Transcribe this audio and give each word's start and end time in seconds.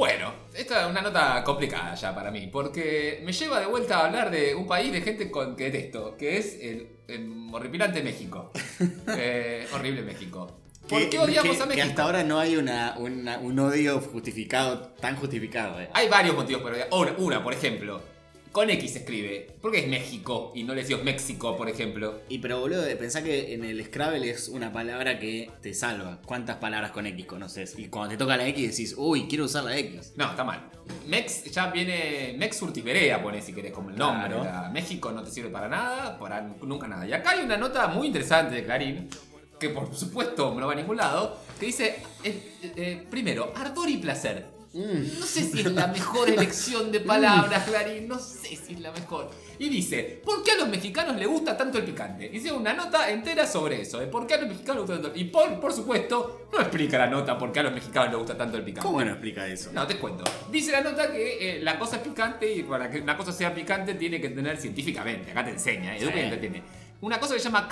Bueno, 0.00 0.32
esta 0.54 0.80
es 0.86 0.90
una 0.90 1.02
nota 1.02 1.44
complicada 1.44 1.94
ya 1.94 2.14
para 2.14 2.30
mí, 2.30 2.46
porque 2.50 3.20
me 3.22 3.32
lleva 3.34 3.60
de 3.60 3.66
vuelta 3.66 3.98
a 4.00 4.06
hablar 4.06 4.30
de 4.30 4.54
un 4.54 4.66
país 4.66 4.90
de 4.90 5.02
gente 5.02 5.30
con 5.30 5.54
que 5.56 5.64
detesto, 5.64 6.16
que 6.16 6.38
es 6.38 6.58
el, 6.62 6.88
el 7.06 7.46
horripilante 7.52 8.02
México. 8.02 8.50
Eh, 9.08 9.66
horrible 9.74 10.00
México. 10.00 10.56
¿Por 10.88 11.06
qué 11.10 11.18
odiamos 11.18 11.54
que- 11.54 11.62
a 11.62 11.66
México? 11.66 11.74
Que 11.84 11.90
hasta 11.90 12.02
ahora 12.04 12.22
no 12.24 12.38
hay 12.38 12.56
una, 12.56 12.94
una- 12.96 13.38
un 13.40 13.58
odio 13.58 14.00
justificado, 14.00 14.88
tan 15.02 15.16
justificado. 15.16 15.78
eh. 15.82 15.90
Hay 15.92 16.08
varios 16.08 16.34
motivos 16.34 16.62
para 16.62 16.76
odiar. 16.76 16.88
Una, 16.92 17.12
una, 17.18 17.44
por 17.44 17.52
ejemplo, 17.52 18.00
con 18.52 18.68
X 18.70 18.92
se 18.92 18.98
escribe. 19.00 19.54
¿Por 19.60 19.70
qué 19.70 19.80
es 19.80 19.88
México 19.88 20.52
y 20.54 20.64
no 20.64 20.74
le 20.74 20.82
decimos 20.82 21.04
México, 21.04 21.56
por 21.56 21.68
ejemplo? 21.68 22.20
Y 22.28 22.38
pero 22.38 22.58
boludo, 22.60 22.82
pensá 22.98 23.22
que 23.22 23.54
en 23.54 23.64
el 23.64 23.84
Scrabble 23.84 24.28
es 24.28 24.48
una 24.48 24.72
palabra 24.72 25.18
que 25.18 25.50
te 25.62 25.72
salva. 25.74 26.20
¿Cuántas 26.26 26.56
palabras 26.56 26.90
con 26.90 27.06
X 27.06 27.26
conoces? 27.26 27.78
Y 27.78 27.88
cuando 27.88 28.10
te 28.10 28.16
toca 28.16 28.36
la 28.36 28.46
X 28.48 28.70
decís, 28.70 28.94
uy, 28.96 29.26
quiero 29.28 29.44
usar 29.44 29.64
la 29.64 29.76
X. 29.78 30.14
No, 30.16 30.30
está 30.30 30.42
mal. 30.44 30.68
Mex 31.06 31.44
ya 31.44 31.70
viene. 31.70 32.34
Mex 32.36 32.60
Urtiberea, 32.62 33.22
pone 33.22 33.40
si 33.40 33.52
querés, 33.52 33.72
como 33.72 33.90
el 33.90 33.96
nombre. 33.96 34.28
Claro. 34.28 34.44
La- 34.44 34.68
México 34.70 35.12
no 35.12 35.22
te 35.22 35.30
sirve 35.30 35.50
para 35.50 35.68
nada, 35.68 36.18
para 36.18 36.40
nunca 36.40 36.88
nada. 36.88 37.06
Y 37.06 37.12
acá 37.12 37.30
hay 37.30 37.44
una 37.44 37.56
nota 37.56 37.86
muy 37.88 38.08
interesante 38.08 38.56
de 38.56 38.64
Clarín, 38.64 39.08
que 39.60 39.68
por 39.68 39.94
supuesto 39.94 40.52
no 40.58 40.66
va 40.66 40.72
a 40.72 40.76
ningún 40.76 40.96
lado, 40.96 41.38
que 41.60 41.66
dice: 41.66 42.02
eh, 42.24 42.42
eh, 42.76 43.06
primero, 43.08 43.52
ardor 43.54 43.88
y 43.88 43.98
placer. 43.98 44.46
No 44.72 45.26
sé 45.26 45.42
si 45.42 45.60
es 45.60 45.72
la 45.72 45.88
mejor 45.88 46.28
elección 46.30 46.92
de 46.92 47.00
palabras, 47.00 47.64
Clarín, 47.68 48.06
no 48.06 48.18
sé 48.20 48.56
si 48.56 48.74
es 48.74 48.80
la 48.80 48.92
mejor. 48.92 49.28
Y 49.58 49.68
dice, 49.68 50.22
¿por 50.24 50.44
qué 50.44 50.52
a 50.52 50.56
los 50.58 50.68
mexicanos 50.68 51.16
les 51.16 51.26
gusta 51.26 51.56
tanto 51.56 51.78
el 51.78 51.84
picante? 51.84 52.28
Dice 52.28 52.52
una 52.52 52.72
nota 52.72 53.10
entera 53.10 53.46
sobre 53.48 53.80
eso, 53.82 53.98
de 53.98 54.06
por 54.06 54.26
qué 54.28 54.34
a 54.34 54.38
los 54.38 54.48
mexicanos 54.48 54.82
les 54.82 54.88
gusta 54.96 55.02
tanto. 55.02 55.18
Y 55.18 55.24
Paul, 55.24 55.58
por 55.58 55.72
supuesto, 55.72 56.46
no 56.52 56.60
explica 56.60 56.98
la 56.98 57.08
nota 57.08 57.36
por 57.36 57.50
qué 57.50 57.60
a 57.60 57.62
los 57.64 57.72
mexicanos 57.72 58.10
les 58.10 58.18
gusta 58.18 58.36
tanto 58.38 58.56
el 58.58 58.62
picante. 58.62 58.86
¿Cómo 58.86 59.04
no 59.04 59.10
explica 59.10 59.44
eso? 59.48 59.70
No, 59.72 59.86
te 59.88 59.98
cuento. 59.98 60.22
Dice 60.52 60.70
la 60.70 60.82
nota 60.82 61.10
que 61.10 61.56
eh, 61.58 61.62
la 61.62 61.76
cosa 61.76 61.96
es 61.96 62.02
picante 62.02 62.52
y 62.54 62.62
para 62.62 62.88
que 62.88 63.00
una 63.00 63.16
cosa 63.16 63.32
sea 63.32 63.52
picante 63.52 63.94
tiene 63.94 64.20
que 64.20 64.28
tener 64.28 64.56
científicamente. 64.56 65.32
Acá 65.32 65.44
te 65.44 65.50
enseña, 65.50 65.98
Sí. 65.98 66.04
entretiene. 66.06 66.62
Una 67.00 67.18
cosa 67.18 67.34
que 67.34 67.40
se 67.40 67.46
llama 67.46 67.66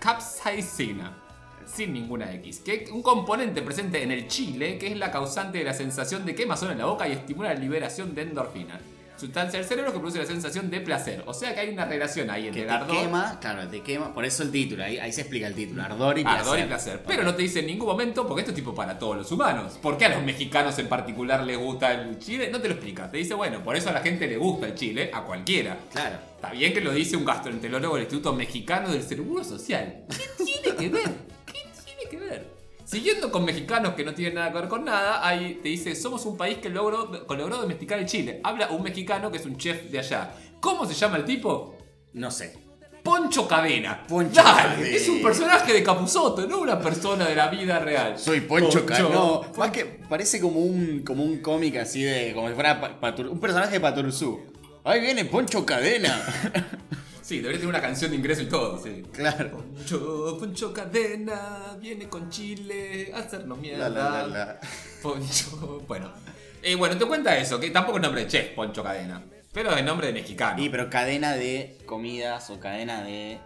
capsaicina. 0.00 1.22
Sin 1.66 1.92
ninguna 1.92 2.32
X. 2.34 2.60
Que 2.60 2.84
es 2.84 2.90
un 2.90 3.02
componente 3.02 3.62
presente 3.62 4.02
en 4.02 4.12
el 4.12 4.28
chile 4.28 4.78
que 4.78 4.88
es 4.88 4.96
la 4.96 5.10
causante 5.10 5.58
de 5.58 5.64
la 5.64 5.74
sensación 5.74 6.24
de 6.24 6.34
quemazón 6.34 6.70
en 6.72 6.78
la 6.78 6.86
boca 6.86 7.08
y 7.08 7.12
estimula 7.12 7.52
la 7.52 7.60
liberación 7.60 8.14
de 8.14 8.22
endorfina. 8.22 8.80
Sustancia 9.16 9.58
del 9.58 9.66
cerebro 9.66 9.94
que 9.94 9.98
produce 9.98 10.18
la 10.18 10.26
sensación 10.26 10.68
de 10.68 10.80
placer. 10.80 11.22
O 11.26 11.32
sea 11.32 11.54
que 11.54 11.60
hay 11.60 11.70
una 11.70 11.86
relación 11.86 12.28
ahí 12.28 12.48
entre 12.48 12.62
Que 12.62 12.68
el 12.68 12.74
ardor, 12.74 12.96
quema, 12.96 13.40
claro, 13.40 13.66
te 13.66 13.80
quema. 13.80 14.12
Por 14.12 14.26
eso 14.26 14.42
el 14.42 14.50
título, 14.50 14.84
ahí, 14.84 14.98
ahí 14.98 15.10
se 15.10 15.22
explica 15.22 15.46
el 15.46 15.54
título. 15.54 15.82
Ardor 15.82 16.18
y 16.18 16.22
placer. 16.22 16.40
Ardor 16.40 16.58
y 16.58 16.62
placer. 16.64 17.02
Pero 17.06 17.22
no 17.22 17.34
te 17.34 17.42
dice 17.42 17.60
en 17.60 17.66
ningún 17.66 17.88
momento, 17.88 18.26
porque 18.26 18.42
esto 18.42 18.50
es 18.50 18.56
tipo 18.56 18.74
para 18.74 18.98
todos 18.98 19.16
los 19.16 19.32
humanos. 19.32 19.78
¿Por 19.80 19.96
qué 19.96 20.04
a 20.04 20.10
los 20.10 20.22
mexicanos 20.22 20.78
en 20.78 20.88
particular 20.88 21.42
les 21.44 21.56
gusta 21.56 21.92
el 21.92 22.18
chile? 22.18 22.50
No 22.50 22.60
te 22.60 22.68
lo 22.68 22.74
explica. 22.74 23.10
Te 23.10 23.16
dice, 23.16 23.32
bueno, 23.32 23.62
por 23.62 23.74
eso 23.74 23.88
a 23.88 23.92
la 23.92 24.00
gente 24.00 24.26
le 24.26 24.36
gusta 24.36 24.66
el 24.66 24.74
chile, 24.74 25.10
a 25.12 25.22
cualquiera. 25.22 25.78
Claro. 25.90 26.18
Está 26.34 26.50
bien 26.50 26.74
que 26.74 26.82
lo 26.82 26.92
dice 26.92 27.16
un 27.16 27.24
gastroenterólogo 27.24 27.94
del 27.94 28.04
Instituto 28.04 28.34
Mexicano 28.34 28.92
del 28.92 29.02
Seguro 29.02 29.42
Social. 29.42 30.04
¿Qué 30.10 30.44
tiene 30.44 30.76
que 30.76 30.88
ver? 30.90 31.35
¿Qué 32.08 32.16
tiene 32.16 32.24
que 32.24 32.30
ver? 32.30 32.56
Siguiendo 32.84 33.32
con 33.32 33.44
mexicanos 33.44 33.94
que 33.94 34.04
no 34.04 34.14
tienen 34.14 34.34
nada 34.36 34.52
que 34.52 34.58
ver 34.58 34.68
con 34.68 34.84
nada, 34.84 35.26
ahí 35.26 35.58
te 35.62 35.68
dice, 35.70 35.94
somos 35.96 36.24
un 36.24 36.36
país 36.36 36.58
que 36.58 36.68
logró, 36.68 37.10
logró 37.28 37.56
domesticar 37.56 37.98
el 37.98 38.06
chile. 38.06 38.40
Habla 38.44 38.68
un 38.70 38.82
mexicano 38.82 39.30
que 39.30 39.38
es 39.38 39.46
un 39.46 39.56
chef 39.56 39.90
de 39.90 39.98
allá. 39.98 40.32
¿Cómo 40.60 40.86
se 40.86 40.94
llama 40.94 41.16
el 41.16 41.24
tipo? 41.24 41.76
No 42.12 42.30
sé. 42.30 42.56
Poncho 43.02 43.46
Cadena. 43.48 44.04
Poncho 44.06 44.42
Dale, 44.42 44.76
Cadena. 44.76 44.88
es 44.96 45.08
un 45.08 45.20
personaje 45.22 45.72
de 45.72 45.82
Capuzoto, 45.82 46.46
no 46.46 46.58
una 46.58 46.80
persona 46.80 47.24
de 47.26 47.34
la 47.34 47.48
vida 47.48 47.78
real. 47.80 48.18
Soy 48.18 48.40
Poncho, 48.42 48.84
Poncho. 48.86 49.08
No, 49.10 49.42
más 49.58 49.70
que 49.72 49.84
parece 49.84 50.40
como 50.40 50.60
un, 50.60 51.02
como 51.04 51.22
un 51.24 51.38
cómic 51.38 51.76
así 51.76 52.02
de. 52.04 52.32
como 52.34 52.48
si 52.48 52.54
fuera 52.54 53.00
Patur- 53.00 53.28
un 53.30 53.40
personaje 53.40 53.72
de 53.74 53.80
Patoruzú. 53.80 54.40
Ahí 54.84 55.00
viene 55.00 55.24
Poncho 55.24 55.66
Cadena. 55.66 56.24
Sí, 57.26 57.38
debería 57.38 57.58
tener 57.58 57.70
una 57.74 57.80
canción 57.82 58.12
de 58.12 58.16
ingreso 58.18 58.42
y 58.42 58.46
todo, 58.46 58.80
sí. 58.80 59.02
claro. 59.12 59.50
Poncho, 59.58 60.36
Poncho 60.38 60.72
Cadena, 60.72 61.76
viene 61.80 62.08
con 62.08 62.30
Chile 62.30 63.10
a 63.12 63.18
hacernos 63.18 63.58
mierda. 63.58 63.88
La, 63.88 64.10
la, 64.10 64.26
la. 64.28 64.60
Poncho, 65.02 65.82
bueno. 65.88 66.12
Eh, 66.62 66.76
bueno, 66.76 66.96
te 66.96 67.04
cuenta 67.04 67.36
eso, 67.36 67.58
que 67.58 67.70
tampoco 67.70 67.98
es 67.98 68.02
nombre 68.02 68.22
de 68.22 68.28
chef, 68.28 68.50
Poncho 68.54 68.84
Cadena. 68.84 69.24
Pero 69.52 69.74
es 69.76 69.84
nombre 69.84 70.06
de 70.06 70.12
mexicano. 70.12 70.62
Y 70.62 70.68
pero 70.68 70.88
cadena 70.88 71.32
de 71.34 71.78
comidas 71.84 72.48
o 72.50 72.60
cadena 72.60 73.02
de 73.02 73.38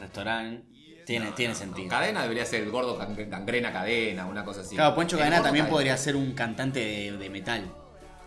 restaurante. 0.00 0.64
Tiene, 1.04 1.30
tiene 1.32 1.52
No, 1.52 1.58
sentido. 1.58 1.88
Cadena 1.88 2.22
debería 2.22 2.44
ser 2.46 2.62
el 2.62 2.70
gordo 2.70 2.98
Gang- 2.98 3.28
gangrena 3.28 3.70
cadena, 3.72 4.26
una 4.26 4.44
cosa 4.44 4.62
así. 4.62 4.74
Claro, 4.76 4.94
Poncho 4.94 5.16
El 5.16 5.20
Cadena 5.24 5.42
también 5.42 5.66
Cadena. 5.66 5.74
podría 5.76 5.96
ser 5.98 6.16
un 6.16 6.32
cantante 6.32 6.80
de, 6.80 7.16
de 7.18 7.30
metal. 7.30 7.70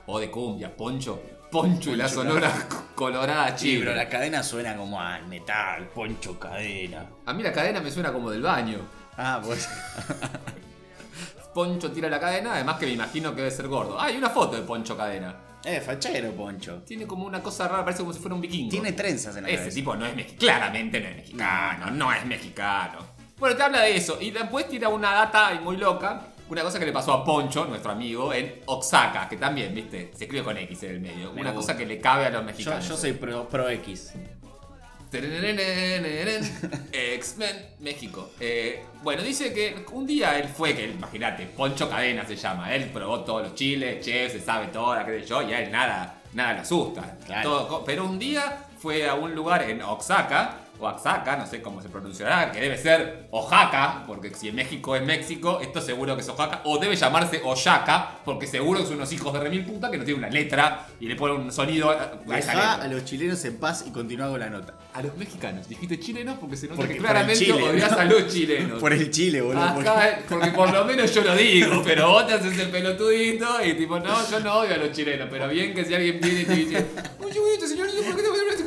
O 0.05 0.19
de 0.19 0.29
cumbia, 0.29 0.75
Poncho. 0.77 1.21
Poncho 1.51 1.91
y 1.91 1.95
la 1.95 2.05
Poncho 2.05 2.21
sonora 2.21 2.51
colorada 2.95 3.57
Sí, 3.57 3.65
chile. 3.65 3.79
pero 3.85 3.95
la 3.95 4.07
cadena 4.09 4.43
suena 4.43 4.75
como 4.75 4.99
al 5.01 5.25
metal, 5.27 5.87
Poncho 5.93 6.39
Cadena. 6.39 7.05
A 7.25 7.33
mí 7.33 7.41
la 7.43 7.51
cadena 7.51 7.79
me 7.81 7.89
suena 7.91 8.11
como 8.13 8.29
del 8.29 8.41
baño. 8.41 8.79
Ah, 9.17 9.41
pues. 9.43 9.67
Poncho 11.53 11.91
tira 11.91 12.09
la 12.09 12.19
cadena, 12.19 12.53
además 12.53 12.77
que 12.77 12.85
me 12.85 12.91
imagino 12.93 13.31
que 13.31 13.37
debe 13.41 13.51
ser 13.51 13.67
gordo. 13.67 13.99
Ah, 13.99 14.05
hay 14.05 14.17
una 14.17 14.29
foto 14.29 14.55
de 14.55 14.61
Poncho 14.61 14.95
Cadena. 14.95 15.35
Eh, 15.65 15.81
fachero, 15.81 16.31
Poncho. 16.31 16.83
Tiene 16.85 17.05
como 17.07 17.25
una 17.25 17.41
cosa 17.41 17.67
rara, 17.67 17.83
parece 17.83 18.01
como 18.03 18.13
si 18.13 18.19
fuera 18.19 18.35
un 18.35 18.41
vikingo. 18.41 18.69
Tiene 18.69 18.93
trenzas 18.93 19.35
en 19.35 19.43
la 19.43 19.49
Ese 19.49 19.57
cabeza. 19.57 19.75
tipo 19.75 19.95
no 19.95 20.05
es 20.05 20.15
mexicano. 20.15 20.39
Claramente 20.39 20.99
no 21.01 21.07
es 21.09 21.15
mexicano. 21.17 21.91
No 21.91 22.13
es 22.13 22.25
mexicano. 22.25 22.99
Bueno, 23.37 23.55
te 23.57 23.63
habla 23.63 23.81
de 23.81 23.95
eso. 23.97 24.17
Y 24.21 24.31
después 24.31 24.69
tira 24.69 24.89
una 24.89 25.11
data 25.11 25.47
ahí 25.47 25.59
muy 25.59 25.75
loca. 25.77 26.21
Una 26.49 26.63
cosa 26.63 26.79
que 26.79 26.85
le 26.85 26.91
pasó 26.91 27.13
a 27.13 27.23
Poncho, 27.23 27.65
nuestro 27.65 27.91
amigo, 27.91 28.33
en 28.33 28.61
Oaxaca, 28.65 29.29
que 29.29 29.37
también, 29.37 29.73
viste, 29.73 30.11
se 30.15 30.23
escribe 30.25 30.43
con 30.43 30.57
X 30.57 30.83
en 30.83 30.91
el 30.91 30.99
medio. 30.99 31.31
Me 31.31 31.41
Una 31.41 31.51
gusta. 31.51 31.73
cosa 31.73 31.77
que 31.77 31.85
le 31.85 31.99
cabe 31.99 32.25
a 32.25 32.29
los 32.31 32.43
mexicanos. 32.43 32.87
yo 32.87 32.97
soy 32.97 33.13
pro, 33.13 33.47
pro 33.47 33.69
X. 33.69 34.13
X-Men 36.91 37.65
México. 37.79 38.29
Eh, 38.39 38.83
bueno, 39.01 39.23
dice 39.23 39.53
que 39.53 39.85
un 39.91 40.05
día 40.05 40.37
él 40.37 40.47
fue, 40.47 40.75
que 40.75 40.85
imagínate, 40.87 41.45
Poncho 41.47 41.89
Cadena 41.89 42.25
se 42.25 42.35
llama. 42.35 42.73
Él 42.73 42.89
probó 42.93 43.21
todos 43.21 43.43
los 43.43 43.55
chiles, 43.55 44.05
chef, 44.05 44.31
se 44.31 44.39
sabe 44.39 44.67
todo, 44.67 44.95
qué 45.05 45.21
sé 45.21 45.25
yo, 45.27 45.41
y 45.41 45.53
a 45.53 45.61
él 45.61 45.71
nada, 45.71 46.21
nada 46.33 46.53
le 46.53 46.59
asusta. 46.59 47.17
Claro. 47.25 47.49
Todo 47.49 47.83
pero 47.85 48.05
un 48.05 48.19
día 48.19 48.65
fue 48.77 49.07
a 49.07 49.15
un 49.15 49.33
lugar 49.33 49.63
en 49.63 49.81
Oaxaca, 49.81 50.57
Oaxaca, 50.79 51.35
no 51.35 51.45
sé 51.45 51.61
cómo 51.61 51.81
se 51.81 51.89
pronunciará, 51.89 52.51
que 52.51 52.59
debe 52.61 52.77
ser 52.77 53.27
Oaxaca, 53.31 54.03
porque 54.07 54.33
si 54.33 54.47
en 54.49 54.55
México 54.55 54.95
es 54.95 55.03
México, 55.05 55.59
esto 55.61 55.81
seguro 55.81 56.15
que 56.15 56.21
es 56.21 56.29
Oaxaca, 56.29 56.61
o 56.65 56.77
debe 56.77 56.95
llamarse 56.95 57.41
Oaxaca, 57.43 58.19
porque 58.23 58.47
seguro 58.47 58.79
que 58.79 58.85
son 58.85 58.95
unos 58.95 59.11
hijos 59.11 59.33
de 59.33 59.39
remil 59.39 59.65
puta 59.65 59.91
que 59.91 59.97
no 59.97 60.03
tienen 60.03 60.23
una 60.23 60.31
letra 60.31 60.87
y 60.99 61.07
le 61.07 61.15
ponen 61.15 61.37
un 61.41 61.51
sonido 61.51 61.89
a 61.89 62.13
a 62.29 62.37
esa 62.39 62.53
letra. 62.53 62.73
a 62.75 62.87
los 62.87 63.05
chilenos 63.05 63.43
en 63.45 63.57
paz 63.57 63.83
y 63.87 63.91
continúa 63.91 64.29
con 64.29 64.39
la 64.39 64.49
nota. 64.49 64.73
A 64.93 65.01
los 65.01 65.15
mexicanos, 65.17 65.67
dijiste 65.69 65.99
chilenos 65.99 66.37
porque 66.39 66.57
se 66.57 66.65
nota 66.67 66.77
Porque- 66.77 66.93
que 66.93 66.99
claramente 66.99 67.45
Chile, 67.45 67.69
odias 67.69 67.91
¿no? 67.91 67.97
a 67.99 68.05
los 68.05 68.27
chilenos. 68.33 68.79
Por 68.79 68.93
el 68.93 69.11
Chile, 69.11 69.41
boludo. 69.41 69.73
porque- 69.73 69.89
Acá, 69.89 70.19
porque 70.29 70.47
por 70.51 70.71
lo 70.73 70.85
menos 70.85 71.13
yo 71.13 71.23
lo 71.23 71.35
digo, 71.35 71.81
pero 71.83 72.09
vos 72.09 72.25
te 72.27 72.33
haces 72.33 72.57
el 72.57 72.69
pelotudito 72.69 73.63
y 73.65 73.73
tipo, 73.73 73.99
no, 73.99 74.29
yo 74.29 74.39
no 74.39 74.53
odio 74.59 74.73
a 74.75 74.77
los 74.77 74.91
chilenos, 74.91 75.27
pero 75.29 75.47
bien 75.47 75.73
que 75.73 75.85
si 75.85 75.93
alguien 75.93 76.19
viene 76.21 76.41
y 76.41 76.45
te 76.45 76.55
dice, 76.55 76.85
oye, 77.19 77.39
oye, 77.39 77.67
señorito, 77.67 78.01
¿por 78.03 78.15
qué 78.15 78.21
te 78.23 78.29
voy 78.29 78.39
a. 78.39 78.58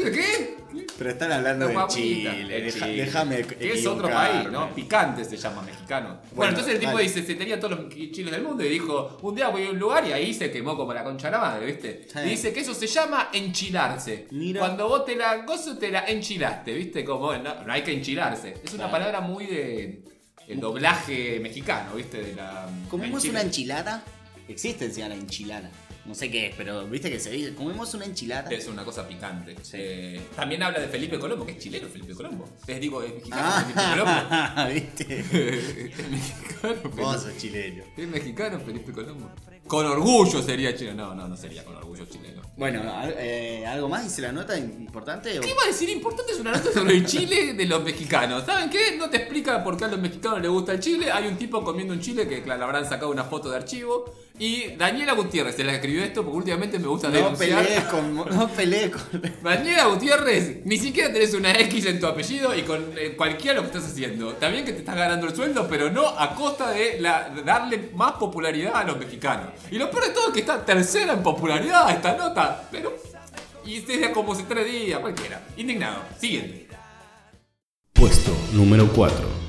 Pero 0.98 1.10
están 1.10 1.32
hablando 1.32 1.66
de 1.68 1.76
Chile. 1.88 2.60
Déjame. 2.96 3.42
Que 3.44 3.72
es 3.72 3.86
otro 3.86 4.08
país, 4.10 4.50
¿no? 4.50 4.74
Picante 4.74 5.24
se 5.24 5.36
llama 5.36 5.62
mexicano. 5.62 6.08
Bueno, 6.08 6.28
Bueno, 6.34 6.50
entonces 6.50 6.74
el 6.74 6.80
tipo 6.80 6.98
dice, 6.98 7.22
se 7.24 7.34
tenía 7.34 7.58
todos 7.58 7.78
los 7.80 7.88
chiles 7.94 8.30
del 8.30 8.42
mundo 8.42 8.64
y 8.64 8.68
dijo, 8.68 9.18
un 9.22 9.34
día 9.34 9.48
voy 9.48 9.66
a 9.66 9.70
un 9.70 9.78
lugar 9.78 10.06
y 10.06 10.12
ahí 10.12 10.34
se 10.34 10.50
quemó 10.50 10.76
como 10.76 10.92
la 10.92 11.02
concha 11.02 11.28
de 11.28 11.32
la 11.32 11.38
madre, 11.38 11.66
¿viste? 11.66 12.06
Sí. 12.12 12.18
Y 12.24 12.28
dice 12.30 12.52
que 12.52 12.60
eso 12.60 12.74
se 12.74 12.86
llama 12.86 13.30
enchilarse. 13.32 14.26
Mira. 14.30 14.60
Cuando 14.60 14.88
vos 14.88 15.04
te 15.04 15.16
la 15.16 15.38
gozo 15.44 15.76
te 15.78 15.90
la 15.90 16.04
enchilaste, 16.06 16.72
¿viste? 16.74 17.04
Como 17.04 17.32
no, 17.36 17.64
no 17.64 17.72
hay 17.72 17.82
que 17.82 17.92
enchilarse. 17.92 18.54
Es 18.64 18.74
una 18.74 18.90
palabra 18.90 19.20
muy 19.20 19.46
de 19.46 20.02
el 20.48 20.60
doblaje 20.60 21.38
mexicano, 21.40 21.94
¿viste? 21.94 22.22
De 22.22 22.34
la 22.34 22.68
¿Comemos 22.90 23.22
enchila- 23.24 23.30
una 23.30 23.40
enchilada? 23.42 24.02
Existe 24.48 24.84
encima 24.86 25.08
la 25.08 25.14
enchilada. 25.14 25.70
No 26.04 26.16
sé 26.16 26.30
qué 26.30 26.46
es, 26.46 26.54
pero 26.56 26.86
viste 26.88 27.10
que 27.10 27.20
se 27.20 27.30
dice. 27.30 27.54
¿Comemos 27.54 27.94
una 27.94 28.04
enchilada? 28.04 28.50
Es 28.50 28.66
una 28.66 28.84
cosa 28.84 29.06
picante. 29.06 29.54
Sí. 29.62 29.76
Eh, 29.78 30.20
también 30.34 30.62
habla 30.62 30.80
de 30.80 30.88
Felipe 30.88 31.18
Colombo, 31.18 31.46
que 31.46 31.52
es 31.52 31.58
chileno 31.58 31.88
Felipe 31.88 32.14
Colombo. 32.14 32.48
Les 32.66 32.80
digo, 32.80 33.02
es 33.02 33.14
mexicano 33.14 33.52
Felipe 33.52 33.80
Colombo. 33.90 34.10
Ah, 34.30 34.68
viste. 34.72 35.20
es 35.20 36.08
mexicano 36.10 36.74
Felipe 36.80 37.02
Vos 37.02 37.22
sos 37.22 37.36
chileno. 37.36 37.84
Es 37.96 38.08
mexicano 38.08 38.58
Felipe 38.60 38.92
Colombo. 38.92 39.30
Con 39.66 39.86
orgullo 39.86 40.42
sería 40.42 40.74
chileno. 40.74 41.06
No, 41.06 41.14
no, 41.14 41.28
no 41.28 41.36
sería 41.36 41.64
con 41.64 41.76
orgullo 41.76 42.04
chileno. 42.06 42.42
Bueno, 42.56 42.82
eh, 43.16 43.64
¿algo 43.66 43.88
más 43.88 44.04
dice 44.04 44.22
la 44.22 44.32
nota 44.32 44.58
importante? 44.58 45.30
¿Qué 45.40 45.50
iba 45.50 45.62
a 45.64 45.68
decir? 45.68 45.88
Importante 45.88 46.32
es 46.32 46.40
una 46.40 46.52
nota 46.52 46.72
sobre 46.72 46.94
el 46.94 47.06
chile 47.06 47.54
de 47.54 47.64
los 47.64 47.82
mexicanos. 47.82 48.44
¿Saben 48.44 48.68
qué? 48.68 48.96
No 48.98 49.08
te 49.08 49.18
explica 49.18 49.64
por 49.64 49.76
qué 49.76 49.86
a 49.86 49.88
los 49.88 50.00
mexicanos 50.00 50.42
les 50.42 50.50
gusta 50.50 50.72
el 50.72 50.80
chile. 50.80 51.10
Hay 51.10 51.26
un 51.28 51.36
tipo 51.36 51.64
comiendo 51.64 51.94
un 51.94 52.00
chile 52.00 52.28
que 52.28 52.42
claro, 52.42 52.58
le 52.58 52.64
habrán 52.64 52.88
sacado 52.88 53.10
una 53.10 53.24
foto 53.24 53.50
de 53.50 53.56
archivo. 53.56 54.12
Y 54.44 54.74
Daniela 54.76 55.12
Gutiérrez 55.12 55.56
es 55.56 55.64
la 55.64 55.70
que 55.70 55.76
escribió 55.76 56.02
esto 56.02 56.24
porque 56.24 56.36
últimamente 56.38 56.76
me 56.80 56.88
gusta 56.88 57.06
No 57.10 57.14
denunciar. 57.14 57.62
pelees 57.64 57.84
con. 57.84 58.14
No 58.16 58.48
pelees 58.48 58.90
con. 58.90 59.22
Daniela 59.44 59.84
Gutiérrez, 59.84 60.62
ni 60.64 60.78
siquiera 60.78 61.12
tenés 61.12 61.32
una 61.34 61.52
X 61.52 61.86
en 61.86 62.00
tu 62.00 62.08
apellido 62.08 62.52
y 62.52 62.62
con 62.62 62.92
eh, 62.98 63.14
cualquiera 63.16 63.54
lo 63.54 63.60
que 63.60 63.68
estás 63.78 63.92
haciendo. 63.92 64.32
También 64.34 64.64
que 64.64 64.72
te 64.72 64.80
estás 64.80 64.96
ganando 64.96 65.28
el 65.28 65.36
sueldo, 65.36 65.68
pero 65.68 65.92
no 65.92 66.08
a 66.08 66.34
costa 66.34 66.72
de 66.72 66.98
la- 67.00 67.28
de 67.28 67.44
darle 67.44 67.90
más 67.94 68.14
popularidad 68.14 68.72
a 68.74 68.82
los 68.82 68.98
mexicanos. 68.98 69.46
Y 69.70 69.78
lo 69.78 69.88
peor 69.92 70.06
de 70.08 70.10
todo 70.10 70.26
es 70.28 70.34
que 70.34 70.40
está 70.40 70.64
tercera 70.64 71.12
en 71.12 71.22
popularidad 71.22 71.88
esta 71.92 72.16
nota. 72.16 72.68
Pero. 72.72 72.96
Y 73.64 73.78
desde 73.78 74.10
como 74.10 74.32
hace 74.32 74.42
tres 74.42 74.66
días, 74.66 74.98
cualquiera. 74.98 75.40
Indignado. 75.56 76.02
Siguiente. 76.18 76.66
Puesto 77.92 78.32
número 78.54 78.88
4. 78.92 79.41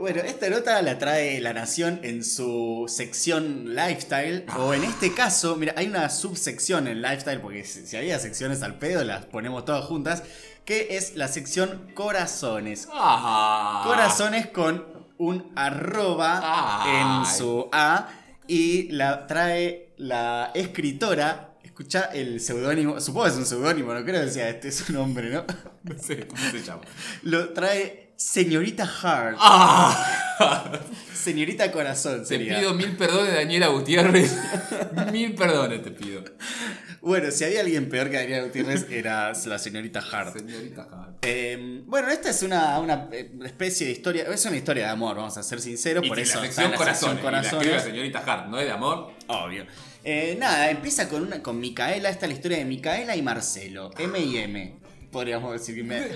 Bueno, 0.00 0.22
esta 0.22 0.48
nota 0.48 0.80
la 0.80 0.96
trae 0.96 1.42
La 1.42 1.52
Nación 1.52 2.00
en 2.02 2.24
su 2.24 2.86
sección 2.88 3.74
Lifestyle. 3.74 4.46
O 4.56 4.72
en 4.72 4.82
este 4.82 5.12
caso, 5.12 5.56
mira, 5.56 5.74
hay 5.76 5.88
una 5.88 6.08
subsección 6.08 6.88
en 6.88 7.02
Lifestyle, 7.02 7.38
porque 7.38 7.66
si 7.66 7.94
había 7.98 8.18
secciones 8.18 8.62
al 8.62 8.78
pedo, 8.78 9.04
las 9.04 9.26
ponemos 9.26 9.66
todas 9.66 9.84
juntas, 9.84 10.22
que 10.64 10.96
es 10.96 11.16
la 11.16 11.28
sección 11.28 11.90
Corazones. 11.92 12.88
Ah. 12.90 13.82
Corazones 13.86 14.46
con 14.46 14.86
un 15.18 15.52
arroba 15.54 16.86
en 16.86 17.26
su 17.26 17.68
A 17.70 18.08
y 18.46 18.90
la 18.92 19.26
trae 19.26 19.92
la 19.98 20.50
escritora. 20.54 21.58
Escucha 21.62 22.04
el 22.04 22.40
seudónimo, 22.40 23.02
supongo 23.02 23.26
que 23.26 23.32
es 23.32 23.36
un 23.36 23.44
seudónimo, 23.44 23.92
no 23.92 24.02
creo 24.02 24.24
que 24.24 24.30
sea 24.30 24.48
este 24.48 24.68
es 24.68 24.88
un 24.88 24.94
nombre, 24.94 25.28
¿no? 25.28 25.44
No 25.82 25.98
sé 25.98 26.26
cómo 26.26 26.42
se 26.50 26.62
llama. 26.62 26.82
Lo 27.22 27.50
trae 27.50 28.09
Señorita 28.20 28.86
Heart. 28.86 29.38
Ah. 29.40 30.78
Señorita 31.14 31.72
Corazón 31.72 32.20
Te 32.20 32.26
sería. 32.26 32.58
pido 32.58 32.74
mil 32.74 32.94
perdones, 32.94 33.32
Daniela 33.32 33.68
Gutiérrez. 33.68 34.36
mil 35.12 35.34
perdones 35.34 35.82
te 35.82 35.90
pido. 35.90 36.22
Bueno, 37.00 37.30
si 37.30 37.44
había 37.44 37.60
alguien 37.60 37.88
peor 37.88 38.10
que 38.10 38.18
Daniela 38.18 38.42
Gutiérrez 38.44 38.86
era 38.90 39.32
la 39.32 39.58
señorita 39.58 40.00
Hart. 40.00 40.36
Señorita 40.36 40.82
Hart. 40.92 41.16
Eh, 41.22 41.80
bueno, 41.86 42.08
esta 42.08 42.28
es 42.28 42.42
una, 42.42 42.78
una 42.78 43.08
eh, 43.10 43.32
especie 43.42 43.86
de 43.86 43.92
historia, 43.92 44.24
es 44.24 44.44
una 44.44 44.56
historia 44.56 44.84
de 44.84 44.90
amor, 44.90 45.16
vamos 45.16 45.38
a 45.38 45.42
ser 45.42 45.58
sinceros, 45.58 46.04
Y 46.04 46.08
por 46.08 46.18
eso 46.18 46.40
la 46.40 46.44
sección 46.44 46.72
corazones. 46.72 47.16
La 47.16 47.22
Corazones. 47.22 47.68
la 47.68 47.80
señorita 47.80 48.18
Hart, 48.18 48.48
¿no 48.48 48.58
es 48.58 48.66
de 48.66 48.72
amor? 48.72 49.12
Obvio. 49.28 49.64
Eh, 50.04 50.36
nada, 50.38 50.70
empieza 50.70 51.08
con 51.08 51.22
una 51.22 51.42
con 51.42 51.58
Micaela, 51.58 52.10
esta 52.10 52.26
es 52.26 52.30
la 52.32 52.36
historia 52.36 52.58
de 52.58 52.64
Micaela 52.66 53.16
y 53.16 53.22
Marcelo, 53.22 53.90
M 53.98 54.18
y 54.18 54.36
M, 54.38 54.76
podríamos 55.10 55.52
decir 55.52 55.74
que 55.74 55.82
me... 55.82 56.00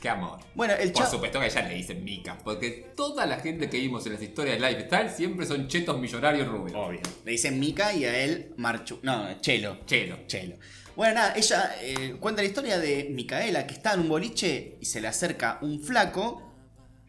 Qué 0.00 0.08
amor. 0.08 0.40
Bueno, 0.54 0.74
el 0.74 0.92
Por 0.92 1.06
supuesto 1.06 1.38
que 1.38 1.46
a 1.46 1.48
ella 1.48 1.68
le 1.68 1.74
dicen 1.74 2.04
Mica, 2.04 2.38
porque 2.42 2.92
toda 2.96 3.26
la 3.26 3.38
gente 3.38 3.68
que 3.70 3.78
vimos 3.78 4.04
en 4.06 4.14
las 4.14 4.22
historias 4.22 4.60
de 4.60 4.68
Lifestyle 4.68 5.10
siempre 5.10 5.46
son 5.46 5.68
chetos 5.68 5.98
millonarios 5.98 6.48
rubios. 6.48 6.76
Obvio. 6.76 7.00
Le 7.24 7.32
dicen 7.32 7.58
Mica 7.58 7.92
y 7.92 8.04
a 8.04 8.18
él 8.18 8.52
Marchu... 8.56 8.98
No, 9.02 9.40
Chelo. 9.40 9.78
Chelo. 9.86 10.26
Chelo. 10.26 10.56
Bueno, 10.96 11.14
nada, 11.14 11.34
ella 11.36 11.76
eh, 11.80 12.16
cuenta 12.18 12.42
la 12.42 12.48
historia 12.48 12.78
de 12.78 13.08
Micaela 13.10 13.66
que 13.68 13.74
está 13.74 13.94
en 13.94 14.00
un 14.00 14.08
boliche 14.08 14.76
y 14.80 14.84
se 14.84 15.00
le 15.00 15.06
acerca 15.06 15.58
un 15.62 15.80
flaco, 15.80 16.42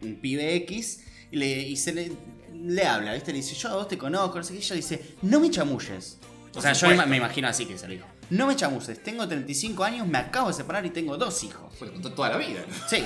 un 0.02 0.22
pibe 0.22 0.54
X, 0.58 1.04
y, 1.32 1.38
le, 1.38 1.48
y 1.48 1.76
se 1.76 1.94
le, 1.94 2.12
le 2.54 2.86
habla, 2.86 3.14
¿viste? 3.14 3.32
Le 3.32 3.38
dice, 3.38 3.56
yo 3.56 3.70
a 3.70 3.76
vos 3.78 3.88
te 3.88 3.98
conozco, 3.98 4.38
no 4.38 4.44
sé 4.44 4.54
qué. 4.54 4.60
Y 4.60 4.64
ella 4.64 4.76
dice, 4.76 5.16
no 5.24 5.40
me 5.40 5.50
chamulles. 5.50 6.20
O 6.56 6.62
sea, 6.62 6.74
yo 6.74 6.88
me 7.08 7.18
imagino 7.18 7.48
así 7.48 7.66
que 7.66 7.80
se 7.80 7.88
lo 7.88 7.94
dijo. 7.94 8.06
No 8.30 8.46
me 8.46 8.56
chamulles, 8.56 9.02
tengo 9.02 9.28
35 9.28 9.84
años, 9.84 10.08
me 10.08 10.18
acabo 10.18 10.50
de 10.50 10.54
separar 10.54 10.86
y 10.86 10.92
tengo 10.92 11.18
dos 11.18 11.44
hijos. 11.44 11.74
Fue 11.78 11.92
contó 11.92 12.12
toda 12.14 12.30
la 12.30 12.38
vida. 12.38 12.64
Sí. 12.88 13.04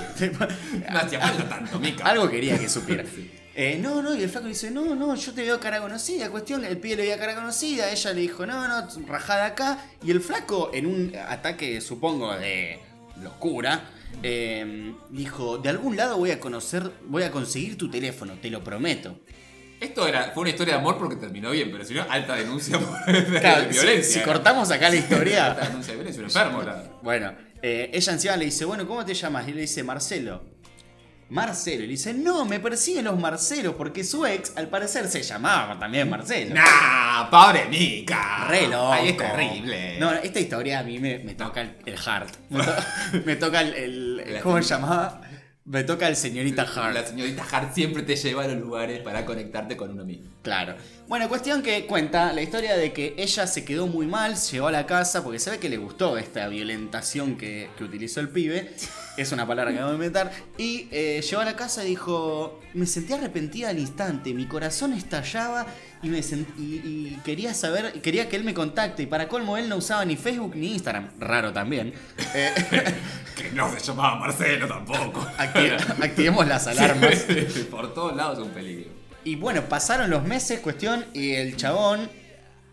No 0.91 0.99
hacía 0.99 1.19
falta 1.19 1.49
tanto, 1.49 1.79
Mica. 1.79 2.05
Algo 2.05 2.29
quería 2.29 2.57
que 2.59 2.69
supiera. 2.69 3.03
Eh, 3.55 3.77
no, 3.79 4.01
no, 4.01 4.15
y 4.15 4.23
el 4.23 4.29
flaco 4.29 4.47
le 4.47 4.53
dice, 4.53 4.71
no, 4.71 4.95
no, 4.95 5.13
yo 5.13 5.31
te 5.31 5.43
veo 5.43 5.59
cara 5.59 5.79
conocida. 5.79 6.31
Cuestión, 6.31 6.65
el 6.65 6.79
pibe 6.79 6.95
le 6.95 7.01
veía 7.03 7.19
cara 7.19 7.35
conocida, 7.35 7.91
ella 7.91 8.11
le 8.11 8.21
dijo, 8.21 8.47
no, 8.47 8.67
no, 8.67 8.87
rajada 9.05 9.45
acá. 9.45 9.77
Y 10.03 10.09
el 10.09 10.21
flaco, 10.21 10.71
en 10.73 10.87
un 10.87 11.15
ataque, 11.15 11.79
supongo, 11.79 12.33
de 12.35 12.79
locura, 13.21 13.91
eh, 14.23 14.95
dijo, 15.11 15.59
de 15.59 15.69
algún 15.69 15.95
lado 15.95 16.17
voy 16.17 16.31
a 16.31 16.39
conocer, 16.39 16.91
voy 17.05 17.21
a 17.21 17.31
conseguir 17.31 17.77
tu 17.77 17.91
teléfono, 17.91 18.33
te 18.41 18.49
lo 18.49 18.63
prometo. 18.63 19.19
Esto 19.83 20.07
era, 20.07 20.31
fue 20.33 20.41
una 20.41 20.50
historia 20.51 20.75
de 20.75 20.80
amor 20.80 20.97
porque 20.97 21.15
terminó 21.18 21.51
bien, 21.51 21.69
pero 21.71 21.83
si 21.83 21.94
no, 21.94 22.06
alta 22.09 22.35
denuncia 22.35 22.80
por 22.80 23.06
de 23.13 23.39
Claro, 23.39 23.63
si- 23.63 23.69
violencia. 23.69 24.19
si, 24.21 24.25
cortamos 24.25 24.71
acá 24.71 24.89
la 24.89 24.95
Alta 24.95 24.97
historia... 24.97 25.53
denuncia 25.56 25.91
de 25.94 25.97
violencia, 26.03 26.19
un 26.21 26.25
enfermo. 26.27 27.00
Bueno, 27.01 27.33
eh, 27.62 27.89
ella 27.94 28.13
encima 28.13 28.38
le 28.38 28.45
dice, 28.45 28.65
bueno, 28.65 28.88
¿cómo 28.88 29.03
te 29.06 29.13
llamas? 29.13 29.47
Y 29.47 29.53
le 29.53 29.62
dice, 29.62 29.83
Marcelo. 29.83 30.53
Marcelo. 31.30 31.83
Y 31.83 31.88
le 31.88 31.91
dice, 31.94 32.13
no, 32.13 32.45
me 32.45 32.59
persiguen 32.59 33.06
los 33.06 33.18
Marcelos 33.19 33.74
porque 33.75 34.03
su 34.03 34.25
ex, 34.25 34.53
al 34.56 34.68
parecer, 34.69 35.07
se 35.07 35.24
llamaba 35.24 35.80
también 35.80 36.09
Marcelo. 36.09 36.53
Nah, 36.53 37.29
pobre 37.29 37.65
Mica. 37.65 38.45
Re 38.47 38.68
loco. 38.68 38.94
Ay, 38.94 39.09
es 39.09 39.18
terrible. 39.18 40.00
No, 40.00 40.12
esta 40.13 40.39
historia 40.39 40.79
a 40.79 40.83
mí 40.83 41.00
me, 41.00 41.19
me 41.19 41.33
toca 41.33 41.62
el, 41.62 41.75
el 41.86 41.97
heart. 41.97 42.36
Me, 42.50 42.63
to- 42.63 42.75
me 43.25 43.36
toca 43.36 43.62
el, 43.62 43.74
el- 44.19 44.39
¿Cómo 44.44 44.62
se 44.62 44.69
llamaba? 44.69 45.21
Me 45.65 45.86
toca 45.86 46.10
el 46.10 46.18
señorita 46.18 46.65
heart. 46.65 46.94
La 46.94 47.06
señorita 47.06 47.45
Hart 47.50 47.74
siempre 47.74 48.04
te 48.04 48.18
lleva 48.18 48.44
a 48.44 48.48
los 48.48 48.57
lugares 48.57 49.00
para 49.00 49.25
conectarte 49.25 49.77
con 49.77 49.92
uno 49.92 50.04
mismo. 50.04 50.30
Claro. 50.42 50.75
Bueno, 51.07 51.30
cuestión 51.30 51.63
que 51.63 51.86
cuenta 51.86 52.33
la 52.33 52.42
historia 52.42 52.75
de 52.75 52.92
que 52.92 53.15
ella 53.18 53.48
se 53.48 53.63
quedó 53.63 53.88
muy 53.88 54.06
mal, 54.06 54.36
llegó 54.36 54.68
a 54.68 54.71
la 54.74 54.86
casa 54.86 55.24
porque 55.24 55.39
se 55.39 55.51
ve 55.51 55.60
que 55.60 55.69
le 55.69 55.77
gustó 55.77 56.18
esta 56.18 56.50
violentación 56.50 57.38
que, 57.38 57.69
que 57.77 57.83
utilizó 57.86 58.19
el 58.19 58.30
pibe. 58.30 58.74
Es 59.15 59.31
una 59.31 59.45
palabra 59.45 59.71
que 59.71 59.77
vamos 59.77 59.92
a 59.92 59.95
inventar. 59.95 60.31
Y 60.57 60.88
eh, 60.92 61.21
llegó 61.21 61.42
a 61.42 61.45
la 61.45 61.56
casa 61.56 61.83
y 61.86 61.89
dijo, 61.89 62.60
me 62.74 62.86
sentí 62.88 63.13
arrepentida 63.13 63.69
al 63.69 63.77
instante, 63.77 64.33
mi 64.33 64.48
corazón 64.48 64.94
estallaba 64.94 65.68
y, 66.01 66.10
me 66.10 66.19
sent- 66.21 66.48
y, 66.57 66.62
y 67.13 67.19
quería 67.24 67.54
saber, 67.54 68.01
quería 68.01 68.27
que 68.27 68.36
él 68.38 68.44
me 68.44 68.54
contacte. 68.56 69.04
Y 69.04 69.06
para 69.06 69.27
colmo 69.27 69.56
él 69.57 69.69
no 69.69 69.77
usaba 69.77 70.04
ni 70.04 70.15
Facebook 70.18 70.56
ni 70.56 70.74
Instagram. 70.74 71.10
Raro 71.19 71.54
también. 71.54 71.94
Eh, 72.36 72.51
Que 73.36 73.51
no 73.51 73.71
se 73.71 73.80
llamaba 73.80 74.15
Marcelo 74.19 74.68
tampoco. 74.68 75.21
acti- 75.38 75.77
activemos 76.04 76.48
las 76.48 76.65
alarmas. 76.68 77.25
Por 77.71 77.94
todos 77.94 78.15
lados 78.15 78.39
es 78.39 78.45
un 78.45 78.51
peligro. 78.51 78.89
Y 79.24 79.36
bueno, 79.36 79.62
pasaron 79.69 80.10
los 80.10 80.24
meses, 80.24 80.60
cuestión, 80.60 81.06
y 81.13 81.33
el 81.33 81.56
chabón 81.56 82.10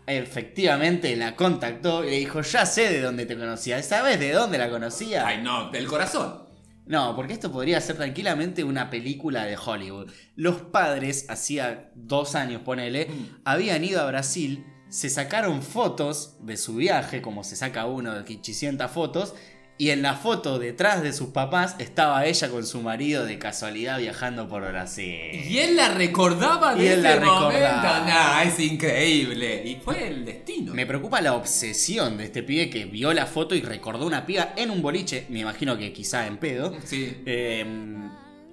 efectivamente 0.07 1.15
la 1.15 1.35
contactó 1.35 2.03
y 2.03 2.09
le 2.09 2.17
dijo, 2.17 2.41
ya 2.41 2.65
sé 2.65 2.89
de 2.89 3.01
dónde 3.01 3.25
te 3.25 3.37
conocía. 3.37 3.81
¿Sabes 3.83 4.19
de 4.19 4.31
dónde 4.31 4.57
la 4.57 4.69
conocía? 4.69 5.25
Ay, 5.25 5.41
no, 5.41 5.69
del 5.71 5.87
corazón. 5.87 6.49
No, 6.85 7.15
porque 7.15 7.33
esto 7.33 7.51
podría 7.51 7.79
ser 7.79 7.95
tranquilamente 7.95 8.63
una 8.63 8.89
película 8.89 9.45
de 9.45 9.55
Hollywood. 9.55 10.11
Los 10.35 10.57
padres, 10.57 11.25
hacía 11.29 11.91
dos 11.95 12.35
años, 12.35 12.63
ponele, 12.63 13.07
habían 13.45 13.83
ido 13.83 14.01
a 14.01 14.07
Brasil, 14.07 14.65
se 14.89 15.09
sacaron 15.09 15.61
fotos 15.61 16.37
de 16.41 16.57
su 16.57 16.75
viaje, 16.75 17.21
como 17.21 17.45
se 17.45 17.55
saca 17.55 17.85
uno 17.85 18.13
de 18.13 18.19
800 18.19 18.91
fotos, 18.91 19.35
y 19.81 19.89
en 19.89 20.03
la 20.03 20.13
foto 20.13 20.59
detrás 20.59 21.01
de 21.01 21.11
sus 21.11 21.29
papás 21.29 21.75
estaba 21.79 22.23
ella 22.27 22.49
con 22.49 22.67
su 22.67 22.81
marido 22.81 23.25
de 23.25 23.39
casualidad 23.39 23.97
viajando 23.97 24.47
por 24.47 24.61
Brasil. 24.61 25.43
Y 25.49 25.57
él 25.57 25.75
la 25.75 25.89
recordaba 25.89 26.75
de 26.75 26.83
Y 26.83 26.87
él 26.87 27.01
la 27.01 27.15
momento. 27.15 27.49
recordaba. 27.49 28.05
Nah, 28.05 28.43
es 28.43 28.59
increíble. 28.59 29.63
Y 29.65 29.77
fue 29.77 30.07
el 30.07 30.23
destino. 30.23 30.75
Me 30.75 30.85
preocupa 30.85 31.19
la 31.19 31.33
obsesión 31.33 32.15
de 32.17 32.25
este 32.25 32.43
pibe 32.43 32.69
que 32.69 32.85
vio 32.85 33.11
la 33.11 33.25
foto 33.25 33.55
y 33.55 33.61
recordó 33.61 34.05
una 34.05 34.23
piba 34.27 34.53
en 34.55 34.69
un 34.69 34.83
boliche, 34.83 35.25
me 35.29 35.39
imagino 35.39 35.75
que 35.75 35.91
quizá 35.91 36.27
en 36.27 36.37
pedo. 36.37 36.75
Sí. 36.85 37.17
Eh, 37.25 37.65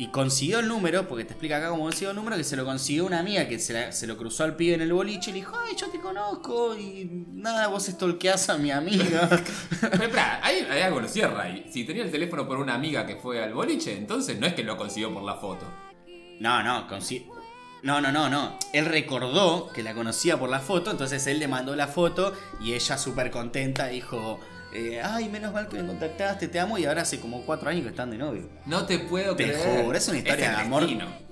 y 0.00 0.08
consiguió 0.08 0.60
el 0.60 0.68
número, 0.68 1.08
porque 1.08 1.24
te 1.24 1.32
explica 1.32 1.56
acá 1.56 1.70
cómo 1.70 1.82
consiguió 1.82 2.10
el 2.10 2.16
número, 2.16 2.36
que 2.36 2.44
se 2.44 2.54
lo 2.56 2.64
consiguió 2.64 3.04
una 3.04 3.18
amiga 3.18 3.48
que 3.48 3.58
se, 3.58 3.72
la- 3.72 3.90
se 3.92 4.06
lo 4.06 4.16
cruzó 4.16 4.44
al 4.44 4.54
pibe 4.54 4.74
en 4.74 4.80
el 4.82 4.92
boliche 4.92 5.30
y 5.30 5.32
le 5.34 5.38
dijo, 5.40 5.56
ay, 5.58 5.74
yo 5.76 5.88
te 5.90 5.98
conozco 6.00 6.76
y 6.78 7.04
nada, 7.32 7.66
vos 7.66 7.84
stalkeás 7.86 8.48
a 8.48 8.58
mi 8.58 8.70
amiga. 8.70 9.28
Pero 9.80 10.04
espera, 10.04 10.40
hay, 10.42 10.66
hay 10.70 10.82
algo 10.82 11.00
lo 11.00 11.08
cierra 11.08 11.42
ahí. 11.42 11.66
Si 11.72 11.84
tenía 11.84 12.04
el 12.04 12.10
teléfono 12.12 12.46
por 12.46 12.58
una 12.58 12.74
amiga 12.74 13.04
que 13.06 13.16
fue 13.16 13.42
al 13.42 13.52
boliche, 13.54 13.96
entonces 13.96 14.38
no 14.38 14.46
es 14.46 14.54
que 14.54 14.62
lo 14.62 14.76
consiguió 14.76 15.12
por 15.12 15.24
la 15.24 15.34
foto. 15.34 15.66
no, 16.40 16.62
no, 16.62 16.86
consiguió... 16.86 17.36
No, 17.80 18.00
no, 18.00 18.10
no, 18.10 18.28
no. 18.28 18.58
Él 18.72 18.86
recordó 18.86 19.70
que 19.72 19.84
la 19.84 19.94
conocía 19.94 20.36
por 20.36 20.48
la 20.50 20.58
foto, 20.58 20.90
entonces 20.90 21.24
él 21.28 21.38
le 21.38 21.46
mandó 21.46 21.76
la 21.76 21.86
foto 21.86 22.32
y 22.60 22.72
ella 22.74 22.98
súper 22.98 23.30
contenta 23.30 23.86
dijo, 23.86 24.40
eh, 24.72 25.00
ay, 25.02 25.28
menos 25.28 25.52
mal 25.52 25.68
que 25.68 25.78
me 25.80 25.86
contactaste, 25.86 26.48
te 26.48 26.60
amo 26.60 26.76
y 26.78 26.84
ahora 26.84 27.02
hace 27.02 27.20
como 27.20 27.42
cuatro 27.42 27.70
años 27.70 27.82
que 27.84 27.88
están 27.90 28.10
de 28.10 28.18
novio. 28.18 28.48
No 28.66 28.84
te 28.86 28.98
puedo 28.98 29.34
Te 29.36 29.44
creer. 29.44 29.84
juro, 29.84 29.96
es 29.96 30.08
una 30.08 30.18
historia 30.18 30.50
de 30.50 30.56
amor. 30.56 30.86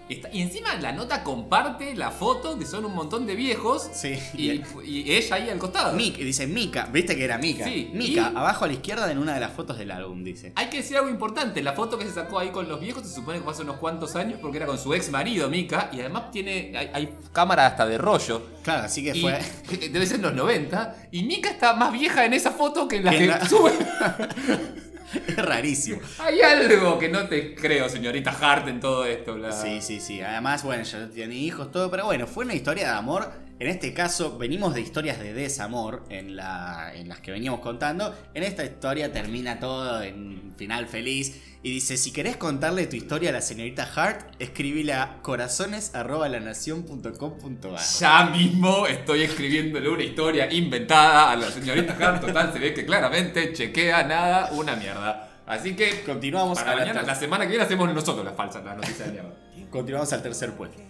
Está- 0.09 0.29
y 0.33 0.41
encima 0.43 0.75
la 0.77 0.93
nota 0.93 1.25
comparte 1.25 1.95
la 1.97 2.11
foto, 2.13 2.57
que 2.59 2.65
son 2.65 2.85
un 2.85 2.95
montón 2.95 3.27
de 3.27 3.35
viejos. 3.35 3.89
Sí. 3.93 4.17
Y, 4.35 4.63
y 4.85 5.13
ella 5.13 5.37
ahí 5.37 5.51
al 5.51 5.59
costado. 5.59 5.95
Mika, 5.97 6.19
dice 6.19 6.47
Mika, 6.47 6.87
viste 6.93 7.17
que 7.17 7.25
era 7.25 7.39
Mika. 7.39 7.65
Sí, 7.65 7.91
Mika, 7.93 8.31
y- 8.33 8.37
abajo 8.37 8.65
a 8.65 8.69
la 8.69 8.75
izquierda 8.75 9.11
en 9.11 9.19
una 9.19 9.35
de 9.35 9.41
las 9.41 9.53
fotos 9.53 9.79
del 9.79 9.91
álbum, 9.91 10.23
dice. 10.23 10.53
Hay 10.55 10.67
que 10.69 10.77
decir 10.79 10.97
algo 10.97 11.09
importante, 11.09 11.63
la 11.63 11.73
foto 11.73 11.99
que 11.99 12.05
se 12.05 12.13
sacó 12.13 12.39
ahí 12.39 12.51
con 12.51 12.69
los 12.69 12.81
viejos 12.81 13.03
se 13.07 13.15
supone 13.15 13.39
que 13.39 13.45
fue 13.45 13.53
hace 13.53 13.63
unos 13.63 13.77
cuantos 13.77 14.15
años 14.17 14.39
porque 14.41 14.59
era 14.59 14.67
con 14.67 14.79
su 14.79 14.95
ex 14.95 15.11
marido, 15.11 15.49
Mika, 15.49 15.91
y 15.93 16.01
además 16.01 16.31
tiene, 16.31 16.73
hay, 16.77 16.91
hay 16.93 17.15
cámara 17.33 17.67
hasta 17.67 17.85
de 17.87 17.99
rollo. 17.99 18.43
Claro, 18.63 18.85
así 18.85 19.03
que 19.03 19.17
Y 19.17 19.21
fue. 19.23 19.41
debe 19.93 20.07
ser 20.07 20.21
los 20.21 20.33
90. 20.35 21.09
Y 21.11 21.25
Mika 21.25 21.51
está 21.51 21.75
más 21.75 21.93
vieja 21.93 22.25
en 22.25 22.33
esa 22.33 22.53
foto 22.53 22.87
que 22.87 22.97
en 22.97 23.05
la 23.05 23.11
Que 23.11 23.19
que 23.19 23.25
en 23.25 23.31
la- 23.31 23.49
sube. 23.49 23.73
Es 25.29 25.37
rarísimo. 25.37 26.01
Hay 26.19 26.41
algo 26.41 26.99
que 26.99 27.09
no 27.09 27.27
te 27.29 27.55
creo, 27.55 27.89
señorita 27.89 28.31
Hart, 28.31 28.69
en 28.69 28.81
todo 28.81 29.05
esto. 29.05 29.37
Sí, 29.53 29.81
sí, 29.81 30.01
sí. 30.01 30.21
Además, 30.21 30.63
bueno, 30.63 30.83
ya 30.83 31.09
tiene 31.09 31.35
hijos, 31.35 31.71
todo. 31.71 31.91
Pero 31.91 32.07
bueno, 32.07 32.27
fue 32.27 32.45
una 32.45 32.55
historia 32.55 32.89
de 32.89 32.95
amor. 32.95 33.33
En 33.59 33.69
este 33.69 33.95
caso, 33.95 34.37
venimos 34.37 34.75
de 34.75 34.83
historias 34.83 35.19
de 35.19 35.33
desamor 35.33 36.05
en, 36.11 36.37
la, 36.37 36.93
en 36.95 37.09
las 37.09 37.21
que 37.21 37.31
veníamos 37.31 37.61
contando. 37.61 38.15
En 38.35 38.43
esta 38.43 38.65
historia 38.65 39.13
termina 39.13 39.59
todo 39.59 40.03
en 40.03 40.17
un 40.17 40.55
final 40.57 40.87
feliz. 40.87 41.56
Y 41.67 41.71
dice, 41.71 41.97
si 41.97 42.13
querés 42.13 42.37
contarle 42.37 42.87
tu 42.87 42.95
historia 42.95 43.31
a 43.31 43.33
la 43.33 43.41
señorita 43.41 43.91
Hart, 43.93 44.37
escribile 44.39 44.93
a 44.93 45.21
corazones.lanacion.com.ar 45.21 47.81
Ya 47.99 48.27
mismo 48.27 48.87
estoy 48.87 49.23
escribiéndole 49.23 49.89
una 49.89 50.05
historia 50.05 50.49
inventada 50.53 51.33
a 51.33 51.35
la 51.35 51.51
señorita 51.51 51.97
Hart. 52.01 52.25
Total, 52.25 52.53
se 52.53 52.61
ve 52.61 52.73
que 52.73 52.87
claramente 52.87 53.53
chequea 53.53 54.05
nada, 54.05 54.51
una 54.53 54.77
mierda. 54.77 55.41
Así 55.45 55.75
que 55.75 56.05
Continuamos 56.05 56.61
para 56.61 56.71
a 56.71 56.75
la 56.77 56.83
mañana, 56.83 57.03
la 57.03 57.17
semana 57.17 57.47
que 57.47 57.49
viene 57.49 57.65
hacemos 57.65 57.93
nosotros 57.93 58.25
las 58.25 58.37
falsas, 58.37 58.65
las 58.65 58.77
noticias 58.77 59.09
de 59.09 59.15
mierda. 59.15 59.35
Continuamos 59.69 60.13
al 60.13 60.23
tercer 60.23 60.53
puesto. 60.53 60.81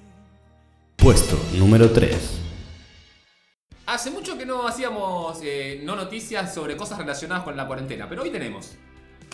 Puesto 0.97 1.42
número 1.54 1.90
3. 1.90 2.40
Hace 3.87 4.11
mucho 4.11 4.37
que 4.37 4.45
no 4.45 4.68
hacíamos 4.68 5.38
eh, 5.42 5.80
no 5.85 5.97
noticias 5.97 6.52
sobre 6.52 6.76
cosas 6.76 6.99
relacionadas 6.99 7.45
con 7.45 7.56
la 7.56 7.66
cuarentena, 7.66 8.06
pero 8.11 8.25
hoy 8.25 8.30
tenemos. 8.30 8.76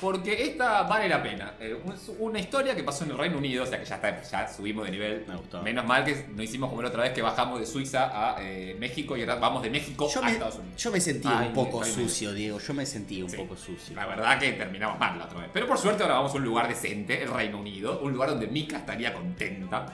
Porque 0.02 0.42
esta 0.46 0.82
vale 0.82 1.08
la 1.08 1.22
pena. 1.22 1.54
Eh, 1.60 1.80
una 2.18 2.40
historia 2.40 2.74
que 2.74 2.82
pasó 2.82 3.04
en 3.04 3.12
el 3.12 3.18
Reino 3.18 3.38
Unido, 3.38 3.62
o 3.62 3.66
sea 3.66 3.78
que 3.78 3.84
ya 3.84 3.94
está, 3.94 4.20
ya 4.20 4.48
subimos 4.52 4.84
de 4.84 4.90
nivel. 4.90 5.24
Me 5.28 5.36
gustó. 5.36 5.62
Menos 5.62 5.86
mal 5.86 6.04
que 6.04 6.26
no 6.34 6.42
hicimos 6.42 6.68
como 6.70 6.82
la 6.82 6.88
otra 6.88 7.04
vez 7.04 7.12
que 7.12 7.22
bajamos 7.22 7.60
de 7.60 7.66
Suiza 7.66 8.10
a 8.12 8.36
eh, 8.42 8.76
México 8.80 9.16
y 9.16 9.20
ahora 9.20 9.36
vamos 9.36 9.62
de 9.62 9.70
México 9.70 10.08
Yo 10.12 10.20
a 10.20 10.24
me, 10.24 10.32
Estados 10.32 10.56
Unidos. 10.56 10.82
yo 10.82 10.90
me 10.90 11.00
sentí 11.00 11.28
Ay, 11.30 11.46
un 11.46 11.54
poco 11.54 11.84
sucio, 11.84 12.32
Diego. 12.34 12.58
Yo 12.58 12.74
me 12.74 12.84
sentí 12.84 13.22
un 13.22 13.30
Sí. 13.30 13.36
poco 13.36 13.56
sucio. 13.56 13.94
La 13.94 14.06
verdad 14.06 14.40
que 14.40 14.50
terminamos 14.52 14.98
mal 14.98 15.16
la 15.16 15.26
otra 15.26 15.38
vez. 15.42 15.50
Pero 15.52 15.68
por 15.68 15.78
suerte 15.78 16.02
ahora 16.02 16.16
vamos 16.16 16.32
a 16.34 16.36
un 16.36 16.44
lugar 16.44 16.66
decente, 16.66 17.22
el 17.22 17.30
Reino 17.32 17.60
Unido, 17.60 18.00
un 18.02 18.12
lugar 18.12 18.30
donde 18.30 18.48
Mika 18.48 18.78
estaría 18.78 19.14
contenta. 19.14 19.86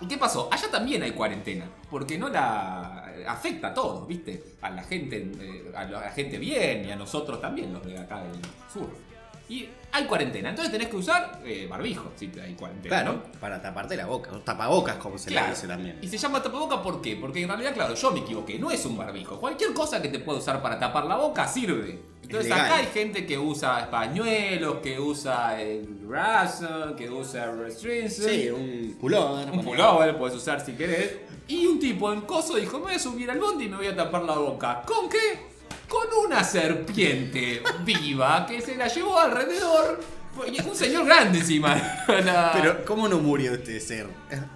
¿Y 0.00 0.06
qué 0.06 0.18
pasó? 0.18 0.48
Allá 0.52 0.70
también 0.70 1.02
hay 1.02 1.10
cuarentena, 1.12 1.64
porque 1.90 2.18
no 2.18 2.28
la 2.28 3.04
afecta 3.26 3.68
a 3.68 3.74
todos, 3.74 4.06
¿viste? 4.06 4.44
A 4.60 4.70
la 4.70 4.82
gente, 4.84 5.32
eh, 5.40 5.72
a 5.74 5.84
la 5.84 6.10
gente 6.12 6.38
bien 6.38 6.84
y 6.84 6.90
a 6.92 6.96
nosotros 6.96 7.40
también, 7.40 7.72
los 7.72 7.84
de 7.84 7.98
acá 7.98 8.22
del 8.22 8.40
sur. 8.72 9.07
Y 9.48 9.66
hay 9.92 10.04
cuarentena, 10.04 10.50
entonces 10.50 10.70
tenés 10.70 10.88
que 10.88 10.96
usar 10.96 11.40
eh, 11.44 11.66
barbijo 11.68 12.12
si 12.16 12.30
hay 12.38 12.52
cuarentena. 12.54 13.00
Claro, 13.02 13.12
¿no? 13.14 13.40
para 13.40 13.62
taparte 13.62 13.96
la 13.96 14.04
boca. 14.06 14.30
O 14.32 14.38
tapabocas, 14.40 14.96
como 14.96 15.16
se 15.16 15.30
Claro. 15.30 15.46
le 15.48 15.54
dice 15.54 15.66
también. 15.66 15.98
Y 16.02 16.08
se 16.08 16.18
llama 16.18 16.42
tapaboca 16.42 16.82
¿por 16.82 17.00
qué? 17.00 17.16
Porque 17.16 17.42
en 17.42 17.48
realidad, 17.48 17.72
claro, 17.72 17.94
yo 17.94 18.10
me 18.10 18.20
equivoqué, 18.20 18.58
no 18.58 18.70
es 18.70 18.84
un 18.84 18.96
barbijo. 18.98 19.40
Cualquier 19.40 19.72
cosa 19.72 20.02
que 20.02 20.08
te 20.08 20.18
pueda 20.18 20.38
usar 20.38 20.60
para 20.60 20.78
tapar 20.78 21.06
la 21.06 21.16
boca 21.16 21.48
sirve. 21.48 21.98
Entonces 22.22 22.52
acá 22.52 22.76
hay 22.76 22.86
gente 22.86 23.24
que 23.24 23.38
usa 23.38 23.90
pañuelos, 23.90 24.76
que 24.82 25.00
usa 25.00 25.58
el 25.62 25.86
Russell, 26.06 26.94
que 26.94 27.08
usa 27.08 27.50
Restriction. 27.52 28.30
Sí, 28.30 28.50
un 28.50 28.96
pullover. 29.00 29.50
Un 29.50 29.64
pullover 29.64 30.18
puedes 30.18 30.36
usar 30.36 30.60
si 30.62 30.72
querés. 30.72 31.16
Y 31.48 31.64
un 31.64 31.80
tipo 31.80 32.12
en 32.12 32.20
coso 32.22 32.56
dijo, 32.56 32.76
me 32.78 32.84
voy 32.84 32.94
a 32.94 32.98
subir 32.98 33.30
al 33.30 33.38
bondi 33.40 33.64
y 33.64 33.68
me 33.70 33.78
voy 33.78 33.86
a 33.86 33.96
tapar 33.96 34.22
la 34.24 34.34
boca. 34.34 34.82
¿Con 34.86 35.08
qué? 35.08 35.47
Con 35.88 36.06
una 36.26 36.44
serpiente 36.44 37.62
viva 37.84 38.46
que 38.46 38.60
se 38.60 38.76
la 38.76 38.88
llevó 38.88 39.18
alrededor. 39.18 40.00
Y 40.46 40.60
un 40.62 40.76
señor 40.76 41.04
grande 41.04 41.38
encima. 41.40 41.74
La- 42.24 42.52
Pero, 42.54 42.84
¿cómo 42.84 43.08
no 43.08 43.18
murió 43.18 43.54
este 43.54 43.80
ser? 43.80 44.06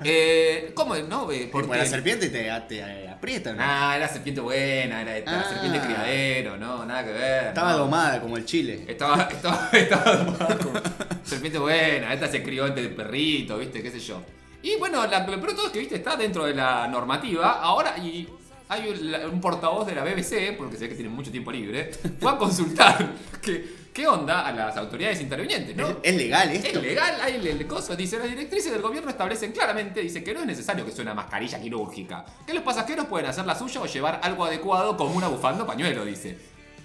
Eh, 0.05 0.71
¿Cómo? 0.77 0.95
No, 0.95 1.33
eh, 1.33 1.49
Porque 1.51 1.77
la 1.77 1.85
serpiente 1.87 2.29
te, 2.29 2.49
te 2.69 3.09
aprieta, 3.09 3.53
¿no? 3.53 3.59
Ah, 3.61 3.95
era 3.97 4.07
serpiente 4.09 4.41
buena, 4.41 5.03
era 5.03 5.17
esta 5.17 5.41
Ah. 5.41 5.45
serpiente 5.49 5.81
criadero, 5.81 6.57
no, 6.57 6.85
nada 6.87 7.05
que 7.05 7.11
ver. 7.13 7.47
Estaba 7.49 7.73
no. 7.73 7.79
domada 7.79 8.21
como 8.21 8.37
el 8.37 8.45
chile. 8.45 8.85
Estaba, 8.87 9.23
estaba, 9.33 9.71
estaba 9.73 10.17
domada 10.19 10.59
como 10.59 10.81
serpiente 11.25 11.59
buena, 11.59 12.15
esta 12.15 12.29
se 12.29 12.43
crió 12.45 12.67
entre 12.69 12.89
perrito, 12.91 13.59
viste, 13.59 13.83
qué 13.83 13.91
sé 13.91 13.99
yo. 13.99 14.23
Y 14.63 14.77
bueno, 14.77 15.05
la, 15.09 15.27
lo 15.27 15.33
de 15.33 15.39
es 15.67 15.73
que, 15.73 15.81
viste, 15.81 15.97
está 15.97 16.15
dentro 16.15 16.45
de 16.45 16.55
la 16.55 16.87
normativa. 16.87 17.55
Ahora, 17.61 17.99
y 17.99 18.29
hay 18.73 18.89
un, 18.89 19.33
un 19.35 19.41
portavoz 19.41 19.87
de 19.87 19.95
la 19.95 20.03
BBC, 20.03 20.57
porque 20.57 20.79
sé 20.79 20.89
que 20.89 20.95
tiene 20.95 21.11
mucho 21.11 21.31
tiempo 21.31 21.53
libre, 21.53 21.91
fue 22.19 22.31
a 22.31 22.39
consultar 22.39 23.13
que, 23.43 23.83
qué 23.93 24.07
onda 24.07 24.47
a 24.47 24.53
las 24.53 24.77
autoridades 24.79 25.21
intervinientes, 25.21 25.77
¿no? 25.77 25.89
¿Es, 25.89 25.97
es 26.03 26.17
legal 26.17 26.51
esto? 26.51 26.79
Es 26.79 26.83
legal, 26.83 27.21
hay 27.21 27.35
el, 27.35 27.47
el 27.47 27.67
coso. 27.67 27.95
Dice, 27.95 28.19
las 28.19 28.31
directrices 28.31 28.73
del 28.73 28.81
gobierno 28.81 29.11
establecen 29.11 29.53
claramente, 29.53 30.01
dice 30.01 30.25
que 30.25 30.33
no 30.33 30.41
es 30.41 30.47
necesario 30.47 30.87
que 30.87 30.91
sea 30.91 31.03
una 31.03 31.13
mascarilla 31.13 31.61
quirúrgica. 31.61 32.25
Que 32.47 32.55
los 32.55 32.63
pasajeros 32.63 33.07
pueden 33.07 33.27
hacer 33.29 33.45
la 33.45 33.55
suya 33.55 33.83
o 33.83 33.87
llevar 33.87 34.21
algo 34.23 34.47
adecuado 34.47 34.97
como 34.97 35.15
una 35.15 35.29
bufanda 35.29 35.65
o 35.65 35.67
pañuelo, 35.67 36.07
dice. 36.07 36.39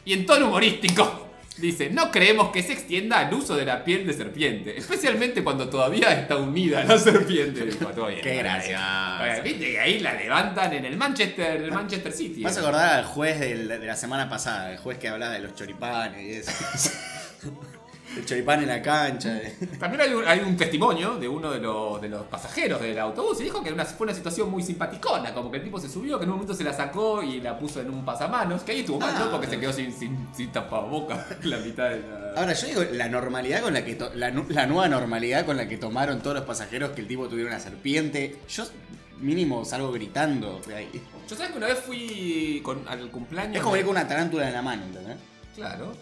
Y 0.04 0.12
en 0.12 0.26
tono 0.26 0.48
humorístico, 0.48 1.27
dice, 1.58 1.90
no 1.90 2.12
creemos 2.12 2.52
que 2.52 2.62
se 2.64 2.74
extienda 2.74 3.20
al 3.20 3.34
uso 3.34 3.56
de 3.56 3.66
la 3.66 3.84
piel 3.84 4.06
de 4.06 4.14
serpiente. 4.14 4.78
Especialmente 4.78 5.44
cuando 5.44 5.70
todavía 5.70 6.12
está 6.12 6.38
unida 6.38 6.84
la 6.84 6.98
serpiente. 6.98 7.66
Dijo, 7.66 7.86
todo 7.88 8.08
bien. 8.08 8.22
Qué. 8.22 8.42
Bueno, 8.42 9.44
Viste 9.44 9.72
que 9.72 9.80
ahí 9.80 10.00
la 10.00 10.14
levantan 10.14 10.74
en 10.74 10.86
el 10.86 10.98
Manchester, 10.98 11.62
el 11.62 11.72
Manchester 11.72 12.12
City. 12.12 12.44
Vas 12.44 12.58
a 12.58 12.62
acordar 12.62 13.00
al 13.00 13.06
juez 13.06 13.40
del- 13.40 13.68
de 13.68 13.80
la 13.86 13.96
semana 13.96 14.30
pasada, 14.30 14.72
el 14.72 14.78
juez 14.78 14.98
que 14.98 15.08
hablaba 15.08 15.34
de 15.34 15.40
los 15.40 15.56
choripanes 15.56 16.22
y 16.24 16.32
eso. 16.34 16.52
el 18.20 18.26
choripán 18.26 18.62
en 18.62 18.68
la 18.70 18.82
cancha. 18.82 19.40
También 19.80 20.02
hay 20.02 20.14
un, 20.14 20.26
hay 20.28 20.40
un 20.40 20.56
testimonio 20.58 21.16
de 21.18 21.28
uno 21.28 21.52
de 21.52 21.60
los, 21.60 22.02
de 22.02 22.10
los 22.10 22.24
pasajeros 22.28 22.82
del 22.82 22.98
autobús 23.00 23.40
y 23.42 23.44
dijo 23.46 23.64
que 23.64 23.72
una- 23.72 23.86
fue 23.86 24.06
una 24.06 24.14
situación 24.16 24.50
muy 24.52 24.62
simpaticona, 24.64 25.34
como 25.34 25.50
que 25.52 25.58
el 25.58 25.64
tipo 25.64 25.80
se 25.80 25.90
subió, 25.90 26.18
que 26.18 26.24
en 26.26 26.30
un 26.32 26.36
momento 26.38 26.54
se 26.54 26.64
la 26.64 26.74
sacó 26.74 27.24
y 27.24 27.40
la 27.42 27.58
puso 27.58 27.82
en 27.82 27.90
un 27.90 28.04
pasamanos, 28.06 28.64
que 28.64 28.72
ahí 28.74 28.80
estuvo 28.82 29.00
mal, 29.00 29.14
Ah. 29.16 29.20
¿no? 29.26 29.32
Porque 29.32 29.48
se 29.48 29.60
quedó 29.60 29.72
sin, 29.74 29.92
sin, 29.94 30.28
sin 30.36 30.52
tapaboca 30.52 31.26
la 31.44 31.58
mitad 31.58 31.90
de 31.90 32.00
la... 32.02 32.34
Ahora, 32.36 32.54
yo 32.54 32.68
digo, 32.68 32.84
la 32.92 33.08
normalidad 33.10 33.62
con 33.62 33.74
la 33.74 33.84
que. 33.84 33.96
to- 33.96 34.12
la, 34.14 34.30
nu- 34.32 34.46
la 34.50 34.68
nueva 34.68 34.88
normalidad 34.88 35.46
con 35.46 35.58
la 35.58 35.68
que 35.68 35.78
tomaron 35.78 36.20
todos 36.22 36.36
los 36.36 36.46
pasajeros 36.46 36.92
que 36.92 37.02
el 37.02 37.08
tipo 37.08 37.28
tuviera 37.28 37.50
una 37.50 37.60
serpiente. 37.60 38.36
Yo, 38.50 38.64
mínimo, 39.20 39.66
salgo 39.66 39.92
gritando 39.92 40.62
de 40.68 40.76
ahí. 40.76 41.02
Yo 41.28 41.36
sabes 41.36 41.52
que 41.52 41.58
una 41.58 41.68
vez 41.68 41.80
fui 41.80 42.62
con, 42.64 42.88
al 42.88 43.10
cumpleaños... 43.10 43.56
Es 43.58 43.62
como 43.64 43.76
ir 43.76 43.84
con 43.84 43.92
una 43.92 44.08
tarántula 44.08 44.48
en 44.48 44.54
la 44.54 44.62
mano, 44.62 44.84
¿entendés? 44.84 45.18
Claro. 45.56 45.94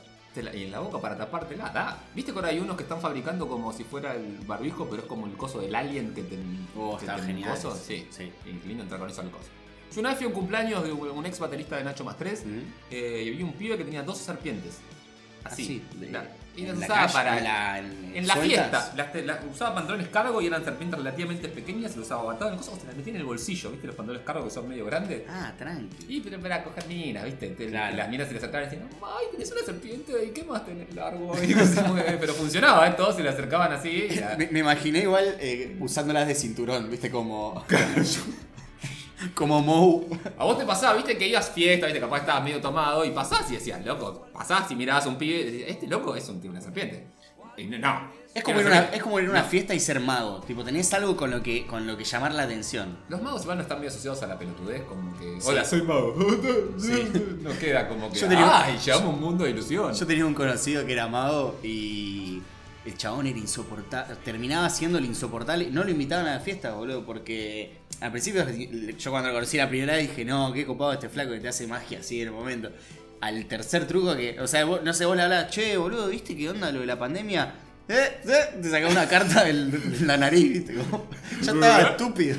La- 0.43 0.55
y 0.55 0.63
en 0.63 0.71
la 0.71 0.79
boca 0.79 0.99
para 0.99 1.17
tapártela, 1.17 1.69
da. 1.69 2.03
¿Viste 2.13 2.31
que 2.31 2.37
ahora 2.37 2.49
hay 2.49 2.59
unos 2.59 2.75
que 2.77 2.83
están 2.83 3.01
fabricando 3.01 3.47
como 3.47 3.71
si 3.73 3.83
fuera 3.83 4.15
el 4.15 4.37
barbijo, 4.45 4.87
pero 4.89 5.01
es 5.03 5.07
como 5.07 5.25
el 5.27 5.33
coso 5.33 5.59
del 5.59 5.73
alien 5.75 6.13
que 6.13 6.23
te... 6.23 6.37
Oh, 6.77 6.97
que 6.97 7.05
está 7.05 7.15
te- 7.17 7.23
genial. 7.23 7.51
coso? 7.51 7.75
Sí, 7.75 8.07
Sí. 8.09 8.31
Lindo 8.65 8.83
entrar 8.83 8.99
con 8.99 9.09
eso 9.09 9.21
al 9.21 9.31
coso. 9.31 9.45
Yo 9.93 9.99
una 10.01 10.09
vez 10.09 10.17
fui 10.17 10.25
a 10.25 10.27
un 10.29 10.33
cumpleaños 10.33 10.83
de 10.83 10.91
un 10.91 11.25
ex 11.25 11.39
baterista 11.39 11.77
de 11.77 11.83
Nacho 11.85 12.03
Más 12.03 12.17
3 12.17 12.45
Mm. 12.45 12.59
eh, 12.91 13.23
y 13.27 13.31
vi 13.31 13.43
un 13.43 13.53
pibe 13.53 13.77
que 13.77 13.83
tenía 13.85 14.03
dos 14.03 14.17
serpientes. 14.17 14.79
Así. 15.45 15.81
Así, 15.97 16.11
La- 16.11 16.25
y 16.57 16.61
las 16.61 16.73
en 16.73 16.79
la 16.79 16.85
usaba 16.85 17.01
calle, 17.01 17.13
para. 17.13 17.37
en 17.37 17.43
la- 17.43 17.79
en- 17.79 18.11
en 18.15 18.27
la 18.27 18.33
sueltas. 18.35 18.89
fiesta. 18.89 18.93
Las, 18.95 19.25
las- 19.25 19.39
usaba 19.53 19.75
pantalones 19.75 20.07
cargo 20.07 20.41
y 20.41 20.47
eran 20.47 20.63
serpientes 20.63 20.97
relativamente 20.97 21.49
pequeñas. 21.49 21.91
Se 21.91 21.97
los 21.97 22.05
usaba 22.07 22.21
aguantado 22.21 22.51
en 22.51 22.57
cosas. 22.57 22.79
Se 22.79 22.87
las 22.87 22.95
metía 22.95 23.11
en 23.13 23.19
el 23.19 23.25
bolsillo, 23.25 23.71
¿viste? 23.71 23.87
Los 23.87 23.95
pantalones 23.97 24.25
cargo 24.25 24.45
que 24.45 24.49
son 24.51 24.69
medio 24.69 24.85
grandes. 24.85 25.23
Ah, 25.29 25.51
tranqui. 25.57 26.05
Y 26.07 26.21
pero 26.21 26.39
para 26.39 26.63
coger 26.63 26.87
minas, 26.87 27.25
¿viste? 27.25 27.53
Claro. 27.55 27.97
Las 27.97 28.09
minas 28.09 28.27
se 28.27 28.33
le 28.33 28.37
acercaban 28.39 28.67
y 28.67 28.69
decían, 28.71 28.89
ay, 29.03 29.25
tenés 29.33 29.51
una 29.51 29.61
serpiente 29.63 30.13
ahí, 30.17 30.31
¿qué 30.31 30.43
más 30.45 30.65
tenés 30.65 30.93
largo? 30.95 31.33
Y 31.43 31.53
mueve. 31.89 32.17
Pero 32.21 32.33
funcionaba, 32.33 32.87
¿eh? 32.87 32.93
Todos 32.95 33.17
se 33.17 33.23
le 33.23 33.29
acercaban 33.29 33.73
así. 33.73 34.07
y 34.09 34.15
la- 34.19 34.37
Me, 34.37 34.47
me 34.47 34.59
imaginé 34.59 34.99
igual 34.99 35.35
eh, 35.39 35.75
usándolas 35.81 36.25
de 36.27 36.35
cinturón, 36.35 36.89
viste, 36.89 37.11
como. 37.11 37.65
como 39.33 39.61
Moe. 39.61 40.05
A 40.37 40.43
vos 40.45 40.57
te 40.57 40.65
pasaba, 40.65 40.95
viste, 40.95 41.17
que 41.17 41.27
ibas 41.27 41.49
fiesta, 41.49 41.85
viste, 41.87 41.99
capaz 42.01 42.19
estabas 42.19 42.43
medio 42.43 42.61
tomado 42.61 43.03
y 43.05 43.11
pasás 43.11 43.49
y 43.51 43.55
decías, 43.55 43.83
loco, 43.85 44.27
pasás 44.33 44.69
y 44.71 44.75
mirabas 44.75 45.05
a 45.05 45.09
un 45.09 45.17
pibe 45.17 45.39
y 45.39 45.43
decías, 45.45 45.69
este 45.69 45.87
loco 45.87 46.15
es 46.15 46.27
un 46.29 46.39
tiene 46.39 46.55
una 46.57 46.61
serpiente. 46.61 47.07
Y 47.57 47.65
no, 47.65 47.77
no. 47.79 48.11
Es 48.33 48.43
como, 48.43 48.59
ir 48.59 48.65
una 48.67 48.79
es 48.93 49.01
como 49.01 49.17
ir 49.21 49.27
a 49.27 49.31
una 49.31 49.41
No. 49.43 49.47
fiesta 49.47 49.73
y 49.73 49.79
ser 49.79 50.01
mago. 50.01 50.41
Tipo, 50.41 50.61
tenés 50.65 50.93
algo 50.93 51.15
con 51.15 51.31
lo 51.31 51.41
que, 51.41 51.65
con 51.65 51.87
lo 51.87 51.95
que 51.95 52.03
llamar 52.03 52.33
la 52.33 52.43
atención. 52.43 52.97
Los 53.07 53.21
magos 53.21 53.43
igual 53.43 53.57
no 53.59 53.61
están 53.63 53.77
medio 53.77 53.89
asociados 53.91 54.21
a 54.23 54.27
la 54.27 54.37
pelotudez, 54.37 54.81
como 54.83 55.17
que. 55.17 55.39
Sí. 55.39 55.47
Hola, 55.47 55.63
soy 55.63 55.81
mago. 55.83 56.13
No 57.41 57.57
queda 57.57 57.87
como 57.87 58.11
que. 58.11 58.19
Yo 58.19 58.27
tenía- 58.27 58.65
Ay, 58.65 58.77
llevamos 58.83 59.13
un 59.13 59.21
mundo 59.21 59.43
de 59.45 59.51
ilusión. 59.51 59.93
Yo 59.93 60.05
tenía 60.05 60.25
un 60.25 60.33
conocido 60.33 60.85
que 60.85 60.91
era 60.93 61.07
mago 61.07 61.55
y 61.63 62.41
el 62.85 62.97
chabón 62.97 63.27
era 63.27 63.37
insoportable. 63.39 64.15
Terminaba 64.25 64.69
siendo 64.69 64.97
el 64.97 65.05
insoportable. 65.05 65.69
No 65.71 65.83
lo 65.85 65.89
invitaban 65.91 66.27
a 66.27 66.33
la 66.35 66.39
fiesta, 66.41 66.73
boludo, 66.73 67.05
porque 67.05 67.77
al 68.01 68.11
principio 68.11 68.45
yo 68.97 69.11
cuando 69.11 69.29
lo 69.29 69.35
conocí 69.35 69.57
la 69.57 69.69
primera 69.69 69.93
vez 69.93 70.09
dije, 70.09 70.25
no, 70.25 70.51
qué 70.53 70.65
copado 70.65 70.93
este 70.93 71.09
flaco 71.09 71.31
que 71.31 71.39
te 71.39 71.47
hace 71.47 71.65
magia 71.67 71.99
así 71.99 72.21
en 72.21 72.27
el 72.27 72.33
momento. 72.33 72.69
Al 73.21 73.45
tercer 73.45 73.87
truco 73.87 74.15
que, 74.15 74.39
o 74.39 74.47
sea, 74.47 74.65
vos- 74.65 74.81
no 74.83 74.93
sé, 74.93 75.05
vos 75.05 75.15
le 75.15 75.23
hablabas, 75.23 75.49
che, 75.49 75.77
boludo, 75.77 76.07
¿viste 76.09 76.35
qué 76.35 76.49
onda 76.49 76.71
lo 76.71 76.81
de 76.81 76.85
la 76.85 76.99
pandemia? 76.99 77.53
Eh, 77.87 78.17
eh, 78.27 78.59
te 78.61 78.69
sacaba 78.69 78.91
una 78.91 79.07
carta 79.07 79.43
de 79.43 79.53
la 80.01 80.17
nariz, 80.17 80.51
¿viste? 80.53 80.73
Como, 80.75 81.07
ya 81.41 81.51
estaba 81.53 81.81
estúpido. 81.81 82.37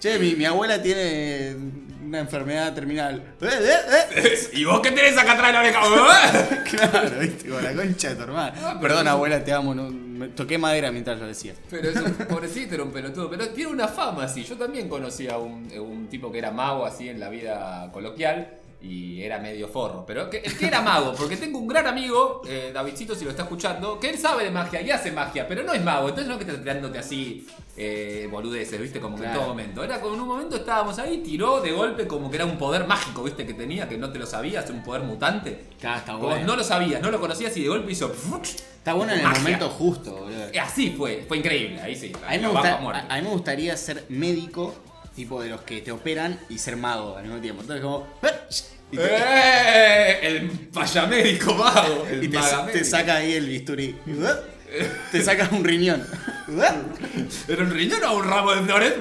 Che, 0.00 0.18
mi, 0.18 0.34
mi 0.34 0.44
abuela 0.44 0.80
tiene 0.82 1.56
una 2.04 2.20
enfermedad 2.20 2.74
terminal. 2.74 3.22
Eh, 3.40 3.46
eh, 3.48 3.78
eh. 4.16 4.38
¿Y 4.52 4.64
vos 4.64 4.80
qué 4.80 4.90
tenés 4.92 5.16
acá 5.16 5.32
atrás 5.32 5.48
de 5.48 5.52
la 5.52 5.60
oreja? 5.60 6.64
Claro, 6.64 7.18
viste, 7.20 7.48
con 7.48 7.62
la 7.64 7.72
concha 7.74 8.10
de 8.10 8.14
tu 8.16 8.22
hermana. 8.22 8.54
Ah, 8.62 8.78
Perdón, 8.80 9.08
abuela, 9.08 9.42
te 9.42 9.52
amo. 9.52 9.74
no- 9.74 9.90
me 10.14 10.28
toqué 10.28 10.58
madera 10.58 10.90
mientras 10.90 11.18
lo 11.18 11.26
decía. 11.26 11.54
Pero 11.70 11.90
es 11.90 11.96
un 11.96 12.12
pobrecito, 12.28 12.74
era 12.74 12.84
un 12.84 12.92
pelotudo. 12.92 13.28
Pero 13.30 13.48
tiene 13.50 13.70
una 13.70 13.88
fama 13.88 14.24
así. 14.24 14.44
Yo 14.44 14.56
también 14.56 14.88
conocí 14.88 15.28
a 15.28 15.38
un 15.38 16.08
tipo 16.10 16.30
que 16.30 16.38
era 16.38 16.50
mago 16.50 16.86
así 16.86 17.08
en 17.08 17.20
la 17.20 17.28
vida 17.28 17.90
coloquial. 17.92 18.63
Y 18.84 19.22
era 19.22 19.38
medio 19.38 19.68
forro. 19.68 20.04
Pero 20.06 20.28
que- 20.28 20.38
el 20.38 20.56
que 20.58 20.66
era 20.66 20.80
mago, 20.82 21.14
porque 21.16 21.36
tengo 21.36 21.58
un 21.58 21.66
gran 21.68 21.86
amigo, 21.86 22.42
eh, 22.46 22.70
Davidcito, 22.74 23.14
si 23.14 23.24
lo 23.24 23.30
está 23.30 23.42
escuchando, 23.44 23.98
que 23.98 24.10
él 24.10 24.18
sabe 24.18 24.44
de 24.44 24.50
magia 24.50 24.80
y 24.82 24.90
hace 24.90 25.10
magia, 25.12 25.48
pero 25.48 25.62
no 25.62 25.72
es 25.72 25.82
mago. 25.82 26.08
Entonces 26.08 26.26
no 26.28 26.34
es 26.38 26.44
que 26.44 26.50
esté 26.50 26.62
tirándote 26.62 26.98
así 26.98 27.46
eh, 27.76 28.28
boludeces, 28.30 28.80
¿viste? 28.80 29.00
Como 29.00 29.16
que 29.16 29.24
en 29.24 29.30
Claro. 29.30 29.40
todo 29.40 29.48
momento. 29.50 29.82
Era 29.82 30.00
como 30.00 30.14
en 30.14 30.20
un 30.20 30.28
momento 30.28 30.54
estábamos 30.56 30.96
ahí, 31.00 31.18
tiró 31.18 31.60
de 31.60 31.72
golpe 31.72 32.06
como 32.06 32.30
que 32.30 32.36
era 32.36 32.44
un 32.44 32.56
poder 32.56 32.86
mágico, 32.86 33.24
¿viste? 33.24 33.44
Que 33.44 33.54
tenía, 33.54 33.88
que 33.88 33.98
no 33.98 34.12
te 34.12 34.18
lo 34.20 34.26
sabías, 34.26 34.70
un 34.70 34.84
poder 34.84 35.02
mutante. 35.02 35.64
Acá 35.78 35.96
está 35.96 36.14
bueno. 36.14 36.46
no 36.46 36.54
lo 36.54 36.62
sabías, 36.62 37.02
no 37.02 37.10
lo 37.10 37.18
conocías 37.18 37.56
y 37.56 37.62
de 37.62 37.68
golpe 37.68 37.90
hizo. 37.90 38.12
Está 38.12 38.92
bueno 38.94 39.12
en 39.12 39.18
el 39.18 39.24
Magia. 39.24 39.40
momento 39.42 39.68
justo, 39.70 40.12
boludo. 40.12 40.44
Así 40.62 40.90
fue, 40.96 41.24
fue 41.26 41.38
increíble, 41.38 41.80
ahí 41.80 41.96
sí. 41.96 42.12
A 42.28 42.32
mí, 42.32 42.38
me 42.38 42.48
gusta- 42.48 42.74
a- 42.78 43.06
a 43.12 43.16
mí 43.16 43.22
me 43.22 43.30
gustaría 43.30 43.76
ser 43.76 44.04
médico, 44.08 44.72
tipo 45.14 45.40
de 45.42 45.48
los 45.48 45.62
que 45.62 45.80
te 45.80 45.92
operan 45.92 46.38
y 46.48 46.58
ser 46.58 46.76
mago 46.76 47.16
al 47.16 47.24
mismo 47.24 47.40
tiempo. 47.40 47.62
Entonces 47.62 47.82
como... 47.84 48.06
Y 48.92 48.96
te, 48.96 49.02
¡Eh! 49.06 50.18
El 50.26 50.50
payamédico 50.72 51.54
mago. 51.54 52.06
El 52.08 52.24
y 52.24 52.28
te- 52.28 52.84
saca 52.84 53.16
ahí 53.16 53.32
el 53.32 53.46
bisturí. 53.46 53.96
Te 55.12 55.22
saca 55.22 55.48
un 55.52 55.64
riñón. 55.64 56.04
¿Era 57.48 57.62
un 57.62 57.70
riñón 57.70 58.04
o 58.04 58.16
un 58.16 58.24
ramo 58.24 58.54
de 58.54 58.62
flores? 58.62 58.94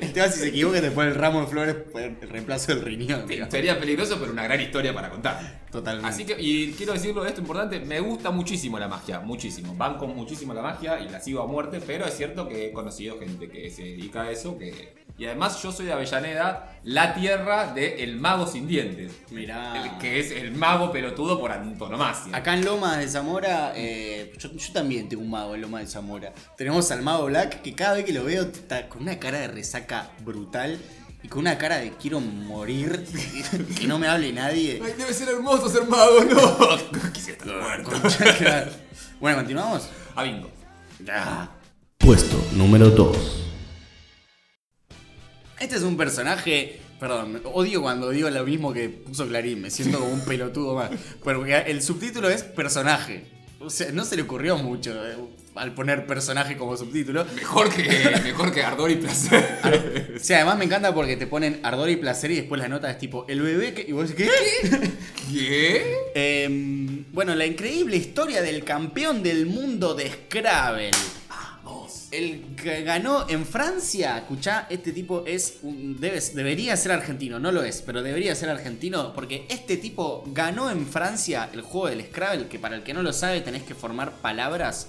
El 0.00 0.12
tema 0.12 0.28
si 0.28 0.40
se 0.40 0.48
equivoca 0.48 0.80
te 0.80 0.90
pone 0.90 1.10
el 1.10 1.14
ramo 1.14 1.40
de 1.42 1.46
flores 1.46 1.74
por 1.74 2.02
el 2.02 2.16
reemplazo 2.20 2.74
del 2.74 2.84
riñón. 2.84 3.26
Sería 3.50 3.78
peligroso, 3.78 4.18
pero 4.18 4.32
una 4.32 4.44
gran 4.44 4.60
historia 4.60 4.94
para 4.94 5.10
contar. 5.10 5.64
Totalmente. 5.70 6.08
Así 6.08 6.24
que, 6.24 6.36
y 6.38 6.72
quiero 6.72 6.92
decirlo 6.92 7.26
esto 7.26 7.40
importante, 7.40 7.80
me 7.80 8.00
gusta 8.00 8.30
muchísimo 8.30 8.78
la 8.78 8.88
magia, 8.88 9.20
muchísimo. 9.20 9.74
Banco 9.74 10.06
muchísimo 10.06 10.54
la 10.54 10.62
magia 10.62 11.00
y 11.00 11.08
la 11.08 11.20
sigo 11.20 11.42
a 11.42 11.46
muerte, 11.46 11.80
pero 11.84 12.06
es 12.06 12.16
cierto 12.16 12.48
que 12.48 12.66
he 12.66 12.72
conocido 12.72 13.18
gente 13.18 13.48
que 13.48 13.70
se 13.70 13.82
dedica 13.82 14.22
a 14.22 14.30
eso. 14.30 14.56
Que... 14.56 15.03
Y 15.16 15.26
además 15.26 15.62
yo 15.62 15.70
soy 15.70 15.86
de 15.86 15.92
Avellaneda, 15.92 16.76
la 16.82 17.14
tierra 17.14 17.72
del 17.72 18.16
mago 18.16 18.48
sin 18.48 18.66
dientes. 18.66 19.12
Mirá. 19.30 19.80
El 19.80 19.98
que 19.98 20.18
es 20.18 20.32
el 20.32 20.50
mago 20.52 20.90
pelotudo 20.90 21.38
por 21.38 21.52
antonomasia. 21.52 22.36
Acá 22.36 22.54
en 22.54 22.64
Lomas 22.64 22.98
de 22.98 23.08
Zamora, 23.08 23.72
eh, 23.76 24.32
yo, 24.38 24.50
yo 24.52 24.72
también 24.72 25.08
tengo 25.08 25.22
un 25.22 25.30
mago 25.30 25.54
en 25.54 25.60
Lomas 25.60 25.82
de 25.82 25.86
Zamora. 25.86 26.32
Tenemos 26.56 26.90
al 26.90 27.02
mago 27.02 27.26
Black 27.26 27.62
que 27.62 27.74
cada 27.74 27.94
vez 27.94 28.04
que 28.04 28.12
lo 28.12 28.24
veo 28.24 28.42
está 28.42 28.88
con 28.88 29.02
una 29.02 29.18
cara 29.20 29.38
de 29.38 29.48
resaca 29.48 30.10
brutal 30.24 30.80
y 31.22 31.28
con 31.28 31.40
una 31.40 31.56
cara 31.58 31.76
de 31.78 31.92
quiero 31.92 32.20
morir, 32.20 33.06
que 33.78 33.86
no 33.86 34.00
me 34.00 34.08
hable 34.08 34.32
nadie. 34.32 34.80
Ay, 34.84 34.94
debe 34.98 35.14
ser 35.14 35.28
hermoso 35.28 35.68
ser 35.68 35.86
mago, 35.86 36.24
no. 36.24 37.12
Quisiera 37.12 37.38
estar 37.38 37.62
muerto. 37.62 37.90
Bueno, 39.20 39.38
continuamos. 39.38 39.88
A 40.16 40.24
bingo. 40.24 40.50
Ah. 41.08 41.48
Puesto 41.98 42.36
número 42.52 42.90
2. 42.90 43.53
Este 45.60 45.76
es 45.76 45.82
un 45.82 45.96
personaje. 45.96 46.80
Perdón, 46.98 47.40
odio 47.52 47.82
cuando 47.82 48.10
digo 48.10 48.30
lo 48.30 48.44
mismo 48.44 48.72
que 48.72 48.88
puso 48.88 49.26
Clarín, 49.26 49.60
me 49.60 49.70
siento 49.70 50.00
como 50.00 50.12
un 50.12 50.20
pelotudo 50.24 50.74
más. 50.74 50.90
Pero 51.24 51.38
porque 51.38 51.56
el 51.66 51.82
subtítulo 51.82 52.28
es 52.30 52.42
personaje. 52.42 53.24
O 53.60 53.70
sea, 53.70 53.90
no 53.92 54.04
se 54.04 54.16
le 54.16 54.22
ocurrió 54.22 54.58
mucho 54.58 54.92
eh, 55.06 55.16
al 55.54 55.72
poner 55.72 56.06
personaje 56.06 56.56
como 56.56 56.76
subtítulo. 56.76 57.24
Mejor 57.34 57.72
que, 57.72 57.82
mejor 58.24 58.52
que 58.52 58.62
ardor 58.62 58.90
y 58.90 58.96
placer. 58.96 60.18
Sí, 60.20 60.34
además 60.34 60.58
me 60.58 60.64
encanta 60.66 60.92
porque 60.92 61.16
te 61.16 61.26
ponen 61.26 61.60
ardor 61.62 61.88
y 61.88 61.96
placer 61.96 62.30
y 62.30 62.36
después 62.36 62.60
la 62.60 62.68
nota 62.68 62.90
es 62.90 62.98
tipo, 62.98 63.24
el 63.28 63.40
bebé 63.40 63.72
que... 63.72 63.82
Y 63.88 63.92
vos 63.92 64.08
decís, 64.08 64.28
¿qué? 64.28 64.90
¿Qué? 65.32 65.96
Em, 66.14 67.04
bueno, 67.12 67.34
la 67.34 67.46
increíble 67.46 67.96
historia 67.96 68.42
del 68.42 68.64
campeón 68.64 69.22
del 69.22 69.46
mundo 69.46 69.94
de 69.94 70.10
Scrabble. 70.10 70.90
El 72.16 72.54
que 72.54 72.82
ganó 72.82 73.28
en 73.28 73.44
Francia, 73.44 74.18
escuchá, 74.18 74.66
este 74.70 74.92
tipo 74.92 75.24
es 75.26 75.58
un, 75.62 75.98
debería 76.00 76.76
ser 76.76 76.92
argentino, 76.92 77.38
no 77.40 77.50
lo 77.50 77.62
es, 77.64 77.82
pero 77.82 78.02
debería 78.02 78.34
ser 78.36 78.50
argentino 78.50 79.12
porque 79.14 79.46
este 79.48 79.76
tipo 79.76 80.22
ganó 80.28 80.70
en 80.70 80.86
Francia 80.86 81.48
el 81.52 81.62
juego 81.62 81.88
del 81.88 82.04
Scrabble, 82.06 82.46
que 82.46 82.58
para 82.58 82.76
el 82.76 82.82
que 82.84 82.94
no 82.94 83.02
lo 83.02 83.12
sabe 83.12 83.40
tenés 83.40 83.64
que 83.64 83.74
formar 83.74 84.12
palabras 84.20 84.88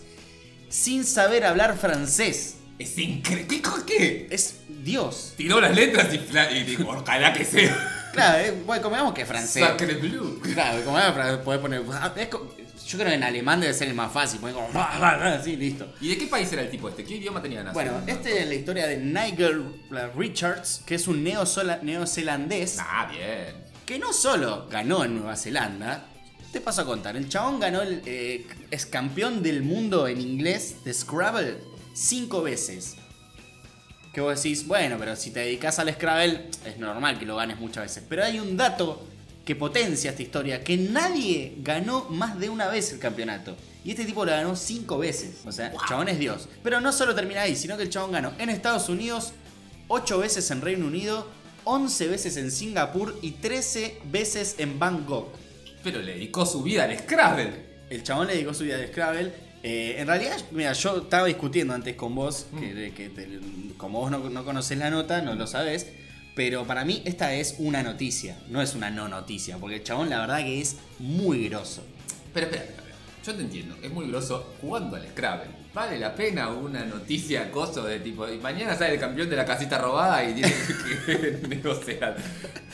sin 0.69 1.03
saber 1.03 1.45
hablar 1.45 1.77
francés. 1.77 2.57
Es 2.77 2.97
increíble. 2.97 3.61
¿Qué. 3.87 4.27
Es 4.29 4.55
Dios. 4.83 5.33
Tiró 5.37 5.61
las 5.61 5.73
letras 5.75 6.07
y, 6.13 6.57
y 6.57 6.63
dijo, 6.63 6.89
ojalá 6.89 7.33
que 7.33 7.45
sea. 7.45 8.09
Claro, 8.11 8.39
eh, 8.43 8.53
bueno, 8.65 8.81
convengamos 8.83 9.13
que 9.13 9.21
es 9.21 9.27
francés. 9.27 9.63
Sacre 9.63 9.95
blue. 9.95 10.39
Claro, 10.41 10.83
como 10.83 10.97
podés 11.43 11.59
poner. 11.61 11.81
es 12.17 12.27
co- 12.27 12.55
yo 12.85 12.97
creo 12.97 13.09
que 13.09 13.15
en 13.15 13.23
alemán 13.23 13.59
debe 13.61 13.73
ser 13.73 13.87
el 13.87 13.93
más 13.95 14.11
fácil, 14.11 14.39
poner 14.39 14.55
como. 14.55 14.67
Así, 14.79 15.55
listo. 15.55 15.93
¿Y 16.01 16.09
de 16.09 16.17
qué 16.17 16.27
país 16.27 16.51
era 16.53 16.61
el 16.61 16.69
tipo 16.69 16.87
este? 16.89 17.03
¿Qué 17.03 17.15
idioma 17.15 17.41
tenía 17.41 17.63
nacido? 17.63 17.73
Bueno, 17.73 18.01
este 18.07 18.41
es 18.41 18.47
la 18.47 18.53
historia 18.55 18.87
de 18.87 18.97
Nigel 18.97 19.65
Richards, 20.15 20.81
que 20.85 20.95
es 20.95 21.07
un 21.07 21.23
neozelandés 21.23 22.77
Ah, 22.79 23.09
bien. 23.11 23.55
que 23.85 23.99
no 23.99 24.13
solo 24.13 24.67
ganó 24.69 25.03
en 25.03 25.15
Nueva 25.17 25.35
Zelanda, 25.35 26.05
te 26.51 26.61
paso 26.61 26.81
a 26.81 26.85
contar, 26.85 27.15
el 27.17 27.27
chabón 27.29 27.59
ganó, 27.59 27.81
el, 27.81 28.01
eh, 28.05 28.45
es 28.71 28.85
campeón 28.85 29.43
del 29.43 29.61
mundo 29.63 30.07
en 30.07 30.21
inglés 30.21 30.77
de 30.83 30.93
Scrabble 30.93 31.57
cinco 31.93 32.41
veces. 32.41 32.95
Que 34.13 34.21
vos 34.21 34.41
decís, 34.41 34.65
bueno, 34.65 34.95
pero 34.97 35.15
si 35.17 35.31
te 35.31 35.41
dedicas 35.41 35.77
al 35.79 35.93
Scrabble 35.93 36.49
es 36.65 36.77
normal 36.77 37.19
que 37.19 37.25
lo 37.25 37.35
ganes 37.35 37.59
muchas 37.59 37.83
veces. 37.83 38.03
Pero 38.07 38.23
hay 38.23 38.39
un 38.39 38.55
dato 38.55 39.05
que 39.45 39.55
potencia 39.55 40.09
esta 40.11 40.23
historia, 40.23 40.63
que 40.63 40.75
nadie 40.75 41.53
ganó 41.59 42.05
más 42.09 42.39
de 42.39 42.49
una 42.49 42.67
vez 42.67 42.91
el 42.91 42.99
campeonato. 42.99 43.55
Y 43.83 43.91
este 43.91 44.03
tipo 44.05 44.25
lo 44.25 44.31
ganó 44.31 44.55
cinco 44.55 44.97
veces. 44.97 45.41
O 45.45 45.51
sea, 45.51 45.67
el 45.67 45.77
chabón 45.87 46.09
es 46.09 46.17
Dios. 46.17 46.49
Pero 46.63 46.81
no 46.81 46.91
solo 46.91 47.13
termina 47.13 47.41
ahí, 47.43 47.55
sino 47.55 47.77
que 47.77 47.83
el 47.83 47.89
chabón 47.89 48.11
ganó 48.11 48.33
en 48.39 48.49
Estados 48.49 48.89
Unidos, 48.89 49.33
8 49.87 50.17
veces 50.17 50.49
en 50.49 50.61
Reino 50.61 50.87
Unido, 50.87 51.27
11 51.65 52.07
veces 52.07 52.37
en 52.37 52.51
Singapur 52.51 53.17
y 53.21 53.31
13 53.31 53.99
veces 54.11 54.55
en 54.57 54.79
Bangkok. 54.79 55.27
Pero 55.83 56.01
le 56.01 56.13
dedicó 56.15 56.45
su 56.47 56.63
vida 56.63 56.85
al 56.85 56.97
Scrabble. 56.97 57.51
El 57.91 58.01
chabón 58.01 58.25
le 58.27 58.33
dedicó 58.33 58.55
su 58.55 58.63
vida 58.63 58.77
de 58.77 58.87
Scrabble. 58.87 59.31
Eh, 59.61 59.95
en 59.99 60.07
realidad, 60.07 60.37
mira, 60.51 60.73
yo 60.73 60.97
estaba 60.97 61.27
discutiendo 61.27 61.73
antes 61.75 61.95
con 61.95 62.15
vos, 62.15 62.47
que, 62.59 62.73
de 62.73 62.91
que 62.93 63.09
te- 63.09 63.39
como 63.77 63.99
vos 63.99 64.09
no, 64.11 64.17
no 64.29 64.43
conocés 64.43 64.77
la 64.79 64.89
nota, 64.89 65.21
no 65.21 65.35
lo 65.35 65.45
sabés. 65.45 65.87
Pero 66.35 66.65
para 66.65 66.83
mí 66.83 67.01
esta 67.05 67.33
es 67.33 67.55
una 67.59 67.81
noticia, 67.81 68.37
no 68.49 68.61
es 68.61 68.75
una 68.75 68.91
no 68.91 69.07
noticia, 69.07 69.57
porque 69.57 69.77
el 69.77 69.83
chabón 69.83 70.09
la 70.09 70.19
verdad 70.19 70.39
que 70.39 70.59
es 70.61 70.75
muy 70.99 71.47
grosso. 71.47 71.81
Pero 72.33 72.47
espera, 72.47 72.63
espera, 72.65 72.81
espera. 72.81 72.97
Yo 73.25 73.33
te 73.33 73.41
entiendo, 73.41 73.75
es 73.81 73.89
muy 73.91 74.07
groso 74.07 74.53
jugando 74.61 74.97
al 74.97 75.07
Scrabble. 75.07 75.65
¿Vale 75.73 75.97
la 75.97 76.13
pena 76.13 76.49
una 76.49 76.85
noticia 76.85 77.43
acoso 77.43 77.83
de 77.83 77.99
tipo, 77.99 78.29
y 78.29 78.37
mañana 78.37 78.75
sale 78.77 78.93
el 78.93 78.99
campeón 78.99 79.29
de 79.29 79.35
la 79.35 79.45
casita 79.45 79.77
robada 79.77 80.23
y 80.23 80.33
tiene 80.33 80.53
que 81.05 81.47
negociar 81.49 82.15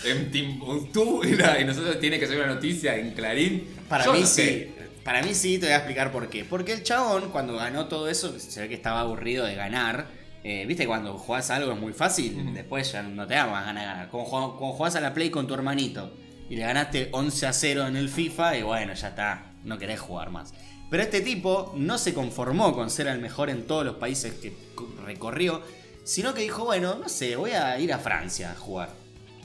en 0.03 0.31
Timbuktu 0.31 1.23
y 1.23 1.63
nosotros 1.63 1.99
tiene 1.99 2.19
que 2.19 2.27
salir 2.27 2.43
una 2.43 2.55
noticia 2.55 2.95
en 2.97 3.11
Clarín? 3.13 3.67
Para 3.87 4.05
Yo 4.05 4.13
mí 4.13 4.21
no 4.21 4.27
sí. 4.27 4.33
sé. 4.33 4.71
Para 5.03 5.23
mí 5.23 5.33
sí, 5.33 5.57
te 5.57 5.65
voy 5.65 5.73
a 5.73 5.77
explicar 5.77 6.11
por 6.11 6.29
qué. 6.29 6.45
Porque 6.45 6.73
el 6.73 6.83
chabón, 6.83 7.31
cuando 7.31 7.55
ganó 7.55 7.87
todo 7.87 8.07
eso, 8.07 8.39
se 8.39 8.61
ve 8.61 8.69
que 8.69 8.75
estaba 8.75 8.99
aburrido 8.99 9.45
de 9.45 9.55
ganar. 9.55 10.20
Eh, 10.43 10.65
Viste, 10.67 10.87
cuando 10.87 11.17
jugás 11.17 11.49
a 11.51 11.57
algo 11.57 11.71
es 11.73 11.79
muy 11.79 11.93
fácil, 11.93 12.53
después 12.53 12.91
ya 12.91 13.03
no 13.03 13.27
te 13.27 13.35
da 13.35 13.45
más 13.47 13.65
ganas 13.65 13.83
de 13.83 13.87
ganar. 13.87 14.09
Como 14.09 14.25
jugás, 14.25 14.49
cuando 14.57 14.75
jugás 14.75 14.95
a 14.95 15.01
la 15.01 15.13
Play 15.13 15.29
con 15.29 15.45
tu 15.47 15.53
hermanito 15.53 16.13
y 16.49 16.55
le 16.55 16.63
ganaste 16.63 17.09
11 17.11 17.47
a 17.47 17.53
0 17.53 17.87
en 17.87 17.95
el 17.95 18.09
FIFA, 18.09 18.57
y 18.57 18.63
bueno, 18.63 18.93
ya 18.93 19.09
está, 19.09 19.51
no 19.63 19.77
querés 19.77 19.99
jugar 19.99 20.31
más. 20.31 20.53
Pero 20.89 21.03
este 21.03 21.21
tipo 21.21 21.73
no 21.77 21.97
se 21.97 22.13
conformó 22.13 22.73
con 22.73 22.89
ser 22.89 23.07
el 23.07 23.19
mejor 23.19 23.49
en 23.49 23.65
todos 23.67 23.85
los 23.85 23.95
países 23.95 24.33
que 24.33 24.53
co- 24.75 24.93
recorrió, 25.05 25.61
sino 26.03 26.33
que 26.33 26.41
dijo, 26.41 26.65
bueno, 26.65 26.95
no 26.95 27.07
sé, 27.07 27.35
voy 27.35 27.51
a 27.51 27.79
ir 27.79 27.93
a 27.93 27.99
Francia 27.99 28.51
a 28.51 28.55
jugar. 28.55 28.89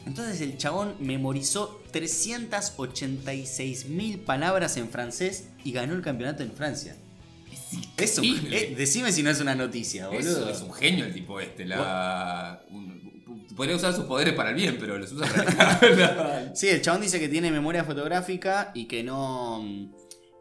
Entonces 0.07 0.41
el 0.41 0.57
chabón 0.57 0.95
memorizó 0.99 1.83
386 1.93 3.87
mil 3.89 4.19
palabras 4.21 4.77
en 4.77 4.89
francés 4.89 5.49
y 5.65 5.73
ganó 5.73 5.95
el 5.95 6.03
campeonato 6.03 6.43
en 6.43 6.53
Francia. 6.53 6.97
Es 7.97 8.19
eh, 8.19 8.75
decime 8.77 9.11
si 9.13 9.23
no 9.23 9.31
es 9.31 9.41
una 9.41 9.55
noticia, 9.55 10.09
boludo. 10.09 10.49
Es 10.51 10.61
un 10.63 10.73
genio 10.73 11.05
el 11.07 11.13
tipo 11.13 11.41
este. 11.41 11.65
La... 11.65 12.63
un- 12.71 13.07
Podría 13.57 13.75
usar 13.75 13.95
sus 13.95 14.05
poderes 14.05 14.35
para 14.35 14.51
el 14.51 14.55
bien, 14.57 14.77
pero 14.79 14.99
los 14.99 15.11
usa 15.13 15.27
para 15.27 15.79
el 15.89 15.97
mal. 15.97 16.53
Sí, 16.55 16.69
el 16.69 16.83
chabón 16.83 17.01
dice 17.01 17.19
que 17.19 17.29
tiene 17.29 17.51
memoria 17.51 17.85
fotográfica 17.85 18.71
y 18.75 18.85
que 18.85 19.03
no. 19.03 19.65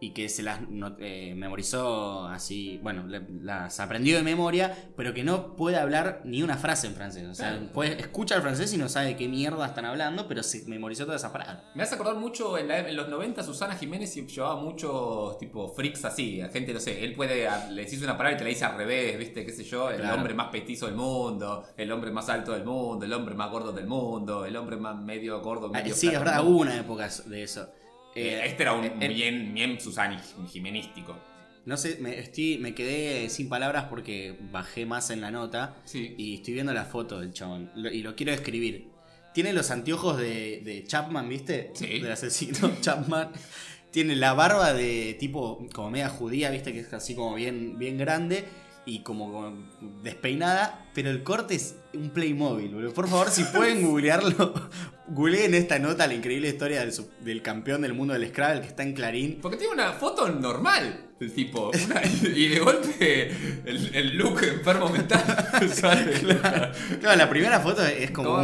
Y 0.01 0.11
que 0.13 0.27
se 0.27 0.43
las 0.43 0.69
no- 0.69 0.97
eh, 0.99 1.33
memorizó 1.37 2.27
así. 2.27 2.79
Bueno, 2.83 3.07
le- 3.07 3.25
las 3.41 3.79
aprendió 3.79 4.17
de 4.17 4.23
memoria, 4.23 4.89
pero 4.97 5.13
que 5.13 5.23
no 5.23 5.55
puede 5.55 5.77
hablar 5.77 6.21
ni 6.25 6.43
una 6.43 6.57
frase 6.57 6.87
en 6.87 6.93
francés. 6.95 7.25
O 7.27 7.33
sea, 7.33 7.51
Claro. 7.51 7.71
puede, 7.71 7.99
escucha 8.01 8.35
el 8.35 8.41
francés 8.41 8.73
y 8.73 8.77
no 8.77 8.89
sabe 8.89 9.15
qué 9.15 9.27
mierda 9.29 9.65
están 9.65 9.85
hablando, 9.85 10.27
pero 10.27 10.43
se 10.43 10.65
memorizó 10.67 11.05
todas 11.05 11.21
esas 11.21 11.31
palabras. 11.31 11.63
Me 11.75 11.83
hace 11.83 11.95
acordar 11.95 12.15
mucho 12.17 12.57
en, 12.57 12.67
la- 12.67 12.79
en 12.87 12.95
los 12.95 13.07
90 13.07 13.41
Susana 13.41 13.75
Jiménez 13.75 14.13
llevaba 14.13 14.57
muchos 14.61 15.37
tipo 15.39 15.69
freaks 15.69 16.03
así. 16.05 16.41
A 16.41 16.49
gente, 16.49 16.73
no 16.73 16.79
sé, 16.81 17.03
él 17.03 17.13
puede, 17.15 17.47
le 17.71 17.83
decís 17.85 18.01
una 18.03 18.17
palabra 18.17 18.33
y 18.35 18.37
te 18.37 18.43
la 18.43 18.49
dice 18.49 18.65
al 18.65 18.77
revés, 18.77 19.17
¿viste? 19.17 19.45
¿Qué 19.45 19.51
sé 19.53 19.63
yo? 19.63 19.89
El 19.89 20.01
Claro. 20.01 20.15
hombre 20.17 20.33
más 20.33 20.49
petizo 20.49 20.87
del 20.87 20.95
mundo, 20.95 21.63
el 21.77 21.89
hombre 21.91 22.11
más 22.11 22.27
alto 22.27 22.51
del 22.51 22.65
mundo, 22.65 23.05
el 23.05 23.13
hombre 23.13 23.33
más 23.33 23.49
gordo 23.49 23.71
del 23.71 23.87
mundo, 23.87 24.45
el 24.45 24.55
hombre 24.57 24.75
más 24.75 25.01
medio 25.01 25.39
gordo, 25.41 25.67
Ah, 25.73 25.77
medio 25.79 25.95
sí, 25.95 26.07
es 26.07 26.19
verdad, 26.19 26.45
hubo 26.45 26.59
una 26.59 26.77
época 26.77 27.07
de 27.27 27.43
eso. 27.43 27.69
Eh, 28.15 28.35
Eh, 28.35 28.41
este 28.45 28.63
era 28.63 28.73
un 28.73 28.85
eh, 28.85 29.07
bien, 29.09 29.53
bien 29.53 29.79
Susani 29.79 30.17
Jimenístico. 30.51 31.17
No 31.65 31.77
sé, 31.77 31.97
me, 31.99 32.19
estoy, 32.19 32.59
me 32.59 32.73
quedé 32.75 33.27
sin 33.29 33.49
palabras 33.49 33.85
porque 33.89 34.37
bajé 34.51 34.85
más 34.85 35.09
en 35.09 35.19
la 35.21 35.31
nota 35.31 35.75
Sí. 35.85 36.13
y 36.17 36.35
estoy 36.35 36.53
viendo 36.53 36.73
la 36.73 36.85
foto 36.85 37.19
del 37.19 37.33
chabón 37.33 37.71
lo- 37.75 37.91
y 37.91 38.03
lo 38.03 38.15
quiero 38.15 38.31
describir. 38.31 38.89
tiene 39.33 39.51
los 39.51 39.69
anteojos 39.71 40.17
de, 40.17 40.61
de 40.63 40.85
Chapman, 40.87 41.27
¿viste? 41.27 41.71
Sí. 41.73 41.99
Del 41.99 42.11
asesino 42.11 42.71
Chapman. 42.81 43.31
Tiene 43.91 44.15
la 44.15 44.33
barba 44.33 44.73
de 44.73 45.15
tipo 45.19 45.65
como 45.73 45.89
media 45.89 46.07
judía, 46.09 46.51
¿viste? 46.51 46.71
Que 46.71 46.79
es 46.81 46.93
así 46.93 47.15
como 47.15 47.35
bien, 47.35 47.77
bien 47.77 47.97
grande 47.97 48.45
y 48.85 48.99
como, 48.99 49.31
como 49.33 49.67
despeinada. 50.03 50.85
Pero 50.93 51.09
el 51.09 51.23
corte 51.23 51.55
es 51.55 51.75
un 51.95 52.09
Playmobil, 52.09 52.73
boludo. 52.73 52.93
Por 52.93 53.07
favor, 53.07 53.29
si 53.29 53.43
pueden 53.45 53.81
googlearlo, 53.83 54.53
googleen 55.07 55.53
esta 55.53 55.79
nota, 55.79 56.07
la 56.07 56.13
increíble 56.13 56.49
historia 56.49 56.79
del, 56.81 56.91
sub- 56.93 57.09
del 57.21 57.41
campeón 57.41 57.81
del 57.81 57.93
mundo 57.93 58.13
del 58.13 58.27
Scrabble 58.29 58.61
que 58.61 58.67
está 58.67 58.83
en 58.83 58.93
Clarín. 58.93 59.39
Porque 59.41 59.57
tiene 59.57 59.73
una 59.73 59.93
foto 59.93 60.29
normal, 60.29 61.05
el 61.19 61.31
tipo. 61.33 61.69
una- 61.69 62.01
y 62.35 62.47
de 62.49 62.59
golpe 62.59 63.31
el, 63.65 63.95
el 63.95 64.17
look 64.17 64.41
enfermo 64.43 64.89
mental 64.89 65.23
sale. 65.73 66.13
Claro, 66.99 67.15
la 67.17 67.29
primera 67.29 67.59
foto 67.59 67.85
es 67.85 68.11
como 68.11 68.37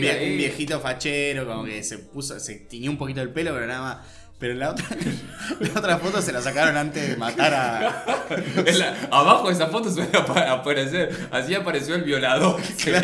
vie- 0.00 0.30
un 0.32 0.36
viejito 0.38 0.80
fachero, 0.80 1.46
como 1.46 1.64
que 1.64 1.82
se 1.82 1.98
puso, 1.98 2.38
se 2.40 2.54
tiñó 2.56 2.90
un 2.90 2.98
poquito 2.98 3.20
el 3.20 3.30
pelo, 3.30 3.52
pero 3.54 3.66
nada 3.66 3.80
más. 3.80 4.06
Pero 4.38 4.54
la 4.54 4.70
otra, 4.70 4.86
la 5.60 5.78
otra 5.80 5.98
foto 5.98 6.22
se 6.22 6.32
la 6.32 6.40
sacaron 6.40 6.76
antes 6.76 7.08
de 7.08 7.16
matar 7.16 7.52
a. 7.54 8.26
La- 8.78 8.94
abajo 9.10 9.48
de 9.48 9.54
esa 9.54 9.66
foto 9.66 9.90
suele 9.90 10.16
apa- 10.16 10.50
aparecer. 10.52 11.28
Así 11.32 11.54
apareció 11.54 11.96
el 11.96 12.02
violador 12.02 12.60
de 12.84 13.02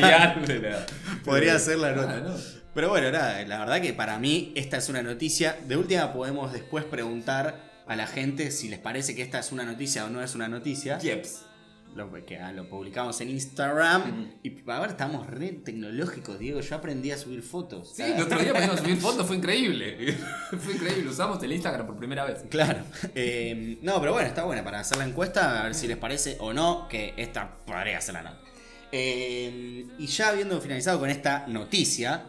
la. 0.60 0.86
Podría 1.24 1.58
ser 1.58 1.78
la 1.78 1.88
Ah, 1.88 1.92
nota. 1.92 2.20
no. 2.20 2.34
Pero 2.74 2.88
bueno, 2.88 3.10
nada, 3.10 3.42
la 3.44 3.58
verdad 3.60 3.80
que 3.80 3.92
para 3.92 4.18
mí 4.18 4.52
esta 4.56 4.76
es 4.76 4.88
una 4.88 5.02
noticia. 5.02 5.56
De 5.66 5.76
última 5.76 6.12
podemos 6.12 6.52
después 6.52 6.84
preguntar 6.84 7.60
a 7.86 7.96
la 7.96 8.06
gente 8.06 8.50
si 8.50 8.68
les 8.68 8.78
parece 8.78 9.14
que 9.14 9.22
esta 9.22 9.38
es 9.40 9.52
una 9.52 9.64
noticia 9.64 10.04
o 10.04 10.10
no 10.10 10.22
es 10.22 10.34
una 10.34 10.48
noticia. 10.48 10.98
Yeps. 10.98 11.42
Lo, 11.94 12.10
que, 12.24 12.38
ah, 12.38 12.52
lo 12.52 12.68
publicamos 12.68 13.20
en 13.20 13.30
Instagram. 13.30 14.02
Ujú. 14.02 14.28
Y 14.42 14.70
ahora 14.70 14.90
estamos 14.90 15.26
re 15.26 15.52
tecnológicos, 15.52 16.38
Diego. 16.38 16.60
Yo 16.60 16.76
aprendí 16.76 17.10
a 17.10 17.18
subir 17.18 17.42
fotos. 17.42 17.92
Sí, 17.94 18.02
el 18.02 18.22
otro 18.22 18.38
día 18.38 18.52
pudimos 18.52 18.80
subir 18.80 18.96
fotos, 19.00 19.26
fue 19.26 19.36
increíble. 19.36 20.16
fue 20.58 20.74
increíble, 20.74 21.10
usamos 21.10 21.42
el 21.42 21.52
Instagram 21.52 21.86
por 21.86 21.96
primera 21.96 22.24
vez. 22.24 22.44
Claro. 22.50 22.80
Eh, 23.14 23.78
no, 23.82 24.00
pero 24.00 24.12
bueno, 24.12 24.26
está 24.28 24.44
buena 24.44 24.64
para 24.64 24.80
hacer 24.80 24.98
la 24.98 25.04
encuesta, 25.04 25.60
a 25.60 25.64
ver 25.64 25.74
si 25.74 25.86
les 25.86 25.96
parece 25.96 26.36
o 26.40 26.52
no 26.52 26.88
que 26.88 27.14
esta 27.16 27.58
podría 27.64 28.00
ser 28.00 28.14
la 28.14 28.22
nota. 28.22 28.40
Eh, 28.96 29.86
y 29.98 30.06
ya 30.06 30.28
habiendo 30.28 30.60
finalizado 30.60 31.00
con 31.00 31.10
esta 31.10 31.46
noticia, 31.48 32.26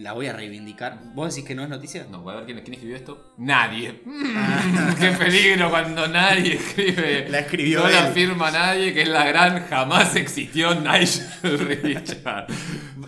la 0.00 0.12
voy 0.12 0.26
a 0.26 0.32
reivindicar. 0.32 0.98
¿Vos 1.14 1.34
decís 1.34 1.46
que 1.48 1.54
no 1.54 1.62
es 1.62 1.68
noticia? 1.68 2.06
No, 2.10 2.22
voy 2.22 2.32
a 2.32 2.36
ver 2.38 2.46
quién, 2.46 2.60
quién 2.60 2.74
escribió 2.74 2.96
esto. 2.96 3.32
Nadie. 3.38 4.00
Mm, 4.04 4.94
qué 5.00 5.10
peligro 5.12 5.70
cuando 5.70 6.06
nadie 6.08 6.54
escribe. 6.54 7.28
La 7.28 7.40
escribió 7.40 7.80
No 7.80 7.88
la 7.88 8.06
firma 8.08 8.50
nadie, 8.50 8.92
que 8.94 9.02
es 9.02 9.08
la 9.08 9.24
gran 9.24 9.66
jamás 9.68 10.16
existió 10.16 10.74
Nigel 10.74 11.58
Richard. 11.68 12.46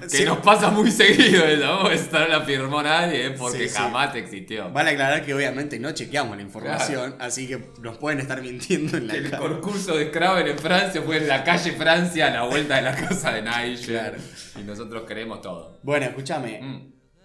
Que 0.02 0.08
Sí. 0.08 0.24
nos 0.24 0.38
pasa 0.38 0.70
muy 0.70 0.90
seguido. 0.90 1.44
¿no? 1.58 1.90
Esta 1.90 2.20
no 2.20 2.28
la 2.28 2.40
firmó 2.42 2.82
nadie 2.82 3.30
porque 3.30 3.64
Sí, 3.64 3.68
sí. 3.68 3.74
jamás 3.76 4.14
existió. 4.16 4.70
Vale 4.70 4.90
aclarar 4.90 5.24
que 5.24 5.32
obviamente 5.34 5.78
no 5.78 5.92
chequeamos 5.92 6.36
la 6.36 6.42
información, 6.42 7.14
así 7.20 7.46
que 7.46 7.58
nos 7.80 7.98
pueden 7.98 8.20
estar 8.20 8.40
mintiendo 8.42 8.96
en 8.96 9.06
la 9.06 9.14
El 9.14 9.30
cara. 9.30 9.38
concurso 9.48 9.96
de 9.96 10.08
Scrabble 10.08 10.50
en 10.50 10.58
Francia 10.58 11.00
fue 11.02 11.18
en 11.18 11.28
la 11.28 11.44
calle 11.44 11.72
Francia 11.72 12.26
a 12.26 12.30
la 12.30 12.42
vuelta 12.44 12.76
de 12.76 12.82
la 12.82 12.94
casa 12.94 13.32
de 13.32 13.42
Nigel. 13.42 13.80
Claro. 13.86 14.16
Y 14.60 14.64
nosotros 14.64 15.04
queremos 15.06 15.40
todo. 15.40 15.78
Bueno, 15.82 16.06
escúchame. 16.06 16.60
Mm. 16.60 16.81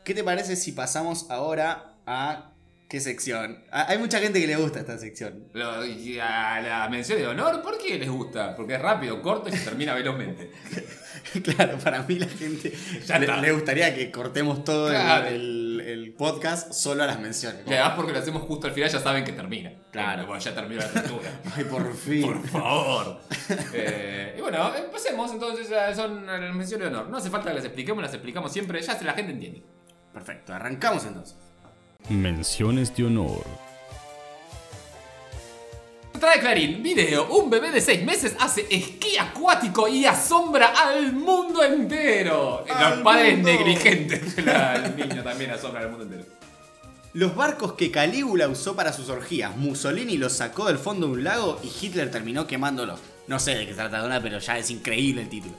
¿Qué 0.08 0.14
te 0.14 0.24
parece 0.24 0.56
si 0.56 0.72
pasamos 0.72 1.30
ahora 1.30 1.98
a 2.06 2.52
qué 2.88 3.02
sección? 3.02 3.66
Ah, 3.74 3.88
Hay 3.90 3.98
mucha 3.98 4.20
gente 4.20 4.40
que 4.40 4.48
le 4.48 4.56
gusta 4.56 4.80
esta 4.80 4.98
sección. 4.98 5.50
Lo- 5.52 5.70
a 5.70 6.62
la 6.62 6.88
mención 6.90 7.20
de 7.20 7.28
honor, 7.28 7.62
¿por 7.62 7.78
qué 7.78 8.00
les 8.00 8.10
gusta? 8.10 8.56
Porque 8.56 8.76
es 8.76 8.82
rápido, 8.82 9.22
corto 9.22 9.50
y 9.50 9.52
se 9.52 9.66
termina 9.66 9.94
velozmente. 9.94 10.50
claro, 11.44 11.78
para 11.80 12.04
mí 12.04 12.18
la 12.20 12.28
gente 12.28 12.72
Ya 13.06 13.20
le, 13.20 13.52
gustaría 13.52 13.94
que 13.94 14.10
cortemos 14.10 14.64
todo 14.64 14.88
el- 14.88 14.96
Claro. 14.96 15.28
el, 15.28 15.84
el 15.86 16.14
podcast 16.14 16.72
solo 16.72 17.04
a 17.04 17.08
las 17.08 17.20
menciones. 17.20 17.64
Y 17.68 17.74
además 17.74 17.94
porque 17.98 18.14
lo 18.14 18.20
hacemos 18.20 18.44
justo 18.44 18.68
al 18.68 18.74
final 18.74 18.90
ya 18.90 19.00
saben 19.02 19.26
que 19.26 19.34
termina. 19.34 19.74
Claro. 19.92 20.26
Bueno, 20.26 20.42
ya 20.42 20.56
terminó 20.56 20.80
la 20.80 20.88
apertura. 20.88 21.30
Ay, 21.54 21.66
por 21.66 21.94
fin. 21.94 22.22
Por 22.22 22.48
favor. 22.48 23.20
Eh, 23.74 24.36
y 24.38 24.42
bueno, 24.42 24.74
empecemos 24.74 25.32
entonces. 25.34 25.68
Son 25.96 26.26
las 26.26 26.40
menciones 26.56 26.90
de 26.90 26.96
honor. 26.96 27.10
No 27.10 27.18
hace 27.18 27.30
falta 27.30 27.50
que 27.50 27.56
las 27.56 27.66
expliquemos, 27.66 28.02
las 28.02 28.14
explicamos 28.14 28.52
siempre. 28.54 28.82
Ya 28.82 28.98
se 28.98 29.04
la 29.06 29.14
gente 29.14 29.32
entiende. 29.34 29.64
Perfecto, 30.18 30.52
arrancamos 30.52 31.06
entonces. 31.06 31.36
Menciones 32.10 32.96
de 32.96 33.06
honor. 33.06 33.46
Trae 36.20 36.40
Clarín, 36.40 36.82
video. 36.82 37.28
Un 37.28 37.52
bebé 37.52 37.70
de 37.70 37.80
6 37.80 38.04
meses 38.04 38.36
hace 38.40 38.66
esquí 38.72 39.16
acuático 39.20 39.88
y 39.88 40.06
asombra 40.06 40.70
al 40.70 41.14
mundo 41.14 41.64
entero. 41.64 42.66
¡Al 42.68 42.96
Los 42.96 43.00
padres 43.04 43.36
mundo! 43.36 43.52
negligentes 43.52 44.36
del 44.38 44.96
niño 44.96 45.22
también 45.24 45.52
asombran 45.52 45.84
al 45.84 45.90
mundo 45.92 46.06
entero. 46.06 46.26
Los 47.14 47.36
barcos 47.36 47.74
que 47.74 47.92
Calígula 47.92 48.48
usó 48.48 48.76
para 48.76 48.94
sus 48.94 49.10
orgías, 49.10 49.56
Mussolini 49.56 50.18
los 50.18 50.34
sacó 50.34 50.66
del 50.66 50.80
fondo 50.80 51.06
de 51.06 51.14
un 51.14 51.24
lago 51.24 51.60
y 51.64 51.68
Hitler 51.86 52.10
terminó 52.10 52.48
quemándolos. 52.48 53.00
No 53.28 53.38
sé 53.40 53.54
de 53.54 53.68
qué 53.68 53.76
trata 53.76 54.00
Dona, 54.00 54.20
pero 54.20 54.40
ya 54.40 54.58
es 54.58 54.72
increíble 54.72 55.22
el 55.22 55.30
título. 55.30 55.54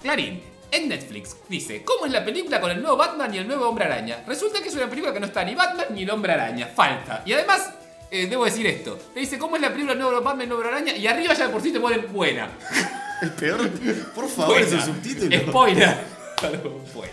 Clarín, 0.00 0.40
en 0.72 0.88
Netflix, 0.88 1.36
dice, 1.48 1.82
¿cómo 1.84 2.06
es 2.06 2.12
la 2.12 2.24
película 2.24 2.60
con 2.60 2.70
el 2.70 2.80
nuevo 2.80 2.96
Batman 2.96 3.32
y 3.34 3.38
el 3.38 3.46
nuevo 3.46 3.68
Hombre 3.68 3.84
Araña? 3.84 4.24
Resulta 4.26 4.60
que 4.62 4.68
es 4.68 4.74
una 4.74 4.88
película 4.88 5.12
que 5.12 5.20
no 5.20 5.26
está 5.26 5.44
ni 5.44 5.54
Batman 5.54 5.86
ni 5.90 6.02
el 6.02 6.10
Hombre 6.10 6.32
Araña, 6.32 6.66
falta. 6.66 7.22
Y 7.26 7.32
además, 7.34 7.70
eh, 8.10 8.26
debo 8.26 8.44
decir 8.44 8.66
esto, 8.66 8.98
te 9.14 9.20
dice, 9.20 9.38
¿cómo 9.38 9.56
es 9.56 9.62
la 9.62 9.68
película 9.68 9.92
del 9.94 10.02
nuevo 10.02 10.20
Batman 10.20 10.40
y 10.40 10.42
el 10.44 10.48
nuevo 10.48 10.62
Hombre 10.62 10.76
Araña? 10.76 10.96
Y 10.96 11.06
arriba 11.06 11.34
ya 11.34 11.46
de 11.46 11.52
por 11.52 11.62
sí 11.62 11.72
te 11.72 11.78
ponen 11.80 12.12
buena. 12.12 12.50
El 13.22 13.30
peor. 13.34 13.70
Por 14.16 14.28
favor, 14.28 14.58
Buena. 14.60 14.66
ese 14.66 14.80
subtítulo. 14.80 15.38
Spoiler. 15.38 15.96
buena. 16.92 17.12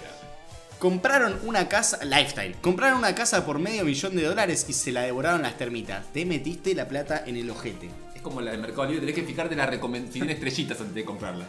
Compraron 0.80 1.38
una 1.43 1.67
casa, 1.67 2.04
lifestyle, 2.04 2.56
compraron 2.62 2.98
una 2.98 3.13
casa 3.13 3.45
por 3.45 3.60
medio 3.60 3.84
millón 3.86 4.15
de 4.15 4.24
dólares 4.24 4.65
y 4.69 4.74
se 4.74 4.91
la 4.91 5.02
devoraron 5.02 5.41
las 5.43 5.58
termitas. 5.58 6.06
Te 6.12 6.26
metiste 6.26 6.74
la 6.74 6.88
plata 6.88 7.24
en 7.28 7.36
el 7.36 7.50
ojete. 7.52 7.89
Es 8.15 8.22
como 8.22 8.41
la 8.41 8.52
de 8.52 8.58
Mercado 8.58 8.86
Libre, 8.86 9.02
tenés 9.02 9.15
que 9.15 9.24
fijarte 9.24 9.56
la 9.56 9.65
recomendación 9.65 10.30
estrellitas 10.30 10.80
antes 10.80 10.95
de 10.95 11.06
comprarla. 11.06 11.45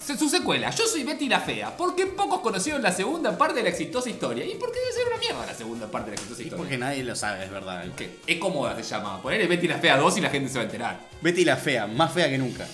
Su 0.00 0.28
secuela, 0.30 0.70
Yo 0.70 0.86
soy 0.86 1.04
Betty 1.04 1.28
la 1.28 1.40
Fea. 1.40 1.76
¿Por 1.76 1.94
qué 1.94 2.06
pocos 2.06 2.40
conocieron 2.40 2.82
la 2.82 2.92
segunda 2.92 3.36
parte 3.36 3.58
de 3.58 3.64
la 3.64 3.68
exitosa 3.68 4.08
historia? 4.08 4.44
¿Y 4.46 4.54
por 4.54 4.72
qué 4.72 4.78
debe 4.80 4.92
ser 4.92 5.06
una 5.08 5.16
mierda 5.18 5.44
la 5.46 5.54
segunda 5.54 5.86
parte 5.90 6.10
de 6.10 6.16
la 6.16 6.22
exitosa 6.22 6.40
Y 6.40 6.44
historia? 6.46 6.62
porque 6.62 6.78
nadie 6.78 7.04
lo 7.04 7.14
sabe, 7.14 7.44
es 7.44 7.50
verdad. 7.50 7.84
Es 8.26 8.38
cómoda 8.38 8.74
se 8.76 8.82
llama. 8.84 9.20
Ponerle 9.20 9.46
Betty 9.46 9.68
la 9.68 9.78
Fea 9.78 9.98
2 9.98 10.16
y 10.16 10.20
la 10.22 10.30
gente 10.30 10.48
se 10.48 10.54
va 10.56 10.62
a 10.62 10.64
enterar. 10.64 11.00
Betty 11.20 11.44
la 11.44 11.56
fea, 11.56 11.86
más 11.86 12.12
fea 12.12 12.30
que 12.30 12.38
nunca. 12.38 12.66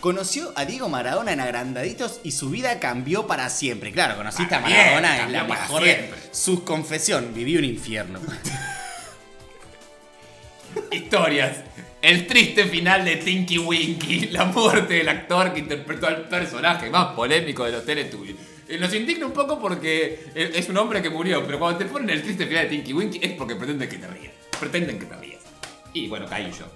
Conoció 0.00 0.52
a 0.56 0.64
Diego 0.64 0.88
Maradona 0.88 1.32
en 1.32 1.40
Agrandaditos 1.40 2.20
y 2.24 2.32
su 2.32 2.50
vida 2.50 2.80
cambió 2.80 3.26
para 3.28 3.48
siempre. 3.50 3.92
Claro, 3.92 4.16
conociste 4.16 4.54
a 4.54 4.62
Para 4.62 4.74
Maradona, 4.74 5.16
cambió 5.18 5.36
la 5.36 5.44
mejor 5.44 5.82
de 5.84 5.94
siempre. 5.94 6.20
su 6.32 6.64
confesión. 6.64 7.32
Vivió 7.34 7.58
un 7.60 7.66
infierno. 7.66 8.18
Historias. 10.90 11.58
El 12.02 12.26
triste 12.26 12.64
final 12.64 13.04
de 13.04 13.16
Tinky 13.16 13.58
Winky. 13.58 14.26
La 14.32 14.46
muerte 14.46 14.94
del 14.94 15.08
actor 15.08 15.52
que 15.52 15.60
interpretó 15.60 16.06
al 16.06 16.28
personaje 16.28 16.88
más 16.88 17.14
polémico 17.14 17.64
de 17.64 17.72
los 17.72 17.84
Teletubbies. 17.84 18.36
Eh, 18.68 18.78
Nos 18.78 18.94
indigna 18.94 19.26
un 19.26 19.32
poco 19.32 19.60
porque 19.60 20.30
eh, 20.34 20.52
es 20.54 20.68
un 20.68 20.78
hombre 20.78 21.02
que 21.02 21.10
murió, 21.10 21.44
pero 21.44 21.58
cuando 21.58 21.78
te 21.78 21.84
ponen 21.84 22.10
el 22.10 22.22
triste 22.22 22.46
final 22.46 22.64
de 22.64 22.70
Tinky 22.70 22.92
Winky 22.94 23.20
es 23.22 23.32
porque 23.32 23.54
pretenden 23.54 23.88
que 23.88 23.98
te 23.98 24.06
rías. 24.06 24.32
Pretenden 24.58 24.98
que 24.98 25.06
te 25.06 25.16
rías. 25.16 25.44
Y 25.92 26.08
bueno, 26.08 26.26
caí 26.26 26.50
yo. 26.52 26.66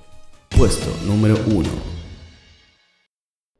Puesto 0.50 0.94
número 1.04 1.36
1. 1.46 1.68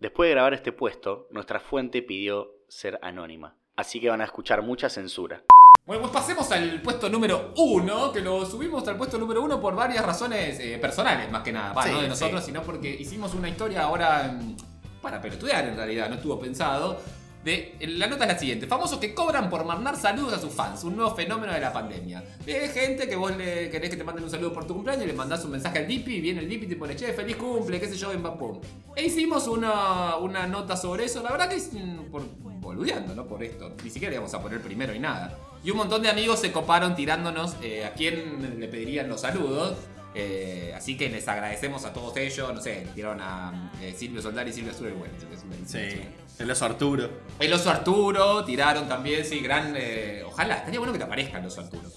Después 0.00 0.28
de 0.28 0.34
grabar 0.34 0.52
este 0.52 0.72
puesto, 0.72 1.28
nuestra 1.30 1.60
fuente 1.60 2.02
pidió 2.02 2.50
ser 2.68 2.98
anónima. 3.00 3.56
Así 3.74 4.00
que 4.00 4.10
van 4.10 4.20
a 4.20 4.24
escuchar 4.24 4.62
mucha 4.62 4.90
censura. 4.90 5.42
Bueno, 5.86 6.00
pues 6.00 6.14
pasemos 6.14 6.50
al 6.50 6.80
puesto 6.80 7.10
número 7.10 7.52
uno, 7.58 8.10
que 8.10 8.20
lo 8.20 8.46
subimos 8.46 8.88
al 8.88 8.96
puesto 8.96 9.18
número 9.18 9.42
uno 9.42 9.60
por 9.60 9.74
varias 9.74 10.02
razones 10.02 10.58
eh, 10.58 10.78
personales, 10.78 11.30
más 11.30 11.42
que 11.42 11.52
nada. 11.52 11.74
Va, 11.74 11.82
Sí, 11.82 11.90
no 11.90 12.00
de 12.00 12.08
nosotros, 12.08 12.40
sí. 12.40 12.46
sino 12.46 12.62
porque 12.62 12.88
hicimos 12.88 13.34
una 13.34 13.50
historia 13.50 13.82
ahora 13.82 14.32
mm, 14.32 14.56
para 15.02 15.20
pelotudear 15.20 15.66
en 15.68 15.76
realidad, 15.76 16.08
no 16.08 16.14
estuvo 16.14 16.40
pensado. 16.40 16.98
De, 17.44 17.76
la 17.80 18.06
nota 18.06 18.24
es 18.24 18.32
la 18.32 18.38
siguiente: 18.38 18.66
famosos 18.66 18.98
que 18.98 19.12
cobran 19.12 19.50
por 19.50 19.66
mandar 19.66 19.94
saludos 19.98 20.32
a 20.32 20.38
sus 20.38 20.54
fans, 20.54 20.84
un 20.84 20.96
nuevo 20.96 21.14
fenómeno 21.14 21.52
de 21.52 21.60
la 21.60 21.70
pandemia. 21.70 22.24
De 22.46 22.66
gente 22.68 23.06
que 23.06 23.16
vos 23.16 23.36
le 23.36 23.68
querés 23.68 23.90
que 23.90 23.98
te 23.98 24.04
manden 24.04 24.24
un 24.24 24.30
saludo 24.30 24.54
por 24.54 24.66
tu 24.66 24.72
cumpleaños, 24.72 25.06
le 25.06 25.12
mandás 25.12 25.44
un 25.44 25.50
mensaje 25.50 25.80
al 25.80 25.86
Dipi, 25.86 26.14
y 26.14 26.20
viene 26.22 26.40
el 26.40 26.48
Dipi 26.48 26.64
y 26.64 26.68
te 26.70 26.76
pone, 26.76 26.96
che, 26.96 27.12
feliz 27.12 27.36
cumple, 27.36 27.78
qué 27.78 27.88
sé 27.88 27.96
yo, 27.98 28.10
en 28.10 28.22
pum. 28.22 28.58
E 28.96 29.04
hicimos 29.04 29.46
una, 29.48 30.16
una 30.16 30.46
nota 30.46 30.78
sobre 30.78 31.04
eso, 31.04 31.22
la 31.22 31.30
verdad 31.30 31.50
que 31.50 31.56
es 31.56 31.70
mm, 31.74 32.10
por 32.10 32.22
boludeando, 32.42 33.14
¿no? 33.14 33.26
Por 33.26 33.42
esto. 33.44 33.74
Ni 33.84 33.90
siquiera 33.90 34.14
íbamos 34.14 34.32
a 34.32 34.40
poner 34.40 34.62
primero 34.62 34.94
y 34.94 34.98
nada. 34.98 35.36
Y 35.64 35.70
un 35.70 35.78
montón 35.78 36.02
de 36.02 36.10
amigos 36.10 36.40
se 36.40 36.52
coparon 36.52 36.94
tirándonos 36.94 37.56
eh, 37.62 37.86
a 37.86 37.94
quién 37.94 38.60
le 38.60 38.68
pedirían 38.68 39.08
los 39.08 39.22
saludos. 39.22 39.78
Eh, 40.14 40.72
así 40.76 40.96
que 40.96 41.08
les 41.08 41.26
agradecemos 41.26 41.86
a 41.86 41.92
todos 41.94 42.14
ellos. 42.18 42.52
No 42.54 42.60
sé, 42.60 42.86
tiraron 42.94 43.20
a 43.22 43.72
eh, 43.80 43.94
Silvio 43.96 44.20
Soldari 44.20 44.50
y 44.50 44.52
Silvio 44.52 44.72
Azul. 44.72 44.92
Bueno, 44.92 45.14
Sí. 45.66 46.02
El 46.38 46.50
oso 46.50 46.66
Arturo. 46.66 47.08
El 47.38 47.52
oso 47.52 47.70
Arturo, 47.70 48.44
tiraron 48.44 48.88
también, 48.88 49.24
sí, 49.24 49.38
gran. 49.40 49.74
ojalá, 50.26 50.56
estaría 50.56 50.80
bueno 50.80 50.92
que 50.92 50.98
te 50.98 51.04
aparezca 51.04 51.38
el 51.38 51.46
oso 51.46 51.62
Arturo. 51.62 51.90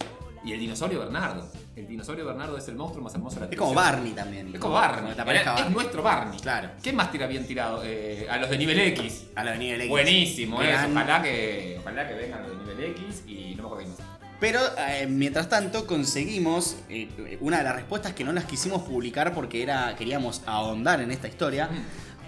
Y 0.46 0.54
el 0.54 0.60
dinosaurio 0.60 1.00
Bernardo. 1.00 1.52
El 1.78 1.88
dinosaurio 1.88 2.26
Bernardo 2.26 2.58
es 2.58 2.68
el 2.70 2.76
monstruo 2.76 3.04
más 3.04 3.14
hermoso 3.14 3.36
de 3.40 3.46
la 3.46 3.52
Es 3.52 3.58
como. 3.60 3.76
Barney 3.76 4.12
también. 4.14 4.50
Es 4.52 4.60
como 4.60 4.74
Barney. 4.74 5.14
La 5.16 5.24
pareja 5.24 5.56
es 5.60 5.70
nuestro 5.70 6.02
Barney. 6.02 6.40
Claro. 6.40 6.72
¿Qué 6.82 6.92
más 6.92 7.12
tira 7.12 7.28
bien 7.28 7.46
tirado? 7.46 7.84
Eh, 7.86 8.26
a 8.28 8.38
los 8.38 8.50
de 8.50 8.58
nivel 8.58 8.80
X. 8.80 9.28
A 9.36 9.44
la 9.44 9.52
de 9.52 9.58
nivel 9.60 9.82
X. 9.82 9.90
Buenísimo, 9.92 10.60
eh. 10.64 10.74
Ojalá 10.90 11.22
que, 11.22 11.78
ojalá 11.80 12.08
que 12.08 12.14
vengan 12.16 12.42
los 12.42 12.52
de 12.68 12.74
nivel 12.74 12.92
X 12.94 13.22
y 13.28 13.54
no 13.56 13.62
me 13.64 13.70
acuerdo 13.70 13.90
más. 13.90 13.98
Pero 14.40 14.60
eh, 14.90 15.06
mientras 15.08 15.50
tanto 15.50 15.86
conseguimos 15.86 16.78
eh, 16.90 17.38
una 17.42 17.60
de 17.60 17.64
las 17.66 17.76
respuestas 17.76 18.14
que 18.14 18.24
no 18.24 18.34
las 18.34 18.46
quisimos 18.46 18.82
publicar 18.82 19.36
porque 19.36 19.62
era 19.62 19.96
queríamos 19.96 20.42
ahondar 20.48 21.00
en 21.02 21.12
esta 21.12 21.28
historia. 21.28 21.70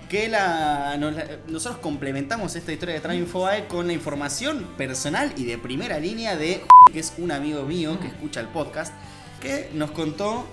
Que 0.09 0.27
la, 0.27 0.95
nos 0.99 1.15
la- 1.15 1.25
nosotros 1.47 1.81
complementamos 1.81 2.55
esta 2.55 2.71
historia 2.71 2.93
de 2.95 3.01
Train 3.01 3.19
Infobae 3.21 3.67
con 3.67 3.87
la 3.87 3.93
información 3.93 4.67
personal 4.77 5.33
y 5.37 5.45
de 5.45 5.57
primera 5.57 5.99
línea 5.99 6.35
de 6.35 6.61
que 6.93 6.99
es 6.99 7.13
un 7.17 7.31
amigo 7.31 7.63
mío 7.63 7.99
que 7.99 8.07
escucha 8.07 8.39
el 8.41 8.47
podcast 8.47 8.93
que 9.39 9.69
nos 9.73 9.91
contó 9.91 10.45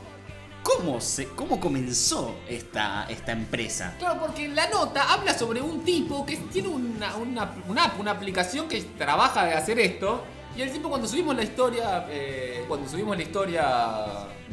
cómo, 0.63 1.01
se, 1.01 1.29
cómo 1.29 1.61
comenzó 1.61 2.35
esta, 2.49 3.07
esta 3.09 3.33
empresa. 3.33 3.95
Claro, 3.99 4.21
porque 4.21 4.49
la 4.49 4.69
nota 4.69 5.13
habla 5.13 5.37
sobre 5.37 5.61
un 5.61 5.85
tipo 5.85 6.25
que 6.27 6.37
tiene 6.37 6.69
una, 6.69 7.15
una, 7.17 7.53
una 7.69 7.85
app, 7.85 8.01
una 8.01 8.11
aplicación 8.13 8.69
que 8.69 8.81
trabaja 8.83 9.45
de 9.45 9.55
hacer 9.55 9.79
esto. 9.79 10.23
Y 10.57 10.63
el 10.63 10.73
tipo 10.73 10.89
cuando 10.89 11.07
subimos 11.07 11.37
la 11.37 11.43
historia, 11.43 12.07
eh, 12.09 12.65
cuando 12.67 12.89
subimos 12.89 13.15
la 13.15 13.23
historia 13.23 13.65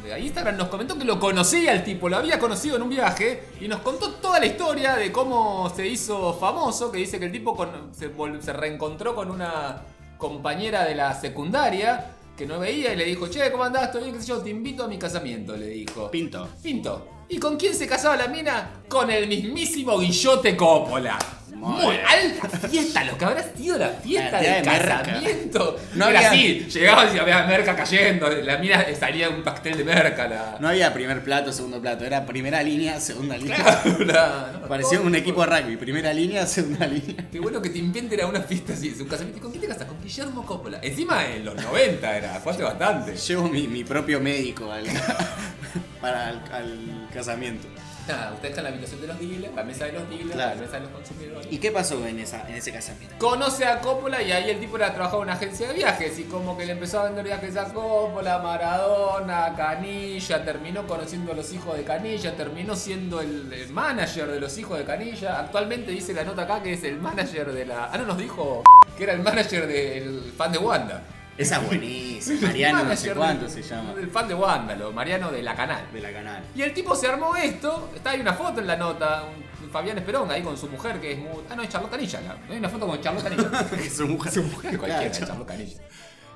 de 0.04 0.20
Instagram, 0.20 0.58
nos 0.58 0.68
comentó 0.68 0.98
que 0.98 1.04
lo 1.04 1.18
conocía 1.18 1.72
el 1.72 1.82
tipo, 1.82 2.10
lo 2.10 2.18
había 2.18 2.38
conocido 2.38 2.76
en 2.76 2.82
un 2.82 2.90
viaje 2.90 3.44
y 3.58 3.68
nos 3.68 3.80
contó 3.80 4.10
toda 4.16 4.38
la 4.38 4.44
historia 4.44 4.96
de 4.96 5.10
cómo 5.10 5.72
se 5.74 5.86
hizo 5.86 6.34
famoso, 6.34 6.92
que 6.92 6.98
dice 6.98 7.18
que 7.18 7.24
el 7.24 7.32
tipo 7.32 7.56
con- 7.56 7.94
se, 7.94 8.10
se 8.42 8.52
reencontró 8.52 9.14
con 9.14 9.30
una 9.30 9.82
compañera 10.18 10.84
de 10.84 10.94
la 10.94 11.18
secundaria 11.18 12.10
que 12.36 12.46
no 12.46 12.58
veía 12.58 12.92
y 12.92 12.96
le 12.96 13.04
dijo, 13.04 13.28
che, 13.28 13.50
¿cómo 13.50 13.64
andás? 13.64 13.92
¿Todo 13.92 14.02
bien? 14.02 14.14
¿Qué 14.14 14.20
sé 14.20 14.28
yo? 14.28 14.38
Te 14.38 14.50
invito 14.50 14.84
a 14.84 14.88
mi 14.88 14.98
casamiento, 14.98 15.56
le 15.56 15.66
dijo. 15.66 16.10
Pinto. 16.10 16.48
Pinto. 16.62 17.08
¿Y 17.28 17.38
con 17.38 17.56
quién 17.56 17.74
se 17.74 17.86
casaba 17.86 18.16
la 18.16 18.28
mina? 18.28 18.82
Con 18.88 19.10
el 19.10 19.28
mismísimo 19.28 19.98
Guillote 19.98 20.56
Coppola. 20.56 21.18
Muy 21.64 21.96
alta 21.96 22.68
fiesta, 22.68 23.04
lo 23.04 23.16
que 23.18 23.24
habrá 23.24 23.42
sido 23.56 23.78
la 23.78 23.88
fiesta 23.88 24.30
La 24.32 24.40
del 24.40 24.64
de 24.64 24.70
merca. 24.70 25.02
casamiento. 25.02 25.76
No 25.94 26.08
Era 26.08 26.18
había- 26.18 26.30
así, 26.30 26.66
llegabas 26.70 27.14
y 27.14 27.18
había 27.18 27.42
merca 27.46 27.74
cayendo, 27.76 28.28
la 28.28 28.58
mina 28.58 28.84
salía 28.98 29.30
un 29.30 29.42
pastel 29.42 29.76
de 29.78 29.84
merca. 29.84 30.28
La... 30.28 30.56
No 30.60 30.68
había 30.68 30.92
primer 30.92 31.22
plato, 31.24 31.52
segundo 31.52 31.80
plato, 31.80 32.04
era 32.04 32.26
primera 32.26 32.62
línea, 32.62 33.00
segunda 33.00 33.36
línea. 33.36 33.82
La- 34.00 34.52
no, 34.60 34.68
Parecía 34.68 35.00
un 35.00 35.14
equipo 35.14 35.44
de 35.46 35.60
rugby, 35.60 35.76
primera 35.76 36.12
línea, 36.12 36.46
segunda 36.46 36.86
línea. 36.86 37.26
Qué 37.30 37.40
bueno 37.40 37.60
que 37.62 37.70
te 37.70 37.78
inventen 37.78 38.20
a 38.20 38.26
una 38.26 38.40
fiesta 38.42 38.72
así, 38.74 38.88
es 38.88 39.00
un 39.00 39.08
casamiento. 39.08 39.38
¿Y 39.38 39.40
¿Con 39.42 39.50
quién 39.50 39.62
te 39.62 39.68
casas? 39.68 39.86
Con 39.86 40.00
Guillermo 40.02 40.44
Coppola. 40.44 40.78
Encima 40.82 41.24
en 41.26 41.44
los 41.44 41.54
90 41.54 42.16
era, 42.16 42.34
fue 42.40 42.52
hace 42.52 42.62
bastante. 42.62 43.16
Llevo 43.16 43.48
mi, 43.48 43.66
mi 43.68 43.84
propio 43.84 44.20
médico 44.20 44.70
al, 44.70 44.84
para 46.00 46.28
al 46.28 47.08
casamiento. 47.12 47.68
Nada, 48.06 48.32
usted 48.34 48.48
está 48.50 48.60
en 48.60 48.64
la 48.64 48.70
habitación 48.70 49.00
de 49.00 49.06
los 49.06 49.18
dealers, 49.18 49.54
la 49.54 49.64
mesa 49.64 49.84
de 49.86 49.92
los 49.92 50.08
dealers, 50.10 50.32
Claro. 50.32 50.54
la 50.56 50.60
mesa 50.60 50.72
de 50.74 50.80
los 50.80 50.90
consumidores. 50.90 51.46
¿Y 51.50 51.58
qué 51.58 51.70
pasó 51.70 52.06
en, 52.06 52.18
esa, 52.18 52.46
en 52.48 52.54
ese 52.56 52.70
casamiento? 52.70 53.16
Conoce 53.18 53.64
a 53.64 53.80
Coppola 53.80 54.22
y 54.22 54.30
ahí 54.30 54.50
el 54.50 54.60
tipo 54.60 54.76
era 54.76 54.92
trabajaba 54.92 55.22
en 55.22 55.28
una 55.28 55.32
agencia 55.34 55.68
de 55.68 55.74
viajes 55.74 56.18
y 56.18 56.24
como 56.24 56.56
que 56.58 56.66
le 56.66 56.72
empezó 56.72 57.00
a 57.00 57.04
vender 57.04 57.24
viajes 57.24 57.56
a 57.56 57.64
Coppola, 57.72 58.40
Maradona, 58.40 59.54
Canilla, 59.56 60.44
terminó 60.44 60.86
conociendo 60.86 61.32
a 61.32 61.34
los 61.34 61.50
hijos 61.54 61.76
de 61.76 61.84
Canilla, 61.84 62.36
terminó 62.36 62.76
siendo 62.76 63.20
el, 63.22 63.50
el 63.52 63.68
manager 63.70 64.26
de 64.30 64.40
los 64.40 64.58
hijos 64.58 64.76
de 64.78 64.84
Canilla. 64.84 65.40
Actualmente 65.40 65.90
dice 65.90 66.12
la 66.12 66.24
nota 66.24 66.42
acá 66.42 66.62
que 66.62 66.74
es 66.74 66.84
el 66.84 66.98
manager 67.00 67.52
de 67.52 67.64
la... 67.66 67.86
Ah, 67.90 67.96
no, 67.96 68.04
nos 68.04 68.18
dijo 68.18 68.62
que 68.98 69.04
era 69.04 69.14
el 69.14 69.20
manager 69.22 69.66
del 69.66 70.32
fan 70.36 70.52
de 70.52 70.58
Wanda. 70.58 71.02
Esa 71.36 71.56
es 71.60 71.66
buenísima. 71.66 72.40
Mariano 72.48 72.84
no 72.84 72.96
sé 72.96 73.12
cuánto 73.14 73.48
se 73.48 73.62
llama. 73.62 73.94
El 73.98 74.10
fan 74.10 74.28
de 74.28 74.34
Wanda, 74.34 74.74
lo 74.76 74.92
Mariano 74.92 75.32
de 75.32 75.42
la 75.42 75.54
canal. 75.54 75.84
De 75.92 76.00
la 76.00 76.12
canal. 76.12 76.42
Y 76.54 76.62
el 76.62 76.72
tipo 76.72 76.94
se 76.94 77.08
armó 77.08 77.34
esto, 77.36 77.90
está 77.94 78.10
ahí 78.10 78.20
una 78.20 78.34
foto 78.34 78.60
en 78.60 78.66
la 78.68 78.76
nota, 78.76 79.24
un, 79.24 79.70
Fabián 79.70 79.98
Esperón 79.98 80.30
ahí 80.30 80.42
con 80.42 80.56
su 80.56 80.68
mujer 80.68 81.00
que 81.00 81.12
es 81.12 81.18
muy... 81.18 81.42
Ah, 81.50 81.56
no, 81.56 81.62
es 81.62 81.68
Charlotte 81.68 81.90
Canilla, 81.90 82.20
la- 82.20 82.38
hay 82.48 82.58
una 82.58 82.68
foto 82.68 82.86
con 82.86 83.00
Charlotte 83.00 83.24
Canilla. 83.24 83.90
su 83.90 84.06
mujer. 84.06 84.32
Su 84.32 84.42
mujer, 84.44 84.78
Cualquiera, 84.78 85.10
Charlotte 85.10 85.48
Canilla. 85.48 85.80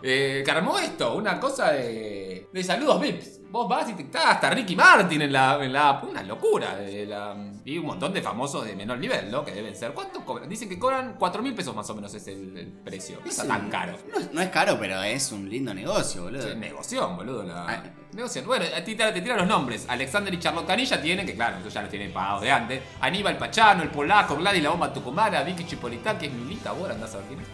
Eh, 0.03 0.43
que 0.45 0.51
armó 0.51 0.79
esto, 0.79 1.15
una 1.15 1.39
cosa 1.39 1.71
de, 1.73 2.49
de 2.53 2.65
saludos 2.65 3.01
VIPs. 3.01 3.38
Vos 3.51 3.67
vas 3.69 3.89
y 3.89 3.95
te 3.95 4.03
está 4.03 4.33
hasta 4.33 4.51
Ricky 4.51 4.77
Martin 4.77 5.23
en 5.23 5.33
la, 5.33 5.59
en 5.65 5.73
la. 5.73 6.03
Una 6.03 6.23
locura. 6.23 6.77
de 6.77 7.07
la- 7.07 7.35
y 7.65 7.79
un 7.79 7.87
montón 7.87 8.13
de 8.13 8.21
famosos 8.23 8.65
de 8.67 8.75
menor 8.77 8.99
nivel, 8.99 9.31
¿no? 9.31 9.45
Que 9.45 9.53
deben 9.53 9.75
ser. 9.75 9.93
¿Cuánto 9.93 10.25
cobran? 10.25 10.49
Dicen 10.49 10.69
que 10.69 10.79
cobran 10.79 11.17
4 11.19 11.43
mil 11.43 11.55
pesos 11.55 11.75
más 11.75 11.89
o 11.91 11.95
menos 11.95 12.13
es 12.15 12.27
el, 12.29 12.57
el 12.57 12.67
precio. 12.69 13.19
No 13.25 13.31
está 13.31 13.43
Sí. 13.43 13.49
tan 13.49 13.71
caro. 13.71 13.97
No, 14.13 14.19
es- 14.19 14.33
no 14.33 14.41
es 14.43 14.49
caro, 14.51 14.77
pero 14.79 15.03
es 15.03 15.33
un 15.33 15.49
lindo 15.49 15.73
negocio, 15.73 16.25
boludo. 16.25 16.43
Sí, 16.49 16.55
negoción, 16.57 17.17
boludo. 17.17 17.43
La... 17.45 17.67
Ah. 17.69 17.83
Negoción. 18.13 18.47
Bueno, 18.47 18.65
a 18.75 18.83
ti 18.83 18.95
te, 18.95 19.13
te 19.13 19.21
tiran 19.21 19.39
los 19.39 19.47
nombres. 19.47 19.85
Alexander 19.89 20.33
y 20.33 20.39
Charlotte 20.39 20.67
Canilla 20.67 21.01
tienen, 21.01 21.27
que 21.27 21.35
claro, 21.35 21.59
ellos 21.59 21.73
ya 21.73 21.83
los 21.83 21.91
tienen 21.91 22.11
pagados 22.13 22.41
de 22.43 22.51
antes. 22.51 22.83
Aníbal 23.01 23.37
Pachano, 23.37 23.83
el 23.83 23.91
polaco, 23.91 24.37
Gladys 24.37 24.63
la 24.63 24.71
bomba 24.71 24.93
tucumana, 24.93 25.43
Vicky 25.43 25.65
Chipolitá, 25.67 26.19
que 26.19 26.27
es 26.27 26.33
Milita, 26.33 26.71
ahora 26.71 26.95
andás 26.95 27.15
a 27.15 27.19
ver 27.19 27.27
quién 27.29 27.41
es. 27.41 27.47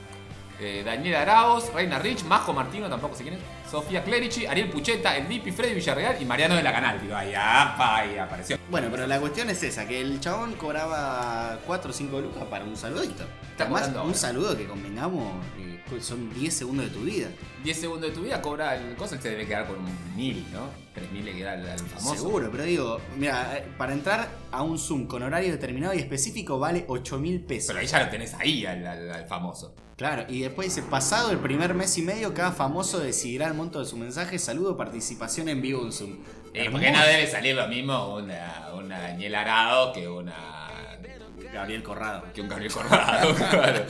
Eh, 0.60 0.82
Daniela 0.84 1.22
Araos, 1.22 1.72
Reina 1.72 1.98
Rich, 1.98 2.24
Majo 2.24 2.52
Martino, 2.52 2.88
tampoco 2.88 3.16
sé 3.16 3.22
quién 3.24 3.34
es. 3.34 3.40
Sofía 3.68 4.04
Clerici, 4.04 4.46
Ariel 4.46 4.70
Pucheta, 4.70 5.16
El 5.16 5.28
Dipi, 5.28 5.50
Freddy 5.50 5.74
Villarreal 5.74 6.20
y 6.20 6.24
Mariano 6.24 6.54
de 6.54 6.62
la 6.62 6.72
Canal. 6.72 7.00
Digo, 7.00 7.16
ahí, 7.16 7.34
apa, 7.34 7.96
ahí 7.96 8.16
apareció. 8.18 8.56
Bueno, 8.70 8.88
pero 8.90 9.06
la 9.06 9.18
cuestión 9.18 9.50
es 9.50 9.62
esa, 9.62 9.86
que 9.86 10.00
el 10.00 10.20
chabón 10.20 10.54
cobraba 10.54 11.58
4 11.66 11.90
o 11.90 11.92
5 11.92 12.20
lucas 12.20 12.44
para 12.44 12.64
un 12.64 12.76
saludito. 12.76 13.24
Además, 13.58 13.90
un 14.04 14.14
saludo 14.14 14.56
que 14.56 14.66
convengamos 14.66 15.44
eh, 15.58 15.73
son 16.00 16.32
10 16.34 16.52
segundos 16.54 16.86
de 16.86 16.90
tu 16.92 17.00
vida. 17.00 17.28
10 17.62 17.78
segundos 17.80 18.10
de 18.10 18.14
tu 18.16 18.22
vida 18.22 18.40
cobra 18.42 18.76
el 18.76 18.94
cosa 18.96 19.16
y 19.16 19.18
se 19.20 19.30
debe 19.30 19.46
quedar 19.46 19.66
con 19.66 19.76
un 19.78 20.16
mil, 20.16 20.44
¿no? 20.52 20.68
3000 20.94 21.24
le 21.24 21.32
queda 21.34 21.52
al, 21.52 21.78
famoso. 21.78 22.14
Seguro, 22.14 22.48
pero 22.50 22.64
digo, 22.64 23.00
mira, 23.16 23.58
eh, 23.58 23.64
para 23.76 23.92
entrar 23.92 24.28
a 24.52 24.62
un 24.62 24.78
Zoom 24.78 25.06
con 25.06 25.22
horario 25.22 25.50
determinado 25.50 25.94
y 25.94 25.98
específico 25.98 26.58
vale 26.58 26.84
8 26.88 27.18
mil 27.18 27.40
pesos. 27.40 27.68
Pero 27.68 27.80
ahí 27.80 27.86
ya 27.86 28.04
lo 28.04 28.10
tenés 28.10 28.34
ahí 28.34 28.64
al, 28.66 28.86
al- 28.86 29.10
al 29.12 29.26
famoso. 29.26 29.74
Claro, 29.96 30.24
y 30.28 30.40
después 30.40 30.74
dice, 30.74 30.86
pasado 30.88 31.30
el 31.30 31.38
primer 31.38 31.74
mes 31.74 31.96
y 31.98 32.02
medio, 32.02 32.34
cada 32.34 32.50
famoso 32.52 32.98
decidirá 32.98 33.46
el 33.46 33.54
monto 33.54 33.78
de 33.78 33.86
su 33.86 33.96
mensaje, 33.96 34.38
saludo, 34.40 34.76
participación 34.76 35.48
en 35.48 35.62
vivo 35.62 35.84
en 35.84 35.92
Zoom. 35.92 36.16
Eh, 36.52 36.68
porque 36.70 36.90
no 36.90 37.00
debe 37.04 37.26
salir 37.28 37.54
lo 37.54 37.66
mismo 37.68 38.14
una, 38.16 38.70
una 38.74 38.98
Daniel 39.00 39.34
Arado 39.36 39.92
que 39.92 40.08
una. 40.08 40.34
Gabriel 41.52 41.82
Corrado. 41.84 42.24
que 42.32 42.40
un 42.40 42.48
Gabriel 42.48 42.72
Corrado, 42.72 43.34
claro. 43.50 43.84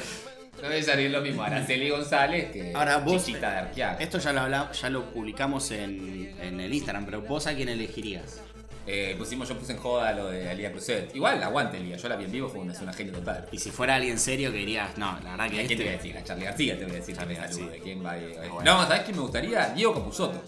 No 0.64 0.70
debe 0.70 0.83
salir 0.83 1.11
lo 1.11 1.20
mismo 1.20 1.42
Araceli 1.42 1.90
González 1.90 2.50
que 2.50 2.72
Ahora 2.74 2.96
vos- 2.96 3.22
Chichita 3.22 3.50
de 3.50 3.57
Arqueaga. 3.59 3.98
Esto 4.00 4.18
ya 4.18 4.33
lo 4.33 4.40
hablamos, 4.40 4.81
ya 4.81 4.88
lo 4.88 5.05
publicamos 5.12 5.70
en, 5.72 6.35
en 6.40 6.59
el 6.59 6.72
Instagram, 6.72 7.05
pero 7.05 7.20
vos 7.20 7.46
a 7.46 7.55
quién 7.55 7.68
elegirías. 7.68 8.40
Eh, 8.87 9.14
pusimos, 9.18 9.46
yo 9.46 9.59
puse 9.59 9.72
en 9.72 9.79
joda 9.79 10.12
lo 10.14 10.31
de 10.31 10.48
Alía 10.48 10.72
Cruzet. 10.72 11.14
Igual, 11.14 11.42
aguante 11.42 11.77
Elía, 11.77 11.96
yo 11.98 12.09
la 12.09 12.16
vi 12.16 12.24
en 12.24 12.33
vivo, 12.33 12.48
fue 12.48 12.61
una, 12.61 12.72
es 12.72 12.81
una 12.81 12.94
genio 12.94 13.12
total. 13.12 13.46
Y 13.53 13.59
si 13.59 13.70
fuera 13.70 13.96
alguien 13.96 14.18
serio 14.18 14.53
que 14.53 14.59
dirías, 14.59 14.96
no, 14.96 15.18
la 15.22 15.33
verdad 15.33 15.46
¿Y 15.46 15.50
que 15.50 15.61
a 15.61 15.66
quién 15.66 15.79
te 15.79 15.85
voy 15.85 15.92
a 15.92 15.96
este... 15.96 16.09
decir? 16.09 16.18
A 16.18 16.24
Charlie 16.24 16.44
García 16.46 16.79
te 16.79 16.85
voy 16.85 16.92
a 16.92 16.96
decir 16.96 17.14
Charlie 17.16 17.35
García. 17.35 17.57
saludo. 17.57 17.70
¿De 17.72 17.79
quién 17.81 18.05
va? 18.05 18.12
a- 18.12 18.48
bueno. 18.50 18.62
No, 18.64 18.83
¿sabés 18.87 19.03
quién 19.03 19.16
me 19.16 19.22
gustaría? 19.22 19.66
Diego 19.74 19.92
Capusotto. 19.94 20.42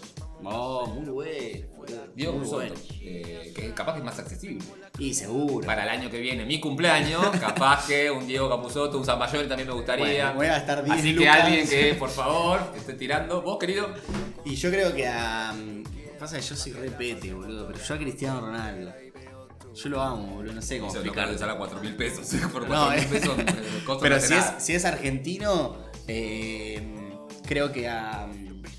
Oh, 0.49 0.87
muy 0.87 1.09
bueno. 1.09 1.67
Diego 2.15 2.33
muy 2.33 2.47
bueno. 2.47 2.73
eh, 3.01 3.53
que 3.55 3.73
capaz 3.73 3.93
que 3.93 3.99
es 3.99 4.05
más 4.05 4.17
accesible. 4.19 4.63
Y 4.97 5.13
seguro. 5.13 5.65
Para 5.65 5.83
el 5.83 5.89
año 5.89 6.09
que 6.09 6.19
viene, 6.19 6.45
mi 6.45 6.59
cumpleaños, 6.59 7.25
capaz 7.39 7.85
que 7.87 8.09
un 8.11 8.25
Diego 8.27 8.49
Capusotto, 8.49 8.97
un 8.97 9.05
Zamballón 9.05 9.47
también 9.47 9.67
me 9.67 9.73
gustaría. 9.75 10.05
Bueno, 10.31 10.33
voy 10.35 10.45
a 10.47 10.51
gastar 10.51 10.83
10 10.83 10.97
Así 10.97 11.15
que 11.15 11.29
alguien 11.29 11.67
que, 11.69 11.93
por 11.99 12.09
favor, 12.09 12.59
esté 12.75 12.93
tirando. 12.93 13.41
¿Vos, 13.41 13.57
querido? 13.59 13.89
Y 14.45 14.55
yo 14.55 14.69
creo 14.71 14.93
que 14.95 15.07
a... 15.07 15.53
mm, 15.53 15.83
Pasa 16.19 16.37
que 16.37 16.41
yo 16.41 16.55
soy 16.55 16.71
repete, 16.73 17.31
boludo, 17.33 17.67
pero 17.67 17.79
yo 17.79 17.93
a 17.93 17.97
Cristiano 17.97 18.41
Ronaldo. 18.41 18.91
Yo 19.75 19.89
lo 19.89 20.01
amo, 20.01 20.37
boludo, 20.37 20.53
no 20.53 20.61
sé 20.63 20.79
cómo 20.79 20.89
Eso 20.89 20.99
explicarlo. 21.01 21.37
puede 21.37 21.51
a 21.51 21.55
4 21.57 21.79
mil 21.81 21.95
pesos. 21.95 22.27
Por 22.51 22.65
4 22.65 22.67
No, 22.67 22.89
mil 22.89 22.99
eh. 22.99 23.07
pesos, 23.11 23.35
costo 23.85 24.01
Pero 24.01 24.15
no 24.15 24.21
si 24.21 24.33
es, 24.33 24.39
nada. 24.39 24.59
si 24.59 24.73
es 24.73 24.85
argentino, 24.85 25.77
eh, 26.07 26.81
creo 27.45 27.71
que 27.71 27.87
a. 27.87 28.27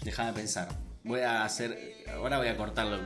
Déjame 0.03 0.33
pensar. 0.33 0.69
Voy 1.09 1.21
a 1.21 1.43
hacer. 1.45 1.97
Ahora 2.15 2.39
voy 2.39 2.49
a 2.49 2.57
cortarlo. 2.57 2.99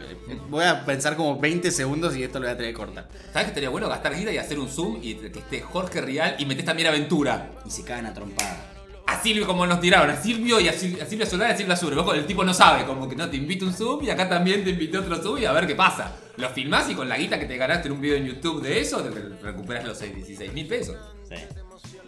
Voy 0.50 0.64
a 0.64 0.84
pensar 0.84 1.16
como 1.16 1.38
20 1.38 1.70
segundos 1.70 2.16
y 2.16 2.22
esto 2.24 2.38
lo 2.40 2.46
voy 2.46 2.54
a 2.54 2.56
tener 2.56 2.72
que 2.72 2.76
cortar. 2.78 3.08
¿Sabes 3.32 3.44
que 3.44 3.48
estaría 3.50 3.68
bueno 3.70 3.88
gastar 3.88 4.14
guita 4.14 4.32
y 4.32 4.38
hacer 4.38 4.58
un 4.58 4.68
zoom 4.68 4.98
y 5.02 5.14
que 5.14 5.38
esté 5.38 5.60
Jorge 5.60 6.00
Rial 6.00 6.34
y 6.38 6.44
metés 6.46 6.64
también 6.64 6.88
Aventura? 6.88 7.52
Y 7.64 7.70
se 7.70 7.84
cagan 7.84 8.06
a 8.06 8.12
trompada. 8.14 8.68
A 9.06 9.20
Silvio 9.22 9.46
como 9.46 9.66
nos 9.66 9.80
tiraron, 9.80 10.08
a 10.10 10.16
Silvio 10.16 10.58
y 10.60 10.68
a, 10.68 10.72
Sil- 10.74 11.00
a 11.02 11.06
Silvia 11.06 11.26
Solar 11.26 11.50
y 11.50 11.52
a 11.52 11.56
Silvia 11.56 11.74
Azul. 11.74 11.94
Vos, 11.94 12.16
El 12.16 12.26
tipo 12.26 12.44
no 12.44 12.54
sabe, 12.54 12.84
como 12.84 13.08
que 13.08 13.14
no 13.16 13.28
te 13.30 13.36
invito 13.36 13.64
un 13.66 13.72
zoom 13.74 14.02
y 14.04 14.10
acá 14.10 14.28
también 14.28 14.64
te 14.64 14.70
invité 14.70 14.98
otro 14.98 15.16
zoom 15.22 15.38
y 15.38 15.44
a 15.44 15.52
ver 15.52 15.66
qué 15.66 15.74
pasa. 15.74 16.12
Lo 16.38 16.48
filmás 16.50 16.88
y 16.90 16.94
con 16.94 17.08
la 17.08 17.16
guita 17.16 17.38
que 17.38 17.46
te 17.46 17.56
ganaste 17.56 17.88
en 17.88 17.94
un 17.94 18.00
video 18.00 18.16
en 18.16 18.26
YouTube 18.26 18.62
de 18.62 18.80
eso, 18.80 19.00
te 19.02 19.10
recuperas 19.42 19.84
los 19.84 20.00
16 20.00 20.52
mil 20.52 20.66
pesos. 20.66 20.96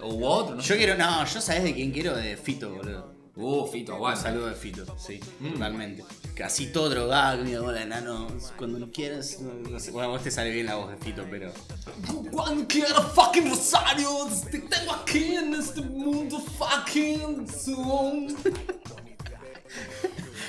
O 0.00 0.26
otro, 0.28 0.57
no 0.57 0.61
Yo 0.62 0.68
sé. 0.74 0.76
quiero. 0.78 0.96
No, 0.96 1.24
yo 1.24 1.40
sabes 1.40 1.64
de 1.64 1.74
quién 1.74 1.90
quiero, 1.92 2.14
de 2.16 2.37
Fito, 2.37 2.70
boludo. 2.70 3.13
Uh, 3.37 3.66
Fito, 3.66 3.92
Un 3.92 3.97
aguanta. 3.97 4.23
saludo 4.23 4.47
de 4.47 4.55
Fito, 4.55 4.87
sí, 4.97 5.18
Mm. 5.40 5.53
totalmente. 5.55 6.05
Casi 6.37 6.66
todo 6.68 6.88
drogado, 6.88 7.44
mira, 7.44 7.62
hola 7.62 7.83
enano. 7.83 8.29
Cuando 8.57 8.79
no 8.79 8.90
quieras. 8.92 9.40
No, 9.40 9.53
no 9.70 9.81
sé. 9.81 9.90
Bueno, 9.90 10.09
a 10.09 10.12
vos 10.12 10.23
te 10.23 10.31
sale 10.31 10.51
bien 10.51 10.66
la 10.66 10.77
voz 10.77 10.90
de 10.90 10.97
Fito, 10.99 11.25
pero. 11.31 11.53
Cuando 12.31 12.66
quiera 12.68 13.01
fucking 13.03 13.51
Rosario, 13.51 14.09
te 14.51 14.59
tengo 14.61 14.92
aquí 14.92 15.35
en 15.35 15.55
este 15.55 15.81
mundo 15.83 16.38
fucking 16.40 17.47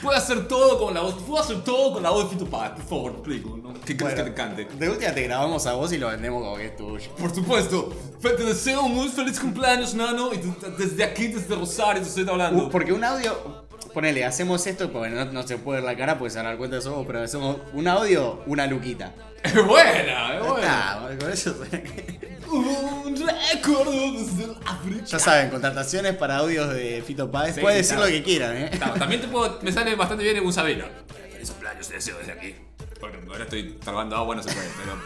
Puedo 0.05 0.17
hacer 0.19 0.47
todo 0.47 0.77
con 0.77 0.93
la 0.93 1.01
voz. 1.01 1.15
Puedo 1.15 1.41
hacer 1.41 1.63
todo 1.63 1.93
con 1.93 2.03
la 2.03 2.11
voz 2.11 2.29
de 2.29 2.37
Fito 2.37 2.45
Páez, 2.45 2.73
por 2.73 2.83
favor, 2.83 3.11
explico, 3.13 3.57
¿no? 3.57 3.73
¿Qué 3.73 3.97
crees 3.97 4.01
Bueno, 4.01 4.15
que 4.17 4.29
te 4.29 4.33
cante? 4.35 4.67
De 4.77 4.89
última 4.89 5.11
te 5.11 5.23
grabamos 5.23 5.65
a 5.65 5.73
vos 5.73 5.91
y 5.93 5.97
lo 5.97 6.09
vendemos 6.09 6.43
como 6.43 6.55
que 6.57 6.65
es 6.67 6.77
tuyo. 6.77 7.09
Por 7.17 7.33
supuesto, 7.33 7.91
te 8.21 8.43
deseo 8.43 8.83
un 8.83 8.93
muy 8.93 9.07
feliz 9.07 9.39
cumpleaños, 9.39 9.95
Nano. 9.95 10.29
Y 10.31 10.39
desde 10.77 11.03
aquí, 11.03 11.27
desde 11.27 11.55
Rosario, 11.55 12.03
te 12.03 12.07
estoy 12.07 12.29
hablando. 12.29 12.67
Uh, 12.67 12.69
porque 12.69 12.93
un 12.93 13.03
audio. 13.03 13.65
Ponele, 13.95 14.25
hacemos 14.25 14.67
esto, 14.67 14.91
porque 14.91 15.09
no, 15.09 15.25
no 15.25 15.41
se 15.47 15.57
puede 15.57 15.81
ver 15.81 15.89
la 15.89 15.97
cara, 15.97 16.19
porque 16.19 16.31
se 16.31 16.43
dar 16.43 16.55
cuenta 16.57 16.75
de 16.75 16.81
eso, 16.81 17.03
pero 17.07 17.23
hacemos 17.23 17.57
un 17.73 17.87
audio, 17.87 18.43
una 18.45 18.67
luquita. 18.67 19.11
Es 19.41 19.53
buena, 19.65 20.37
es 20.37 20.45
buena. 20.45 21.09
está, 21.09 21.17
con 21.19 21.31
eso. 21.31 21.55
Un 22.51 23.15
recuerdo 23.15 23.91
desde 23.91 24.43
el 24.45 24.55
África. 24.65 25.05
Ya 25.05 25.19
saben, 25.19 25.49
contrataciones 25.49 26.15
para 26.15 26.37
audios 26.37 26.73
de 26.73 27.03
Fito 27.05 27.29
Páez. 27.31 27.55
Sí, 27.55 27.61
Puede 27.61 27.77
decir 27.77 27.97
lo 27.97 28.05
que 28.05 28.23
quieran, 28.23 28.55
¿eh? 28.57 28.71
Ta- 28.79 28.93
También 28.93 29.21
te 29.21 29.27
puedo, 29.27 29.59
me 29.61 29.71
sale 29.71 29.95
bastante 29.95 30.23
bien 30.23 30.37
en 30.37 30.45
un 30.45 30.53
Sabino. 30.53 30.85
Feliz 31.31 31.49
cumpleaños, 31.51 31.87
te 31.87 31.95
deseo 31.95 32.17
desde 32.17 32.31
aquí. 32.33 32.55
Porque 32.99 33.17
ahora 33.27 33.43
estoy 33.43 33.73
trabando 33.83 34.15
agua, 34.15 34.35
no 34.35 34.43
se 34.43 34.51
puede, 34.53 34.67
pero 34.77 34.97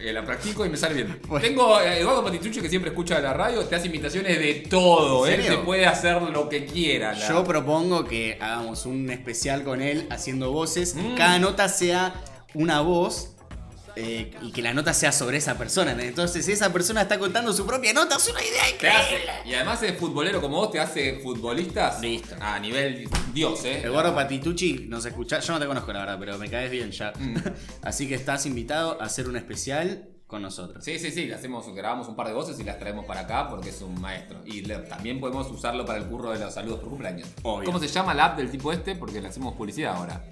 eh, 0.00 0.12
la 0.12 0.24
practico 0.24 0.64
y 0.66 0.68
me 0.68 0.76
sale 0.76 0.94
bien. 0.94 1.20
Bueno. 1.28 1.46
Tengo 1.46 1.76
a 1.76 1.96
Eduardo 1.96 2.24
Patitucci 2.24 2.60
que 2.60 2.68
siempre 2.68 2.90
escucha 2.90 3.20
la 3.20 3.32
radio, 3.32 3.64
te 3.64 3.76
hace 3.76 3.86
invitaciones 3.86 4.38
de 4.38 4.54
todo, 4.68 5.26
¿En 5.26 5.40
él 5.40 5.46
te 5.46 5.58
puede 5.58 5.86
hacer 5.86 6.20
lo 6.22 6.48
que 6.48 6.66
quiera. 6.66 7.12
la- 7.12 7.28
Yo 7.28 7.44
propongo 7.44 8.04
que 8.04 8.36
hagamos 8.40 8.86
un 8.86 9.10
especial 9.10 9.62
con 9.62 9.80
él 9.80 10.06
haciendo 10.10 10.50
voces. 10.52 10.94
Mm. 10.94 11.14
Cada 11.16 11.38
nota 11.38 11.68
sea 11.68 12.14
una 12.54 12.80
voz. 12.80 13.36
Eh, 13.96 14.32
y 14.42 14.52
que 14.52 14.62
la 14.62 14.72
nota 14.74 14.92
sea 14.94 15.12
sobre 15.12 15.38
esa 15.38 15.56
persona. 15.58 15.92
Entonces, 16.02 16.44
si 16.44 16.52
esa 16.52 16.72
persona 16.72 17.02
está 17.02 17.18
contando 17.18 17.52
su 17.52 17.66
propia 17.66 17.92
nota, 17.92 18.16
es 18.16 18.28
una 18.28 18.42
idea 18.42 18.70
increíble. 18.70 19.32
y 19.44 19.54
además 19.54 19.82
es 19.82 19.98
futbolero 19.98 20.40
como 20.40 20.56
vos, 20.56 20.70
te 20.70 20.80
hace 20.80 21.20
futbolistas 21.20 22.00
Listo. 22.00 22.34
a 22.40 22.58
nivel 22.58 23.08
Dios, 23.32 23.64
eh. 23.64 23.82
Eduardo 23.84 24.14
Patitucci 24.14 24.86
nos 24.88 25.04
escucha. 25.04 25.40
Yo 25.40 25.52
no 25.54 25.58
te 25.60 25.66
conozco, 25.66 25.92
la 25.92 26.00
verdad, 26.00 26.16
pero 26.18 26.38
me 26.38 26.50
caes 26.50 26.70
bien 26.70 26.90
ya. 26.90 27.12
Mm. 27.18 27.36
Así 27.82 28.08
que 28.08 28.14
estás 28.14 28.46
invitado 28.46 29.00
a 29.00 29.04
hacer 29.06 29.28
un 29.28 29.36
especial 29.36 30.08
con 30.26 30.42
nosotros. 30.42 30.84
Sí, 30.84 30.96
sí, 31.00 31.10
sí, 31.10 31.24
le 31.26 31.34
hacemos, 31.34 31.66
grabamos 31.74 32.06
un 32.06 32.14
par 32.14 32.28
de 32.28 32.32
voces 32.34 32.58
y 32.60 32.62
las 32.62 32.78
traemos 32.78 33.04
para 33.04 33.22
acá 33.22 33.48
porque 33.48 33.70
es 33.70 33.80
un 33.82 34.00
maestro. 34.00 34.40
Y 34.46 34.60
le- 34.62 34.78
también 34.78 35.18
podemos 35.18 35.50
usarlo 35.50 35.84
para 35.84 35.98
el 35.98 36.04
curro 36.04 36.30
de 36.30 36.38
los 36.38 36.54
saludos 36.54 36.78
por 36.78 36.88
cumpleaños. 36.90 37.28
Obvio. 37.42 37.64
¿Cómo 37.66 37.80
se 37.80 37.88
llama 37.88 38.14
la 38.14 38.26
app 38.26 38.36
del 38.38 38.48
tipo 38.48 38.72
este? 38.72 38.94
Porque 38.94 39.20
le 39.20 39.26
hacemos 39.26 39.54
publicidad 39.54 39.96
ahora. 39.96 40.22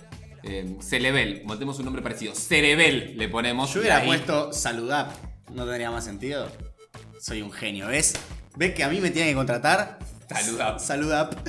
Eh, 0.45 0.77
Celebel, 0.81 1.43
tenemos 1.49 1.79
un 1.79 1.85
nombre 1.85 2.03
parecido. 2.03 2.35
Cerebel 2.35 3.15
le 3.17 3.29
ponemos. 3.29 3.73
Yo 3.75 3.81
hubiera 3.81 3.99
ahí- 3.99 4.07
puesto 4.07 4.53
Saludap. 4.53 5.11
¿No 5.53 5.65
tendría 5.65 5.91
más 5.91 6.05
sentido? 6.05 6.51
Soy 7.21 7.43
un 7.43 7.51
genio, 7.51 7.89
¿ves? 7.89 8.15
¿Ves 8.57 8.75
que 8.75 8.85
a 8.85 8.89
mí 8.89 9.01
me 9.01 9.11
tienen 9.11 9.33
que 9.33 9.37
contratar? 9.37 9.99
Saludap. 10.29 10.79
Saludap. 10.79 11.49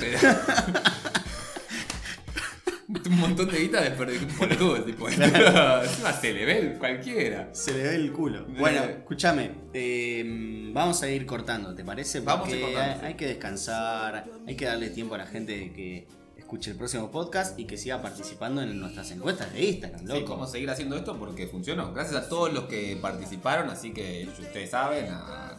Un 3.06 3.18
montón 3.20 3.48
de 3.48 3.58
guita 3.60 3.80
de 3.82 3.90
perder 3.92 4.18
un 4.24 4.36
boludo, 4.36 4.82
tipo. 4.82 5.08
Encima 5.08 6.12
Celebel, 6.20 6.76
cualquiera. 6.78 7.48
Se 7.52 7.72
le 7.72 7.82
ve 7.84 7.94
el 7.94 8.12
culo. 8.12 8.44
Bueno, 8.58 8.82
escúchame. 8.82 9.52
eh, 9.72 10.70
vamos 10.72 11.00
a 11.02 11.08
ir 11.08 11.24
cortando, 11.24 11.72
¿te 11.74 11.84
parece? 11.84 12.18
Vamos 12.20 12.48
a 12.48 12.56
ir 12.56 12.60
cortando, 12.62 13.00
hay, 13.04 13.08
hay 13.10 13.14
que 13.14 13.26
descansar, 13.28 14.24
hay 14.46 14.56
que 14.56 14.64
darle 14.64 14.90
tiempo 14.90 15.14
a 15.14 15.18
la 15.18 15.26
gente 15.26 15.56
de 15.56 15.72
que 15.72 16.08
escuche 16.50 16.72
el 16.72 16.76
próximo 16.76 17.12
podcast 17.12 17.56
y 17.60 17.64
que 17.64 17.76
siga 17.78 18.02
participando 18.02 18.60
en 18.60 18.80
nuestras 18.80 19.08
encuestas 19.12 19.52
de 19.52 19.66
Instagram, 19.66 20.00
Sí, 20.00 20.06
loco. 20.08 20.32
vamos 20.32 20.48
a 20.48 20.52
seguir 20.52 20.68
haciendo 20.68 20.96
esto 20.96 21.16
porque 21.16 21.46
funcionó. 21.46 21.92
Gracias 21.94 22.24
a 22.24 22.28
todos 22.28 22.52
los 22.52 22.64
que 22.64 22.98
participaron, 23.00 23.70
así 23.70 23.92
que 23.92 24.28
ustedes 24.36 24.68
saben, 24.68 25.06
a 25.12 25.56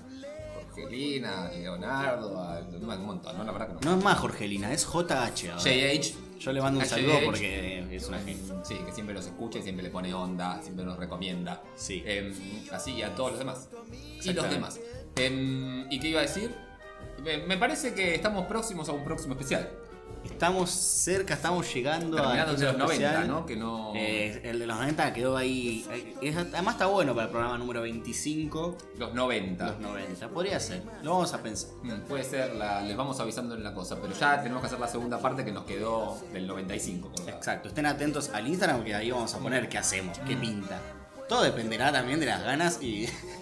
Jorgelina, 0.65 1.45
a 1.45 1.51
Leonardo, 1.53 2.37
a 2.37 2.59
un 2.59 3.05
montón, 3.05 3.37
¿no? 3.37 3.45
La 3.45 3.53
verdad 3.53 3.67
que 3.69 3.73
no. 3.75 3.79
No 3.91 3.97
es 3.99 4.03
más 4.03 4.19
Jorgelina, 4.19 4.73
es 4.73 4.85
JH 4.85 5.51
ahora. 5.51 5.63
JH. 5.63 6.13
Yo 6.41 6.51
le 6.51 6.61
mando 6.61 6.81
un 6.81 6.85
saludo 6.85 7.19
porque 7.23 7.87
es 7.89 8.07
una. 8.09 8.19
Sí, 8.65 8.75
que 8.85 8.91
siempre 8.91 9.15
nos 9.15 9.25
escucha 9.27 9.59
y 9.59 9.61
siempre 9.63 9.83
le 9.83 9.91
pone 9.91 10.13
onda, 10.13 10.61
siempre 10.61 10.83
nos 10.83 10.97
recomienda. 10.97 11.63
Sí. 11.73 12.03
Em, 12.05 12.33
así 12.73 12.95
y 12.95 13.01
a 13.01 13.15
todos 13.15 13.29
los 13.31 13.39
demás. 13.39 13.69
Y 14.25 14.33
los 14.33 14.49
demás. 14.49 14.77
Em, 15.15 15.89
¿Y 15.89 16.01
qué 16.01 16.09
iba 16.09 16.19
a 16.19 16.23
decir? 16.23 16.53
Me, 17.23 17.37
me 17.37 17.55
parece 17.55 17.93
que 17.93 18.13
estamos 18.13 18.45
próximos 18.45 18.89
a 18.89 18.91
un 18.91 19.05
próximo 19.05 19.35
especial. 19.35 19.69
Estamos 20.23 20.69
cerca, 20.71 21.35
estamos 21.35 21.71
llegando 21.73 22.17
Terminando 22.17 22.53
a 22.53 22.55
de 22.55 22.65
los 22.65 22.77
90, 22.77 22.93
especial. 23.05 23.27
¿no? 23.27 23.45
Que 23.45 23.55
no. 23.55 23.93
Eh, 23.95 24.41
el 24.43 24.59
de 24.59 24.65
los 24.67 24.75
90 24.77 25.13
quedó 25.13 25.37
ahí. 25.37 25.85
eh, 25.91 26.15
es- 26.21 26.35
además 26.37 26.75
está 26.75 26.87
bueno 26.87 27.13
para 27.13 27.25
el 27.25 27.31
programa 27.31 27.57
número 27.57 27.81
25, 27.81 28.77
los 28.97 29.13
90. 29.13 29.65
los 29.67 29.79
90. 29.79 30.29
Podría 30.29 30.59
ser. 30.59 30.81
Lo 31.03 31.11
vamos 31.11 31.33
a 31.33 31.43
pensar. 31.43 31.69
Mm, 31.83 32.01
Puede 32.07 32.23
ser, 32.23 32.55
la- 32.55 32.81
les 32.81 32.97
vamos 32.97 33.19
avisando 33.19 33.53
en 33.55 33.63
la 33.63 33.73
cosa, 33.73 33.97
pero 34.01 34.13
ya 34.13 34.41
tenemos 34.41 34.61
que 34.61 34.67
hacer 34.67 34.79
la 34.79 34.87
segunda 34.87 35.19
parte 35.19 35.45
que 35.45 35.51
nos 35.51 35.65
quedó 35.65 36.17
del 36.33 36.47
95. 36.47 37.09
por 37.09 37.19
favor. 37.19 37.33
Exacto, 37.35 37.67
estén 37.69 37.85
atentos 37.85 38.29
al 38.33 38.47
Instagram 38.47 38.83
que 38.83 38.95
ahí 38.95 39.11
vamos 39.11 39.33
a 39.35 39.39
poner 39.39 39.69
qué 39.69 39.77
hacemos, 39.77 40.17
qué 40.27 40.35
pinta. 40.35 40.79
Todo 41.29 41.43
dependerá 41.43 41.91
también 41.91 42.19
de 42.19 42.25
las 42.25 42.43
ganas 42.43 42.81
y. 42.81 43.07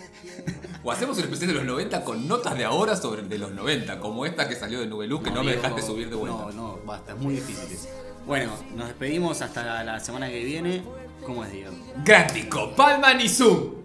O 0.83 0.91
hacemos 0.91 1.17
el 1.17 1.25
especial 1.25 1.49
de 1.49 1.53
los 1.55 1.65
90 1.65 2.03
con 2.03 2.27
notas 2.27 2.57
de 2.57 2.63
ahora 2.63 2.95
sobre 2.95 3.21
el 3.21 3.29
de 3.29 3.37
los 3.37 3.51
90, 3.51 3.99
como 3.99 4.25
esta 4.25 4.47
que 4.47 4.55
salió 4.55 4.79
de 4.79 4.87
Nubeluz 4.87 5.21
que 5.21 5.29
no, 5.31 5.43
me 5.43 5.51
digo, 5.51 5.61
dejaste 5.61 5.81
subir 5.85 6.09
de 6.09 6.15
vuelta. 6.15 6.37
No, 6.37 6.51
no, 6.51 6.79
basta, 6.85 7.11
es 7.11 7.17
muy 7.17 7.35
difícil. 7.35 7.77
Bueno, 8.25 8.51
nos 8.75 8.87
despedimos 8.87 9.41
hasta 9.41 9.83
la 9.83 9.99
semana 9.99 10.29
que 10.29 10.43
viene. 10.43 10.83
¿Cómo 11.25 11.43
es, 11.43 11.51
Diego? 11.51 11.73
Gran 12.05 12.33
disco, 12.33 12.73
Palman 12.75 13.19
y 13.19 13.27
Zoom. 13.27 13.78